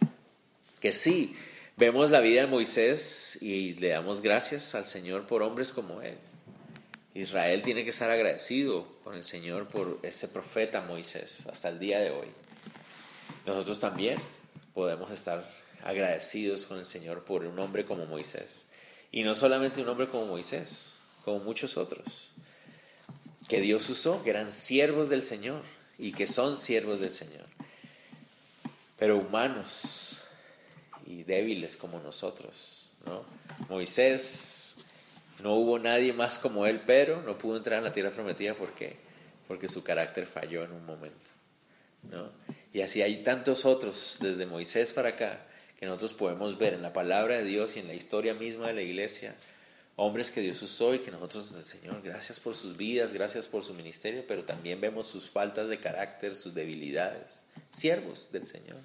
Que 0.81 0.93
sí, 0.93 1.37
Vemos 1.77 2.11
la 2.11 2.20
vida 2.20 2.43
de 2.43 2.47
Moisés 2.47 3.39
y 3.43 3.72
le 3.72 3.89
damos 3.89 4.20
gracias 4.20 4.77
al 4.77 4.87
Señor 4.87 5.27
por 5.27 5.43
hombres 5.43 5.72
como 5.72 6.03
él. 6.03 6.16
Israel 7.14 7.62
tiene 7.62 7.83
que 7.83 7.91
estar 7.91 8.11
agradecido 8.11 8.87
con 9.03 9.16
el 9.16 9.25
Señor 9.25 9.66
por 9.66 9.99
ese 10.05 10.29
profeta 10.29 10.83
Moisés 10.83 11.49
hasta 11.51 11.70
el 11.70 11.81
día 11.81 11.99
de 11.99 12.11
hoy. 12.11 12.29
Nosotros 13.45 13.81
también 13.81 14.18
podemos 14.72 15.11
estar 15.11 15.45
agradecidos 15.83 16.66
con 16.66 16.79
el 16.79 16.87
Señor 16.87 17.25
por 17.25 17.45
un 17.45 17.59
hombre 17.59 17.85
como 17.85 18.07
Moisés. 18.07 18.66
Y 19.11 19.25
no 19.25 19.35
solamente 19.35 19.83
un 19.83 19.89
hombre 19.89 20.09
como 20.09 20.27
Moisés, 20.27 21.01
como 21.25 21.41
muchos 21.41 21.77
otros, 21.77 22.31
que 23.49 23.61
Dios 23.61 23.91
usó, 23.91 24.22
que 24.22 24.31
eran 24.31 24.53
siervos 24.53 25.09
del 25.09 25.25
Señor 25.25 25.61
y 25.99 26.12
que 26.12 26.29
son 26.29 26.57
siervos 26.57 27.01
del 27.01 27.11
Señor. 27.11 27.47
pero 28.97 29.18
humanos 29.18 30.14
y 31.07 31.25
débiles 31.25 31.77
como 31.77 32.01
nosotros. 32.01 32.91
¿no? 33.07 33.25
Moisés, 33.69 34.85
no 35.43 35.55
hubo 35.55 35.79
nadie 35.79 36.13
más 36.13 36.39
como 36.39 36.67
él, 36.67 36.83
pero 36.87 37.23
no 37.23 37.39
pudo 37.39 37.57
entrar 37.57 37.79
en 37.79 37.85
la 37.85 37.93
tierra 37.93 38.11
prometida 38.11 38.55
porque, 38.55 38.97
porque 39.49 39.69
su 39.69 39.83
carácter 39.83 40.27
falló 40.27 40.65
en 40.65 40.73
un 40.73 40.85
momento. 40.87 41.31
¿no? 42.11 42.31
Y 42.73 42.83
así 42.83 43.03
hay 43.03 43.23
tantos 43.23 43.65
otros, 43.65 44.19
desde 44.21 44.47
Moisés 44.47 44.93
para 44.93 45.11
acá, 45.11 45.47
que 45.79 45.87
nosotros 45.87 46.15
podemos 46.15 46.59
ver 46.59 46.75
en 46.75 46.83
la 46.83 46.93
palabra 46.93 47.37
de 47.37 47.45
Dios 47.45 47.77
y 47.77 47.81
en 47.81 47.89
la 47.89 47.95
historia 47.95 48.35
misma 48.35 48.69
de 48.69 48.75
la 48.75 48.83
iglesia, 48.83 49.35
hombres 49.97 50.31
que 50.31 50.41
Dios 50.41 50.61
usó 50.63 50.95
y 50.95 50.99
que 50.99 51.11
nosotros, 51.11 51.45
Señor, 51.45 52.03
gracias 52.03 52.41
por 52.41 52.55
sus 52.57 52.77
vidas, 52.77 53.13
gracias 53.13 53.49
por 53.49 53.65
su 53.65 53.75
ministerio, 53.75 54.25
pero 54.27 54.45
también 54.45 54.81
vemos 54.81 55.07
sus 55.07 55.31
faltas 55.31 55.69
de 55.69 55.79
carácter, 55.79 56.35
sus 56.35 56.55
debilidades, 56.55 57.45
siervos 57.71 58.33
del 58.33 58.47
Señor, 58.47 58.79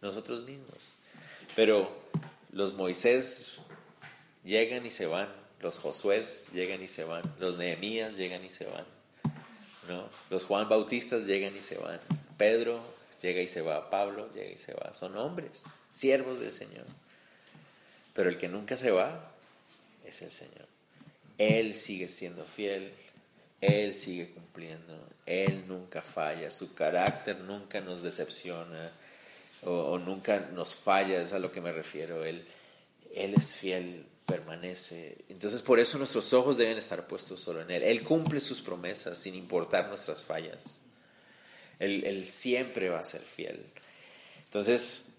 nosotros 0.00 0.46
mismos. 0.46 0.96
Pero 1.54 1.90
los 2.52 2.74
Moisés 2.74 3.58
llegan 4.44 4.86
y 4.86 4.90
se 4.90 5.06
van, 5.06 5.28
los 5.60 5.78
Josué 5.78 6.22
llegan 6.52 6.82
y 6.82 6.88
se 6.88 7.04
van, 7.04 7.22
los 7.38 7.56
Nehemías 7.56 8.16
llegan 8.16 8.44
y 8.44 8.50
se 8.50 8.64
van, 8.64 8.84
¿no? 9.88 10.08
los 10.30 10.46
Juan 10.46 10.68
Bautistas 10.68 11.26
llegan 11.26 11.56
y 11.56 11.60
se 11.60 11.76
van, 11.78 12.00
Pedro 12.38 12.80
llega 13.20 13.40
y 13.40 13.48
se 13.48 13.62
va, 13.62 13.90
Pablo 13.90 14.30
llega 14.32 14.50
y 14.50 14.58
se 14.58 14.74
va, 14.74 14.92
son 14.94 15.16
hombres, 15.16 15.64
siervos 15.90 16.40
del 16.40 16.50
Señor. 16.50 16.84
Pero 18.14 18.28
el 18.28 18.36
que 18.36 18.48
nunca 18.48 18.76
se 18.76 18.90
va 18.90 19.32
es 20.04 20.22
el 20.22 20.30
Señor. 20.30 20.66
Él 21.38 21.74
sigue 21.74 22.08
siendo 22.08 22.44
fiel, 22.44 22.92
Él 23.60 23.94
sigue 23.94 24.30
cumpliendo, 24.30 24.98
Él 25.24 25.64
nunca 25.66 26.02
falla, 26.02 26.50
su 26.50 26.74
carácter 26.74 27.38
nunca 27.40 27.80
nos 27.80 28.02
decepciona 28.02 28.90
o, 29.64 29.98
nunca 29.98 30.50
nos 30.54 30.74
falla, 30.74 31.20
es 31.20 31.32
a 31.32 31.38
lo 31.38 31.52
que 31.52 31.60
me 31.60 31.72
refiero. 31.72 32.24
Él, 32.24 32.44
él 33.14 33.34
es 33.34 33.56
fiel, 33.56 34.06
permanece. 34.26 35.16
Entonces 35.28 35.62
por 35.62 35.78
eso 35.78 35.98
nuestros 35.98 36.32
ojos 36.32 36.56
deben 36.56 36.78
estar 36.78 37.06
puestos 37.06 37.40
solo 37.40 37.62
en 37.62 37.70
Él. 37.70 37.82
Él 37.82 38.02
cumple 38.02 38.40
sus 38.40 38.60
promesas 38.60 39.18
sin 39.18 39.34
importar 39.34 39.88
nuestras 39.88 40.22
fallas. 40.22 40.82
Él, 41.78 42.04
él 42.04 42.26
siempre 42.26 42.88
va 42.88 43.00
a 43.00 43.04
ser 43.04 43.22
fiel. 43.22 43.64
Entonces, 44.44 45.12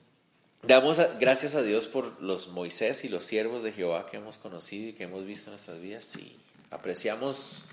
Damos 0.65 0.97
gracias 1.19 1.55
a 1.55 1.61
Dios 1.61 1.89
por 1.89 2.21
los 2.21 2.47
Moisés 2.47 3.03
y 3.03 3.09
los 3.09 3.25
siervos 3.25 3.63
de 3.63 3.73
Jehová 3.73 4.05
que 4.05 4.15
hemos 4.15 4.37
conocido 4.37 4.87
y 4.87 4.93
que 4.93 5.03
hemos 5.03 5.25
visto 5.25 5.49
en 5.49 5.55
nuestras 5.55 5.81
vidas, 5.81 6.05
sí. 6.05 6.37
Apreciamos 6.71 7.65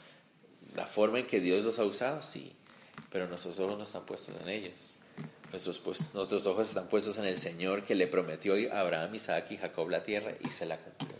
la 0.74 0.88
forma 0.88 1.20
en 1.20 1.26
que 1.28 1.38
Dios 1.38 1.62
los 1.62 1.78
ha 1.78 1.84
usado, 1.84 2.20
sí. 2.20 2.52
Pero 3.08 3.28
nuestros 3.28 3.60
ojos 3.60 3.78
no 3.78 3.84
están 3.84 4.04
puestos 4.06 4.34
en 4.42 4.48
ellos. 4.48 4.96
Nuestros, 5.52 6.46
ojos 6.46 6.68
están 6.68 6.86
puestos 6.86 7.18
en 7.18 7.24
el 7.24 7.36
Señor 7.36 7.84
que 7.84 7.96
le 7.96 8.06
prometió 8.06 8.54
a 8.72 8.80
Abraham, 8.80 9.14
Isaac 9.14 9.50
y 9.50 9.56
Jacob 9.56 9.88
la 9.88 10.02
tierra 10.02 10.32
y 10.44 10.50
se 10.50 10.64
la 10.64 10.76
cumplió. 10.76 11.16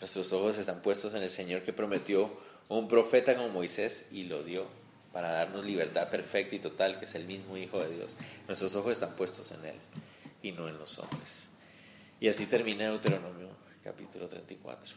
Nuestros 0.00 0.32
ojos 0.32 0.58
están 0.58 0.82
puestos 0.82 1.14
en 1.14 1.22
el 1.22 1.30
Señor 1.30 1.62
que 1.62 1.72
prometió 1.72 2.30
un 2.68 2.88
profeta 2.88 3.36
como 3.36 3.48
Moisés 3.50 4.08
y 4.12 4.24
lo 4.24 4.42
dio 4.42 4.66
para 5.12 5.30
darnos 5.30 5.64
libertad 5.64 6.08
perfecta 6.08 6.56
y 6.56 6.58
total, 6.58 6.98
que 6.98 7.04
es 7.04 7.14
el 7.14 7.24
mismo 7.26 7.56
Hijo 7.56 7.78
de 7.80 7.94
Dios. 7.94 8.16
Nuestros 8.48 8.74
ojos 8.74 8.92
están 8.92 9.14
puestos 9.14 9.52
en 9.52 9.64
Él 9.64 9.76
y 10.42 10.52
no 10.52 10.68
en 10.68 10.78
los 10.78 10.98
hombres. 10.98 11.48
Y 12.18 12.28
así 12.28 12.46
termina 12.46 12.84
Deuteronomio 12.84 13.48
capítulo 13.84 14.28
34. 14.28 14.94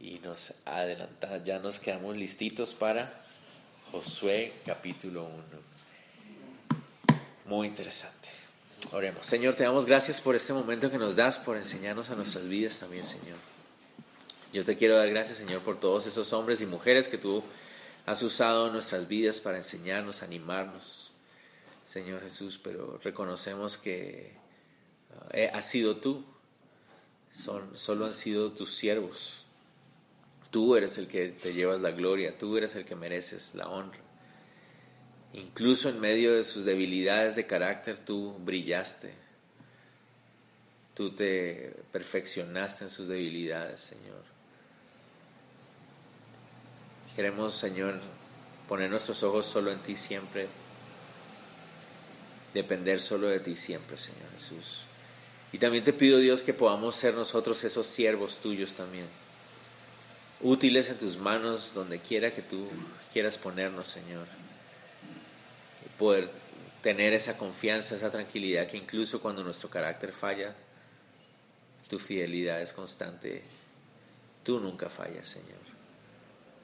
Y 0.00 0.18
nos 0.18 0.54
adelanta, 0.66 1.42
ya 1.42 1.58
nos 1.58 1.80
quedamos 1.80 2.16
listitos 2.16 2.74
para 2.74 3.10
Josué 3.90 4.52
capítulo 4.66 5.24
1. 5.24 5.75
Muy 7.46 7.68
interesante. 7.68 8.28
Oremos. 8.92 9.24
Señor, 9.24 9.54
te 9.54 9.64
damos 9.64 9.86
gracias 9.86 10.20
por 10.20 10.34
este 10.34 10.52
momento 10.52 10.90
que 10.90 10.98
nos 10.98 11.16
das, 11.16 11.38
por 11.38 11.56
enseñarnos 11.56 12.10
a 12.10 12.16
nuestras 12.16 12.48
vidas 12.48 12.78
también, 12.78 13.04
Señor. 13.04 13.36
Yo 14.52 14.64
te 14.64 14.76
quiero 14.76 14.96
dar 14.96 15.08
gracias, 15.10 15.38
Señor, 15.38 15.62
por 15.62 15.78
todos 15.78 16.06
esos 16.06 16.32
hombres 16.32 16.60
y 16.60 16.66
mujeres 16.66 17.08
que 17.08 17.18
tú 17.18 17.42
has 18.06 18.22
usado 18.22 18.66
en 18.66 18.72
nuestras 18.72 19.08
vidas 19.08 19.40
para 19.40 19.58
enseñarnos, 19.58 20.22
animarnos, 20.22 21.12
Señor 21.84 22.22
Jesús, 22.22 22.58
pero 22.62 22.98
reconocemos 23.02 23.76
que 23.76 24.32
uh, 25.34 25.56
has 25.56 25.68
sido 25.68 25.96
tú, 25.96 26.24
Son, 27.30 27.76
solo 27.76 28.06
han 28.06 28.12
sido 28.12 28.52
tus 28.52 28.74
siervos. 28.74 29.44
Tú 30.50 30.74
eres 30.74 30.96
el 30.98 31.06
que 31.06 31.28
te 31.28 31.52
llevas 31.52 31.80
la 31.80 31.90
gloria, 31.90 32.36
tú 32.38 32.56
eres 32.56 32.76
el 32.76 32.84
que 32.84 32.96
mereces 32.96 33.54
la 33.54 33.68
honra. 33.68 34.05
Incluso 35.36 35.88
en 35.88 36.00
medio 36.00 36.34
de 36.34 36.42
sus 36.42 36.64
debilidades 36.64 37.36
de 37.36 37.46
carácter, 37.46 37.98
tú 37.98 38.34
brillaste. 38.40 39.14
Tú 40.94 41.10
te 41.10 41.76
perfeccionaste 41.92 42.84
en 42.84 42.90
sus 42.90 43.06
debilidades, 43.06 43.80
Señor. 43.80 44.24
Queremos, 47.14 47.54
Señor, 47.54 48.00
poner 48.68 48.90
nuestros 48.90 49.22
ojos 49.22 49.46
solo 49.46 49.70
en 49.70 49.78
ti 49.78 49.94
siempre 49.94 50.48
depender 52.56 53.00
solo 53.00 53.28
de 53.28 53.38
ti 53.38 53.54
siempre, 53.54 53.96
Señor 53.96 54.30
Jesús. 54.34 54.80
Y 55.52 55.58
también 55.58 55.84
te 55.84 55.92
pido, 55.92 56.18
Dios, 56.18 56.42
que 56.42 56.54
podamos 56.54 56.96
ser 56.96 57.14
nosotros 57.14 57.62
esos 57.64 57.86
siervos 57.86 58.40
tuyos 58.40 58.74
también, 58.74 59.06
útiles 60.40 60.88
en 60.88 60.98
tus 60.98 61.18
manos 61.18 61.72
donde 61.74 61.98
quiera 61.98 62.34
que 62.34 62.42
tú 62.42 62.66
quieras 63.12 63.38
ponernos, 63.38 63.86
Señor. 63.86 64.26
Poder 65.98 66.28
tener 66.82 67.12
esa 67.12 67.36
confianza, 67.36 67.96
esa 67.96 68.10
tranquilidad 68.10 68.66
que 68.66 68.76
incluso 68.76 69.20
cuando 69.20 69.42
nuestro 69.42 69.70
carácter 69.70 70.12
falla, 70.12 70.54
tu 71.88 71.98
fidelidad 71.98 72.60
es 72.60 72.72
constante. 72.72 73.42
Tú 74.44 74.60
nunca 74.60 74.88
fallas, 74.88 75.26
Señor. 75.26 75.66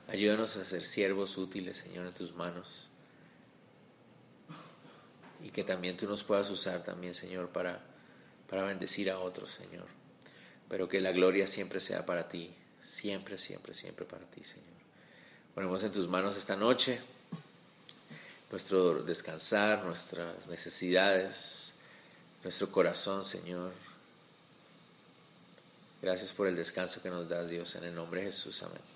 Ayúdanos 0.09 0.57
a 0.57 0.65
ser 0.65 0.85
siervos 0.85 1.39
útiles, 1.39 1.79
Señor, 1.79 2.07
en 2.07 2.15
tus 2.15 2.35
manos 2.35 2.91
y 5.43 5.51
que 5.51 5.65
también 5.65 5.97
tú 5.97 6.09
nos 6.09 6.23
puedas 6.23 6.51
usar 6.51 6.85
también, 6.85 7.15
Señor, 7.15 7.49
para, 7.49 7.81
para 8.49 8.63
bendecir 8.63 9.11
a 9.11 9.19
otros, 9.19 9.51
Señor. 9.51 9.87
Pero 10.69 10.89
que 10.89 11.01
la 11.01 11.13
gloria 11.13 11.47
siempre 11.47 11.81
sea 11.81 12.07
para 12.07 12.29
ti, 12.29 12.55
siempre, 12.81 13.37
siempre, 13.37 13.75
siempre 13.75 14.07
para 14.07 14.25
ti, 14.27 14.45
Señor. 14.45 14.69
Ponemos 15.55 15.83
en 15.83 15.93
tus 15.93 16.09
manos 16.09 16.37
esta 16.37 16.57
noche 16.57 16.99
nuestro 18.53 19.03
descansar, 19.03 19.83
nuestras 19.85 20.47
necesidades, 20.47 21.75
nuestro 22.45 22.71
corazón, 22.71 23.25
Señor. 23.25 23.73
Gracias 26.03 26.33
por 26.33 26.47
el 26.47 26.55
descanso 26.55 27.03
que 27.03 27.11
nos 27.11 27.29
das, 27.29 27.49
Dios, 27.49 27.75
en 27.77 27.85
el 27.85 27.95
nombre 27.95 28.21
de 28.21 28.27
Jesús. 28.27 28.63
Amén. 28.63 28.92